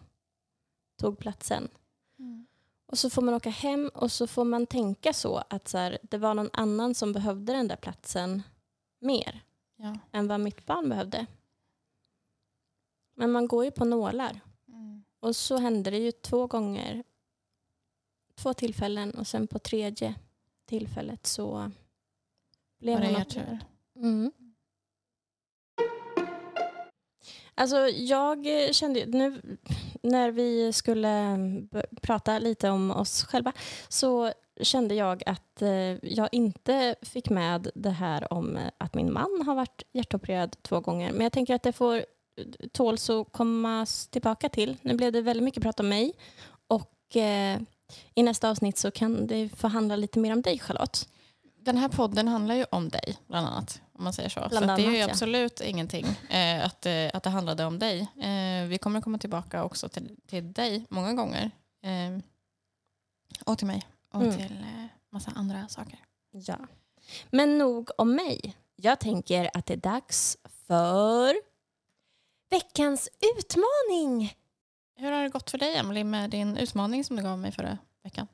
tog 1.00 1.20
platsen. 1.20 1.70
Mm. 2.20 2.48
Och 2.86 2.98
så 2.98 3.10
får 3.10 3.22
man 3.22 3.34
åka 3.34 3.50
hem 3.50 3.92
och 3.94 4.12
så 4.12 4.28
får 4.28 4.46
man 4.46 4.66
tänka 4.66 5.14
så 5.14 5.44
att 5.50 5.68
så 5.68 5.78
här, 5.78 5.98
det 6.04 6.18
var 6.18 6.34
någon 6.34 6.50
annan 6.54 6.96
som 6.96 7.14
behövde 7.14 7.54
den 7.54 7.68
där 7.68 7.76
platsen 7.76 8.44
mer 9.00 9.44
Ja. 9.76 9.98
än 10.12 10.28
vad 10.28 10.40
mitt 10.40 10.66
barn 10.66 10.90
behövde. 10.90 11.26
Men 13.16 13.32
man 13.32 13.48
går 13.48 13.66
ju 13.66 13.72
på 13.72 13.86
nålar. 13.86 14.40
Mm. 14.68 15.04
Och 15.20 15.36
så 15.36 15.58
hände 15.58 15.92
det 15.92 15.98
ju 15.98 16.12
två 16.12 16.48
gånger. 16.48 17.04
Två 18.36 18.54
tillfällen 18.54 19.12
och 19.12 19.28
sen 19.28 19.48
på 19.48 19.60
tredje 19.60 20.16
tillfället 20.66 21.28
så 21.28 21.72
blev 22.80 23.00
Var 23.00 23.06
han 23.06 23.16
er 23.16 23.22
opererad. 23.22 23.58
Mm. 23.96 24.32
Alltså 27.56 27.78
jag 27.88 28.48
kände 28.72 29.06
nu 29.06 29.58
när 30.02 30.32
vi 30.32 30.74
skulle 30.74 31.38
prata 32.02 32.40
lite 32.40 32.70
om 32.70 32.92
oss 32.92 33.24
själva 33.24 33.54
så 33.90 34.32
kände 34.62 34.96
jag 34.96 35.24
att 35.26 35.62
eh, 35.62 36.06
jag 36.06 36.30
inte 36.32 36.96
fick 37.02 37.30
med 37.30 37.72
det 37.76 37.90
här 37.90 38.34
om 38.34 38.58
eh, 38.58 38.64
att 38.78 38.94
min 38.94 39.14
man 39.14 39.42
har 39.46 39.56
varit 39.56 39.84
hjärtopererad 39.92 40.56
två 40.62 40.80
gånger. 40.80 41.12
Men 41.12 41.22
jag 41.22 41.32
tänker 41.32 41.56
att 41.56 41.64
det 41.64 41.74
får 41.74 42.06
tåls 42.72 43.10
att 43.10 43.32
komma 43.32 43.86
tillbaka 44.10 44.50
till. 44.50 44.78
Nu 44.82 44.94
blev 44.94 45.12
det 45.12 45.22
väldigt 45.22 45.44
mycket 45.44 45.64
prat 45.64 45.80
om 45.80 45.90
mig 45.90 46.14
och 46.68 47.16
eh, 47.16 47.60
i 48.16 48.24
nästa 48.24 48.50
avsnitt 48.50 48.78
så 48.78 48.92
kan 48.92 49.28
det 49.28 49.50
få 49.50 49.68
handla 49.68 49.96
lite 49.96 50.20
mer 50.20 50.34
om 50.34 50.42
dig 50.42 50.60
Charlotte. 50.60 51.08
Den 51.60 51.78
här 51.78 51.90
podden 51.90 52.28
handlar 52.28 52.56
ju 52.56 52.66
om 52.72 52.90
dig, 52.90 53.18
bland 53.28 53.48
annat. 53.48 53.82
Om 53.94 54.04
man 54.04 54.14
säger 54.14 54.30
så. 54.30 54.48
Bland 54.50 54.66
så 54.66 54.72
att 54.72 54.78
det 54.78 54.84
är 54.84 54.92
ju 54.92 54.98
annat, 54.98 55.08
ja. 55.08 55.12
absolut 55.12 55.62
ingenting 55.62 56.06
eh, 56.30 56.66
att, 56.66 56.86
eh, 56.86 57.10
att 57.14 57.24
det 57.24 57.30
handlade 57.30 57.66
om 57.66 57.80
dig. 57.80 58.00
Eh, 58.02 58.68
vi 58.68 58.78
kommer 58.82 59.02
komma 59.02 59.18
tillbaka 59.18 59.64
också 59.64 59.90
till, 59.90 60.16
till 60.28 60.54
dig 60.54 60.86
många 60.90 61.14
gånger. 61.14 61.52
Eh, 61.84 62.20
och 63.46 63.58
till 63.58 63.68
mig. 63.68 63.84
Och 64.14 64.22
Mm. 64.22 64.38
till 64.38 64.58
eh, 64.62 64.86
massa 65.10 65.32
andra 65.36 65.68
saker. 65.68 66.00
Ja. 66.32 66.58
Men 67.30 67.58
nog 67.58 67.90
om 67.98 68.16
mig. 68.16 68.56
Jag 68.76 69.00
tänker 69.00 69.50
att 69.54 69.66
det 69.66 69.74
är 69.74 69.78
dags 69.78 70.38
för 70.68 71.36
veckans 72.50 73.10
utmaning. 73.38 74.34
Hur 75.04 75.12
har 75.12 75.24
det 75.24 75.30
gått 75.30 75.52
för 75.52 75.58
dig, 75.58 75.76
Emily, 75.76 76.04
med 76.04 76.30
din 76.30 76.58
utmaning 76.58 77.04
som 77.04 77.16
du 77.16 77.24
gav 77.24 77.40
mig 77.40 77.52
förra 77.52 77.78
veckan? 78.04 78.28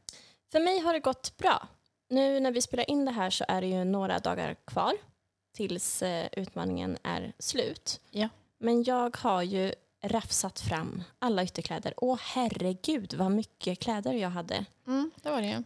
För 0.52 0.60
mig 0.60 0.80
har 0.80 0.94
det 0.94 1.00
gått 1.00 1.38
bra. 1.38 1.68
Nu 2.10 2.40
när 2.40 2.52
vi 2.52 2.62
spelar 2.62 2.90
in 2.90 3.06
det 3.06 3.12
här 3.12 3.30
så 3.30 3.46
är 3.48 3.62
det 3.62 3.68
ju 3.68 3.84
några 3.84 4.20
dagar 4.20 4.56
kvar 4.66 4.94
tills 5.56 6.02
eh, 6.02 6.28
utmaningen 6.32 6.98
är 7.04 7.34
slut. 7.40 8.02
Ja. 8.12 8.30
Men 8.58 8.84
jag 8.84 9.18
har 9.18 9.42
ju 9.44 9.74
rafsat 10.04 10.60
fram 10.60 11.04
alla 11.20 11.44
ytterkläder. 11.44 11.94
Åh 11.98 12.20
herregud 12.22 13.14
vad 13.14 13.32
mycket 13.32 13.80
kläder 13.80 14.14
jag 14.14 14.30
hade. 14.30 14.66
Mm, 14.88 15.12
det 15.24 15.30
var 15.32 15.42
det 15.42 15.48
ju. 15.48 15.64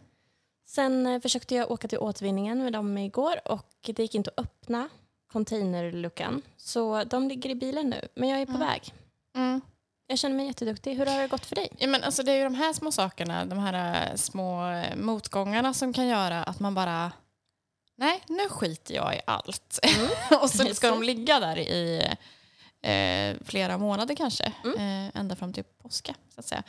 Sen 0.66 1.06
eh, 1.06 1.20
försökte 1.20 1.54
jag 1.54 1.70
åka 1.70 1.88
till 1.88 1.98
återvinningen 1.98 2.64
med 2.64 2.72
dem 2.72 2.98
igår 2.98 3.48
och 3.48 3.66
det 3.82 3.98
gick 3.98 4.14
inte 4.14 4.30
att 4.36 4.44
öppna 4.44 4.88
containerluckan. 5.32 6.42
Så 6.56 7.04
de 7.04 7.28
ligger 7.28 7.50
i 7.50 7.54
bilen 7.54 7.90
nu, 7.90 8.08
men 8.14 8.28
jag 8.28 8.40
är 8.40 8.46
på 8.46 8.52
Mm. 8.52 8.60
väg. 8.68 8.94
Mm. 9.34 9.60
Jag 10.06 10.18
känner 10.18 10.36
mig 10.36 10.46
jätteduktig. 10.46 10.94
Hur 10.94 11.06
har 11.06 11.22
det 11.22 11.28
gått 11.28 11.46
för 11.46 11.54
dig? 11.54 11.68
Ja, 11.78 11.86
men 11.86 12.04
alltså, 12.04 12.22
det 12.22 12.32
är 12.32 12.36
ju 12.36 12.44
de 12.44 12.54
här 12.54 12.72
små 12.72 12.92
sakerna, 12.92 13.44
de 13.44 13.58
här 13.58 14.08
eh, 14.10 14.16
små 14.16 14.70
eh, 14.70 14.96
motgångarna 14.96 15.74
som 15.74 15.92
kan 15.92 16.06
göra 16.06 16.42
att 16.42 16.60
man 16.60 16.74
bara 16.74 17.12
Nej, 17.96 18.22
nu 18.26 18.48
skiter 18.48 18.94
jag 18.94 19.14
i 19.14 19.20
allt. 19.26 19.78
och 20.42 20.50
så 20.50 20.74
ska 20.74 20.90
de 20.90 21.02
ligga 21.02 21.40
där 21.40 21.58
i 21.58 22.08
eh, 22.84 23.36
flera 23.44 23.78
månader 23.78 24.14
kanske. 24.14 24.52
Mm. 24.64 24.76
Eh, 25.06 25.20
ända 25.20 25.36
fram 25.36 25.52
till 25.52 25.64
påska. 25.82 26.14
Så 26.34 26.40
att 26.40 26.46
säga. 26.46 26.62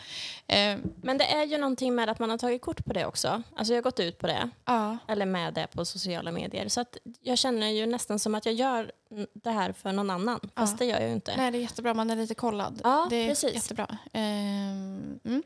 Eh, 0.47 0.79
Men 1.01 1.17
det 1.17 1.25
är 1.25 1.45
ju 1.45 1.57
någonting 1.57 1.95
med 1.95 2.09
att 2.09 2.19
man 2.19 2.29
har 2.29 2.37
tagit 2.37 2.61
kort 2.61 2.85
på 2.85 2.93
det 2.93 3.05
också. 3.05 3.43
Alltså 3.55 3.73
jag 3.73 3.77
har 3.77 3.83
gått 3.83 3.99
ut 3.99 4.17
på 4.19 4.27
det, 4.27 4.49
ja. 4.65 4.97
eller 5.07 5.25
med 5.25 5.53
det 5.53 5.67
på 5.67 5.85
sociala 5.85 6.31
medier. 6.31 6.67
Så 6.67 6.81
att 6.81 6.97
jag 7.21 7.37
känner 7.37 7.67
ju 7.67 7.85
nästan 7.85 8.19
som 8.19 8.35
att 8.35 8.45
jag 8.45 8.55
gör 8.55 8.91
det 9.33 9.51
här 9.51 9.71
för 9.71 9.91
någon 9.91 10.09
annan. 10.09 10.39
Fast 10.55 10.73
Ja. 10.73 10.77
det 10.77 10.85
gör 10.85 10.99
jag 10.99 11.07
ju 11.09 11.13
inte. 11.15 11.37
Nej, 11.37 11.51
det 11.51 11.57
är 11.57 11.61
jättebra. 11.61 11.93
Man 11.93 12.09
är 12.09 12.15
lite 12.15 12.35
kollad. 12.35 12.81
Ja, 12.83 13.07
det 13.09 13.15
är 13.15 13.29
precis. 13.29 13.53
jättebra. 13.53 13.97
Ehm, 14.13 15.19
mm. 15.23 15.43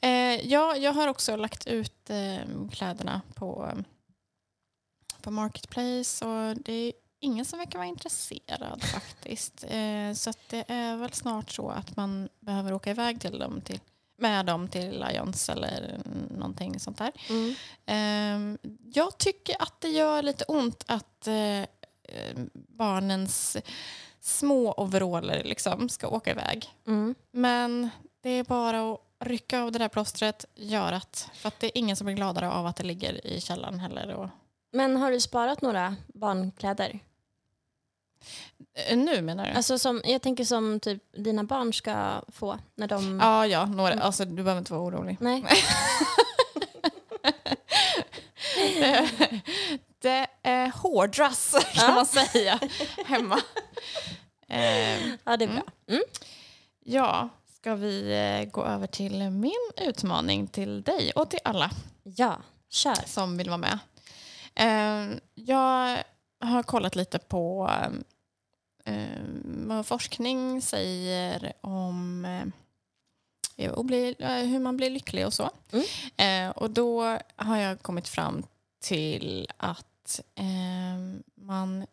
eh, 0.00 0.46
ja, 0.52 0.76
jag 0.76 0.92
har 0.92 1.08
också 1.08 1.36
lagt 1.36 1.66
ut 1.66 2.10
eh, 2.10 2.68
kläderna 2.72 3.20
på, 3.34 3.72
på 5.20 5.30
Marketplace 5.30 6.24
och 6.24 6.56
det 6.56 6.92
ingen 7.20 7.44
som 7.44 7.58
verkar 7.58 7.78
vara 7.78 7.88
intresserad 7.88 8.82
faktiskt. 8.82 9.64
Eh, 9.76 10.12
så 10.12 10.30
att 10.30 10.48
det 10.48 10.64
är 10.68 10.96
väl 10.96 11.12
snart 11.12 11.50
så 11.50 11.68
att 11.68 11.96
man 11.96 12.28
behöver 12.40 12.72
åka 12.72 12.90
iväg 12.90 13.20
till 13.20 13.38
dem 13.38 13.60
till, 13.60 13.80
med 14.18 14.46
dem 14.46 14.68
till 14.68 15.04
Lions 15.08 15.48
eller 15.48 16.00
någonting 16.30 16.80
sånt 16.80 16.98
där. 16.98 17.12
Mm. 17.28 17.54
Ehm, 17.86 18.58
jag 18.94 19.18
tycker 19.18 19.62
att 19.62 19.80
det 19.80 19.88
gör 19.88 20.22
lite 20.22 20.44
ont 20.44 20.84
att 20.86 21.26
eh, 21.26 21.60
eh, 21.60 21.66
barnens 22.52 23.56
små 24.20 24.74
overaller 24.76 25.44
liksom 25.44 25.88
ska 25.88 26.08
åka 26.08 26.30
iväg. 26.30 26.68
Mm. 26.86 27.14
Men 27.30 27.90
det 28.20 28.30
är 28.30 28.44
bara 28.44 28.92
att 28.92 29.00
rycka 29.18 29.62
av 29.62 29.72
det 29.72 29.78
där 29.78 29.88
plåstret, 29.88 30.44
göra 30.54 30.90
det. 30.90 31.28
För 31.34 31.48
att 31.48 31.60
det 31.60 31.66
är 31.66 31.78
ingen 31.78 31.96
som 31.96 32.04
blir 32.04 32.16
gladare 32.16 32.50
av 32.50 32.66
att 32.66 32.76
det 32.76 32.84
ligger 32.84 33.26
i 33.26 33.40
källaren 33.40 33.80
heller. 33.80 34.14
Och, 34.14 34.28
Men 34.76 34.96
har 34.96 35.10
du 35.10 35.20
sparat 35.20 35.62
några 35.62 35.96
barnkläder? 36.06 36.98
Eh, 38.74 38.96
nu 38.96 39.22
menar 39.22 39.44
du? 39.46 39.50
Alltså 39.52 39.78
som, 39.78 40.02
jag 40.04 40.22
tänker 40.22 40.44
som 40.44 40.80
typ 40.80 41.02
dina 41.16 41.44
barn 41.44 41.72
ska 41.72 42.22
få 42.28 42.58
när 42.74 42.86
de... 42.88 43.20
ja, 43.22 43.46
ja. 43.46 43.66
Några, 43.66 43.94
alltså, 43.94 44.24
du 44.24 44.42
behöver 44.42 44.58
inte 44.58 44.72
vara 44.72 44.82
orolig. 44.82 45.16
Nej. 45.20 45.44
det, 48.56 49.10
det 49.98 50.26
är 50.42 50.70
hårdras 50.70 51.54
kan 51.74 51.88
Ja. 51.88 51.94
man 51.94 52.06
säga 52.06 52.60
hemma. 53.06 53.40
Ehm, 54.48 55.18
Ja, 55.24 55.36
det 55.36 55.44
är 55.44 55.48
bra. 55.48 55.62
Mm. 55.88 56.02
Ja, 56.84 57.28
ska 57.58 57.74
vi 57.74 58.12
eh, 58.12 58.50
gå 58.50 58.64
över 58.64 58.86
till 58.86 59.30
min 59.30 59.52
utmaning 59.76 60.46
till 60.46 60.82
dig 60.82 61.12
och 61.16 61.30
till 61.30 61.40
alla 61.44 61.70
Ja, 62.02 62.36
kör. 62.70 62.94
som 63.06 63.36
vill 63.36 63.48
vara 63.48 63.58
med. 63.58 63.78
Eh, 64.56 65.18
jag 65.34 66.02
har 66.40 66.62
kollat 66.62 66.96
lite 66.96 67.18
på 67.18 67.70
eh, 68.84 69.06
vad 69.44 69.86
forskning 69.86 70.62
säger 70.62 71.52
om 71.60 72.24
eh, 72.24 72.44
eh, 73.56 74.44
hur 74.46 74.58
man 74.58 74.76
blir 74.76 74.90
lycklig 74.90 75.26
och 75.26 75.32
så. 75.34 75.50
Eh, 76.16 76.48
och 76.50 76.70
då 76.70 77.18
har 77.36 77.56
jag 77.56 77.82
kommit 77.82 78.08
fram 78.08 78.42
till 78.80 79.48
att 79.56 80.20
man 81.34 81.86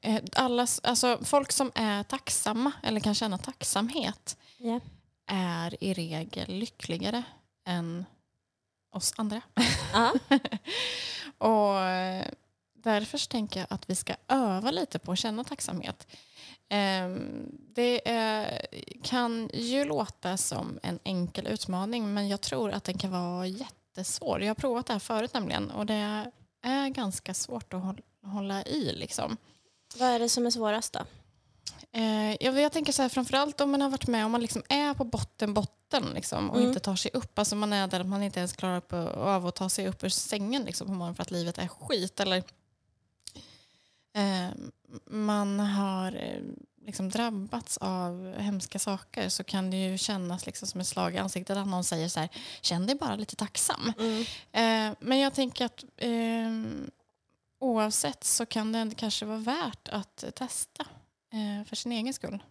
eh, 0.00 0.22
alla, 0.32 0.66
alltså 0.82 1.18
folk 1.24 1.52
som 1.52 1.72
är 1.74 2.02
tacksamma 2.02 2.72
eller 2.82 3.00
kan 3.00 3.14
känna 3.14 3.38
tacksamhet 3.38 4.36
Ja. 4.56 4.80
är 5.26 5.84
i 5.84 5.94
regel 5.94 6.48
lyckligare 6.58 7.22
än 7.66 8.04
oss 8.90 9.14
andra. 9.16 9.40
Ja. 9.92 10.12
och 11.38 11.78
eh, 11.78 12.26
därför 12.74 13.28
tänker 13.28 13.60
jag 13.60 13.66
att 13.70 13.90
vi 13.90 13.94
ska 13.94 14.14
öva 14.28 14.70
lite 14.70 14.98
på 14.98 15.12
att 15.12 15.18
känna 15.18 15.44
tacksamhet. 15.44 16.06
Ehm, 16.68 17.46
det 17.74 18.00
kan 19.02 19.50
ju 19.52 19.84
låta 19.84 20.36
som 20.36 20.78
en 20.82 20.98
enkel 21.04 21.46
utmaning 21.46 22.14
men 22.14 22.28
jag 22.28 22.40
tror 22.40 22.70
att 22.70 22.84
den 22.84 22.98
kan 22.98 23.10
vara 23.10 23.46
jättesvår. 23.46 24.40
Jag 24.40 24.48
har 24.48 24.54
provat 24.54 24.86
det 24.86 24.92
här 24.92 25.00
förut 25.00 25.34
nämligen 25.34 25.70
och 25.70 25.86
det 25.86 26.24
är 26.62 26.88
ganska 26.88 27.34
svårt 27.34 27.74
att 27.74 27.82
hålla 28.22 28.62
i. 28.62 28.92
Liksom. 28.92 29.36
Vad 29.98 30.08
är 30.08 30.18
det 30.18 30.28
som 30.28 30.46
är 30.46 30.50
svårast 30.50 30.92
då? 30.92 31.00
Eh, 31.94 32.36
jag, 32.40 32.60
jag 32.60 32.72
tänker 32.72 32.92
så 32.92 33.02
här, 33.02 33.08
framförallt 33.08 33.60
om 33.60 33.70
man 33.70 33.80
har 33.80 33.90
varit 33.90 34.06
med 34.06 34.24
om 34.26 34.32
man 34.32 34.40
liksom 34.40 34.62
är 34.68 34.94
på 34.94 35.04
botten, 35.04 35.54
botten 35.54 36.04
liksom, 36.14 36.50
och 36.50 36.56
Mm. 36.56 36.68
inte 36.68 36.80
tar 36.80 36.96
sig 36.96 37.10
upp. 37.14 37.38
Alltså 37.38 37.56
man 37.56 37.72
är 37.72 37.86
där 37.86 38.00
att 38.00 38.06
man 38.06 38.22
inte 38.22 38.38
ens 38.38 38.52
klarar 38.52 38.76
upp, 38.76 38.92
av 39.16 39.46
att 39.46 39.54
ta 39.54 39.68
sig 39.68 39.88
upp 39.88 40.04
ur 40.04 40.08
sängen 40.08 40.64
liksom, 40.64 40.86
på 40.86 40.92
morgonen 40.92 41.14
för 41.14 41.22
att 41.22 41.30
livet 41.30 41.58
är 41.58 41.68
skit. 41.68 42.20
Eller, 42.20 42.36
eh, 44.16 44.48
man 45.06 45.60
har 45.60 46.12
eh, 46.12 46.40
liksom 46.86 47.08
drabbats 47.10 47.76
av 47.78 48.34
hemska 48.38 48.78
saker 48.78 49.28
så 49.28 49.44
kan 49.44 49.70
det 49.70 49.76
ju 49.76 49.98
kännas 49.98 50.46
liksom 50.46 50.68
som 50.68 50.80
ett 50.80 50.86
slag 50.86 51.14
i 51.14 51.18
ansiktet 51.18 51.56
att 51.56 51.66
någon 51.68 51.84
säger 51.84 52.08
så 52.08 52.20
här, 52.20 52.28
känn 52.60 52.86
dig 52.86 52.96
bara 52.96 53.16
lite 53.16 53.36
tacksam. 53.36 53.92
Mm. 53.98 54.20
Eh, 54.52 54.96
men 55.00 55.18
jag 55.18 55.34
tänker 55.34 55.64
att 55.64 55.84
eh, 55.96 56.50
oavsett 57.58 58.24
så 58.24 58.46
kan 58.46 58.72
det 58.72 58.90
kanske 58.96 59.24
vara 59.26 59.38
värt 59.38 59.88
att 59.88 60.24
testa 60.34 60.86
eh, 61.34 61.64
för 61.66 61.76
sin 61.76 61.92
egen 61.92 62.14
skull. 62.14 62.42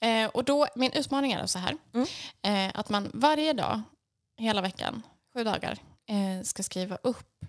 Eh, 0.00 0.28
och 0.30 0.44
då, 0.44 0.66
min 0.74 0.92
utmaning 0.92 1.32
är 1.32 1.46
så 1.46 1.58
här, 1.58 1.76
Mm. 1.94 2.06
eh, 2.42 2.80
att 2.80 2.88
man 2.88 3.10
varje 3.14 3.52
dag, 3.52 3.82
hela 4.36 4.60
veckan, 4.60 5.02
sju 5.34 5.44
dagar, 5.44 5.78
eh, 6.06 6.42
ska 6.42 6.62
skriva 6.62 6.96
upp 6.96 7.44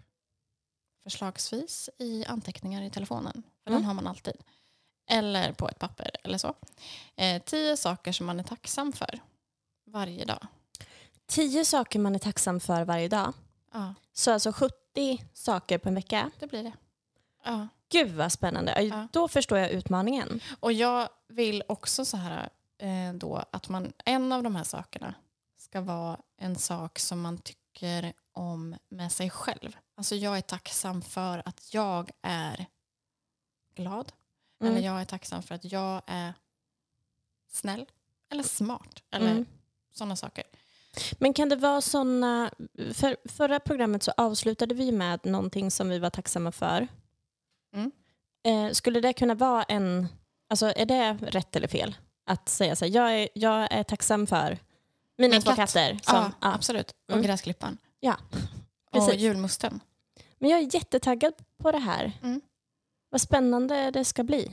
förslagsvis 1.03 1.89
i 1.97 2.25
anteckningar 2.25 2.81
i 2.81 2.89
telefonen, 2.89 3.43
för 3.63 3.69
Mm. 3.71 3.81
den 3.81 3.85
har 3.87 3.93
man 3.93 4.07
alltid, 4.07 4.33
eller 5.09 5.53
på 5.53 5.69
ett 5.69 5.79
papper 5.79 6.11
eller 6.23 6.37
så. 6.37 6.53
Eh, 7.15 7.41
tio 7.43 7.77
saker 7.77 8.11
som 8.11 8.25
man 8.25 8.39
är 8.39 8.43
tacksam 8.43 8.93
för 8.93 9.19
varje 9.85 10.25
dag. 10.25 10.47
Tio 11.27 11.65
saker 11.65 11.99
man 11.99 12.15
är 12.15 12.19
tacksam 12.19 12.59
för 12.59 12.85
varje 12.85 13.07
dag. 13.07 13.33
Ja, 13.73 13.93
Så 14.13 14.31
alltså 14.31 14.51
70 14.51 15.25
saker 15.33 15.77
på 15.77 15.89
en 15.89 15.95
vecka. 15.95 16.31
det 16.39 16.47
blir 16.47 16.63
det. 16.63 16.73
Ja. 17.43 17.67
Gud 17.89 18.11
vad 18.11 18.31
spännande. 18.31 18.81
Ja. 18.83 19.07
Då 19.11 19.27
förstår 19.27 19.57
jag 19.57 19.69
utmaningen. 19.71 20.39
Och 20.59 20.73
jag 20.73 21.09
vill 21.27 21.63
också 21.67 22.05
så 22.05 22.17
här 22.17 22.49
eh, 22.77 23.13
då 23.13 23.43
att 23.51 23.69
man, 23.69 23.93
en 24.05 24.31
av 24.31 24.43
de 24.43 24.55
här 24.55 24.63
sakerna 24.63 25.13
ska 25.57 25.81
vara 25.81 26.17
en 26.37 26.55
sak 26.55 26.99
som 26.99 27.21
man 27.21 27.37
tycker 27.37 28.13
om 28.33 28.75
med 28.89 29.11
sig 29.11 29.29
själv. 29.29 29.77
Alltså 29.95 30.15
jag 30.15 30.37
är 30.37 30.41
tacksam 30.41 31.01
för 31.01 31.41
att 31.45 31.73
jag 31.73 32.11
är 32.21 32.65
glad. 33.75 34.11
Mm. 34.61 34.73
Eller 34.73 34.85
jag 34.87 35.01
är 35.01 35.05
tacksam 35.05 35.43
för 35.43 35.55
att 35.55 35.71
jag 35.71 36.01
är 36.05 36.33
snäll. 37.47 37.85
Eller 38.31 38.43
smart. 38.43 39.03
Eller 39.11 39.31
Mm. 39.31 39.45
sådana 39.91 40.15
saker. 40.15 40.43
Men 41.19 41.33
kan 41.33 41.49
det 41.49 41.55
vara 41.55 41.81
sådana... 41.81 42.51
För 42.93 43.17
förra 43.29 43.59
programmet 43.59 44.03
så 44.03 44.11
avslutade 44.17 44.75
vi 44.75 44.91
med 44.91 45.25
någonting 45.25 45.71
som 45.71 45.89
vi 45.89 45.99
var 45.99 46.09
tacksamma 46.09 46.51
för. 46.51 46.87
Mm. 47.75 47.91
Eh, 48.43 48.71
skulle 48.73 48.99
det 49.01 49.13
kunna 49.13 49.35
vara 49.35 49.63
en... 49.63 50.07
Alltså 50.49 50.73
är 50.75 50.85
det 50.85 51.13
rätt 51.21 51.55
eller 51.55 51.67
fel? 51.67 51.95
Att 52.25 52.49
säga 52.49 52.75
så 52.75 52.85
här, 52.85 52.91
jag 52.95 53.13
är, 53.19 53.29
jag 53.33 53.67
är 53.71 53.83
tacksam 53.83 54.27
för 54.27 54.57
mina 55.17 55.31
Min 55.31 55.41
två 55.41 55.49
katt. 55.49 55.55
katter. 55.57 55.89
Som, 56.03 56.15
ja, 56.15 56.31
ja. 56.41 56.53
absolut. 56.53 56.91
Och 57.07 57.13
Mm. 57.13 57.25
gräsklippan. 57.25 57.77
Ja, 57.99 58.17
Och 58.85 58.91
precis. 58.91 59.15
julmusten. 59.21 59.79
Men 60.39 60.49
jag 60.49 60.59
är 60.59 60.75
jättetaggad 60.75 61.33
på 61.57 61.71
det 61.71 61.77
här. 61.79 62.11
Mm. 62.23 62.41
Vad 63.09 63.21
spännande 63.21 63.91
det 63.91 64.05
ska 64.05 64.23
bli. 64.23 64.51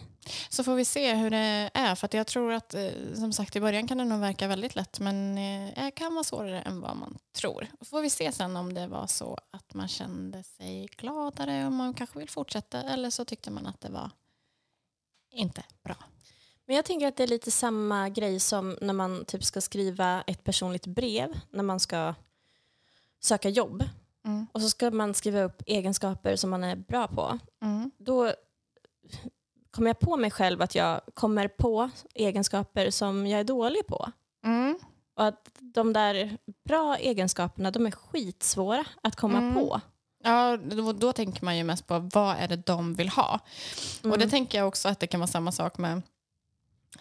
Så 0.49 0.65
får 0.65 0.75
vi 0.75 0.85
se 0.85 1.15
hur 1.15 1.31
det 1.31 1.71
är. 1.75 1.95
För 1.95 2.09
jag 2.13 2.27
tror 2.27 2.53
att 2.53 2.75
eh, 2.75 2.91
som 3.15 3.33
sagt 3.33 3.57
i 3.57 3.61
början 3.61 3.89
kan 3.89 3.99
det 3.99 4.05
nog 4.05 4.21
verka 4.21 4.49
väldigt 4.49 4.75
lätt 4.75 5.01
men 5.01 5.39
eh, 5.39 5.85
det 5.85 5.91
kan 5.91 6.15
vara 6.15 6.25
svårare 6.25 6.61
än 6.61 6.81
vad 6.81 6.97
man 6.97 7.19
tror. 7.37 7.67
Och 7.81 7.87
får 7.87 8.03
vi 8.03 8.11
se 8.11 8.33
sen 8.33 8.57
om 8.57 8.75
det 8.75 8.87
var 8.87 9.07
så 9.07 9.39
att 9.51 9.75
man 9.75 9.89
kände 9.89 10.43
sig 10.43 10.89
gladare 10.97 11.67
och 11.67 11.73
man 11.73 11.95
kanske 11.95 12.19
vill 12.19 12.29
fortsätta 12.29 12.83
eller 12.83 13.11
så 13.11 13.25
tyckte 13.25 13.51
man 13.51 13.67
att 13.67 13.81
det 13.81 13.91
var 13.91 14.11
inte 15.31 15.65
bra. 15.85 15.97
Men 16.67 16.77
jag 16.77 16.85
tänker 16.85 17.09
att 17.09 17.17
det 17.17 17.23
är 17.23 17.29
lite 17.29 17.51
samma 17.51 18.09
grej 18.09 18.41
som 18.41 18.79
när 18.81 18.95
man 18.95 19.25
typ 19.25 19.45
ska 19.45 19.61
skriva 19.61 20.23
ett 20.23 20.45
personligt 20.45 20.87
brev 20.87 21.41
när 21.51 21.63
man 21.63 21.81
ska 21.81 22.15
söka 23.21 23.49
jobb. 23.49 23.85
Mm. 24.25 24.47
Och 24.53 24.63
så 24.63 24.69
ska 24.69 24.91
man 24.91 25.15
skriva 25.15 25.43
upp 25.43 25.63
egenskaper 25.67 26.37
som 26.37 26.51
man 26.51 26.65
är 26.65 26.77
bra 26.77 27.09
på. 27.09 27.39
Mm. 27.63 27.91
Då 27.99 28.33
kommer 29.71 29.89
jag 29.89 29.99
på 30.01 30.17
mig 30.17 30.31
själv 30.31 30.63
att 30.63 30.75
jag 30.75 31.01
kommer 31.15 31.49
på 31.49 31.91
egenskaper 32.15 32.91
som 32.91 33.27
jag 33.27 33.41
är 33.41 33.45
dålig 33.45 33.87
på. 33.87 34.11
Mm. 34.45 34.79
Och 35.15 35.27
att 35.27 35.49
de 35.61 35.93
där 35.93 36.39
bra 36.65 36.97
egenskaperna, 36.97 37.71
de 37.71 37.87
är 37.87 37.91
skitsvåra 37.91 38.85
att 39.03 39.17
komma 39.17 39.39
Mm. 39.39 39.55
på. 39.55 39.81
Ja, 40.25 40.57
då, 40.57 40.93
då 40.93 41.13
tänker 41.13 41.45
man 41.45 41.57
ju 41.57 41.65
mest 41.65 41.87
på 41.87 41.99
vad 42.15 42.37
är 42.37 42.49
det 42.49 42.57
de 42.57 42.95
vill 42.95 43.09
ha. 43.09 43.41
Och 44.03 44.09
det 44.11 44.15
Mm. 44.17 44.31
tänker 44.31 44.59
jag 44.59 44.69
också 44.69 44.89
att 44.89 45.01
det 45.01 45.07
kan 45.07 45.21
vara 45.21 45.29
samma 45.29 45.53
sak 45.53 45.79
med 45.79 46.03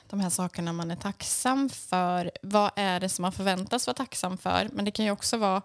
de 0.09 0.19
här 0.19 0.29
sakerna 0.29 0.73
man 0.73 0.91
är 0.91 0.95
tacksam 0.95 1.69
för. 1.69 2.31
Vad 2.41 2.71
är 2.75 2.99
det 2.99 3.09
som 3.09 3.21
man 3.21 3.31
förväntas 3.31 3.87
vara 3.87 3.95
tacksam 3.95 4.37
för? 4.37 4.69
Men 4.73 4.85
det 4.85 4.91
kan 4.91 5.05
ju 5.05 5.11
också 5.11 5.37
vara, 5.37 5.61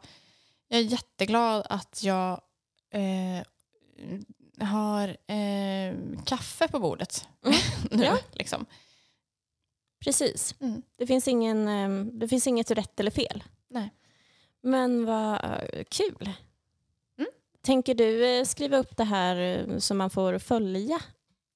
jag 0.68 0.78
är 0.80 0.84
jätteglad 0.84 1.66
att 1.70 2.02
jag 2.02 2.40
eh, 2.90 3.42
har 4.60 5.08
eh, 5.08 5.96
kaffe 6.24 6.68
på 6.68 6.78
bordet 6.78 7.28
nu. 7.90 8.04
Ja. 8.04 8.18
Liksom. 8.32 8.66
Precis. 10.04 10.54
Mm. 10.60 10.82
Det, 10.96 11.06
finns 11.06 11.28
ingen, 11.28 11.68
eh, 11.68 12.04
det 12.12 12.28
finns 12.28 12.46
inget 12.46 12.70
rätt 12.70 13.00
eller 13.00 13.10
fel. 13.10 13.44
Nej. 13.68 13.90
Men 14.62 15.04
vad 15.06 15.40
kul. 15.88 16.30
Mm. 17.18 17.30
Tänker 17.62 17.94
du 17.94 18.26
eh, 18.38 18.44
skriva 18.44 18.76
upp 18.76 18.96
det 18.96 19.04
här 19.04 19.36
eh, 19.36 19.78
så 19.78 19.94
man 19.94 20.10
får 20.10 20.38
följa? 20.38 21.00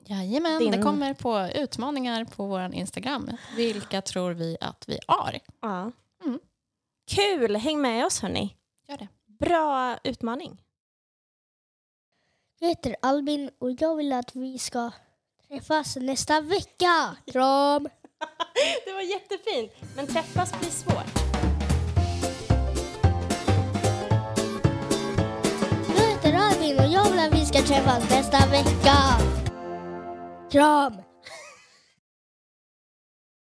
Jajamän, 0.06 0.58
Din- 0.58 0.70
det 0.70 0.82
kommer 0.82 1.14
på 1.14 1.48
utmaningar 1.54 2.24
på 2.24 2.46
vår 2.46 2.74
Instagram. 2.74 3.30
Vilka 3.56 4.02
tror 4.02 4.32
vi 4.32 4.56
att 4.60 4.84
vi 4.88 4.98
har? 5.06 5.38
Ja. 5.60 5.92
Mm. 6.24 6.38
Kul! 7.10 7.56
Häng 7.56 7.80
med 7.80 8.06
oss 8.06 8.20
hörni. 8.22 8.56
Gör 8.88 8.96
det. 8.96 9.08
Bra 9.26 9.98
utmaning. 10.04 10.62
Jag 12.58 12.68
heter 12.68 12.96
Albin 13.02 13.50
och 13.58 13.70
jag 13.78 13.96
vill 13.96 14.12
att 14.12 14.36
vi 14.36 14.58
ska 14.58 14.90
träffas 15.48 15.96
nästa 15.96 16.40
vecka. 16.40 17.16
Kram! 17.32 17.88
Det 18.84 18.92
var 18.92 19.00
jättefint. 19.00 19.72
Men 19.96 20.06
träffas 20.06 20.60
blir 20.60 20.70
svårt. 20.70 21.18
Jag 25.96 26.06
heter 26.06 26.34
Albin 26.34 26.78
och 26.78 26.92
jag 26.92 27.10
vill 27.10 27.18
att 27.20 27.34
vi 27.34 27.46
ska 27.46 27.58
träffas 27.58 28.10
nästa 28.10 28.38
vecka. 28.46 28.96
Kram! 30.50 31.03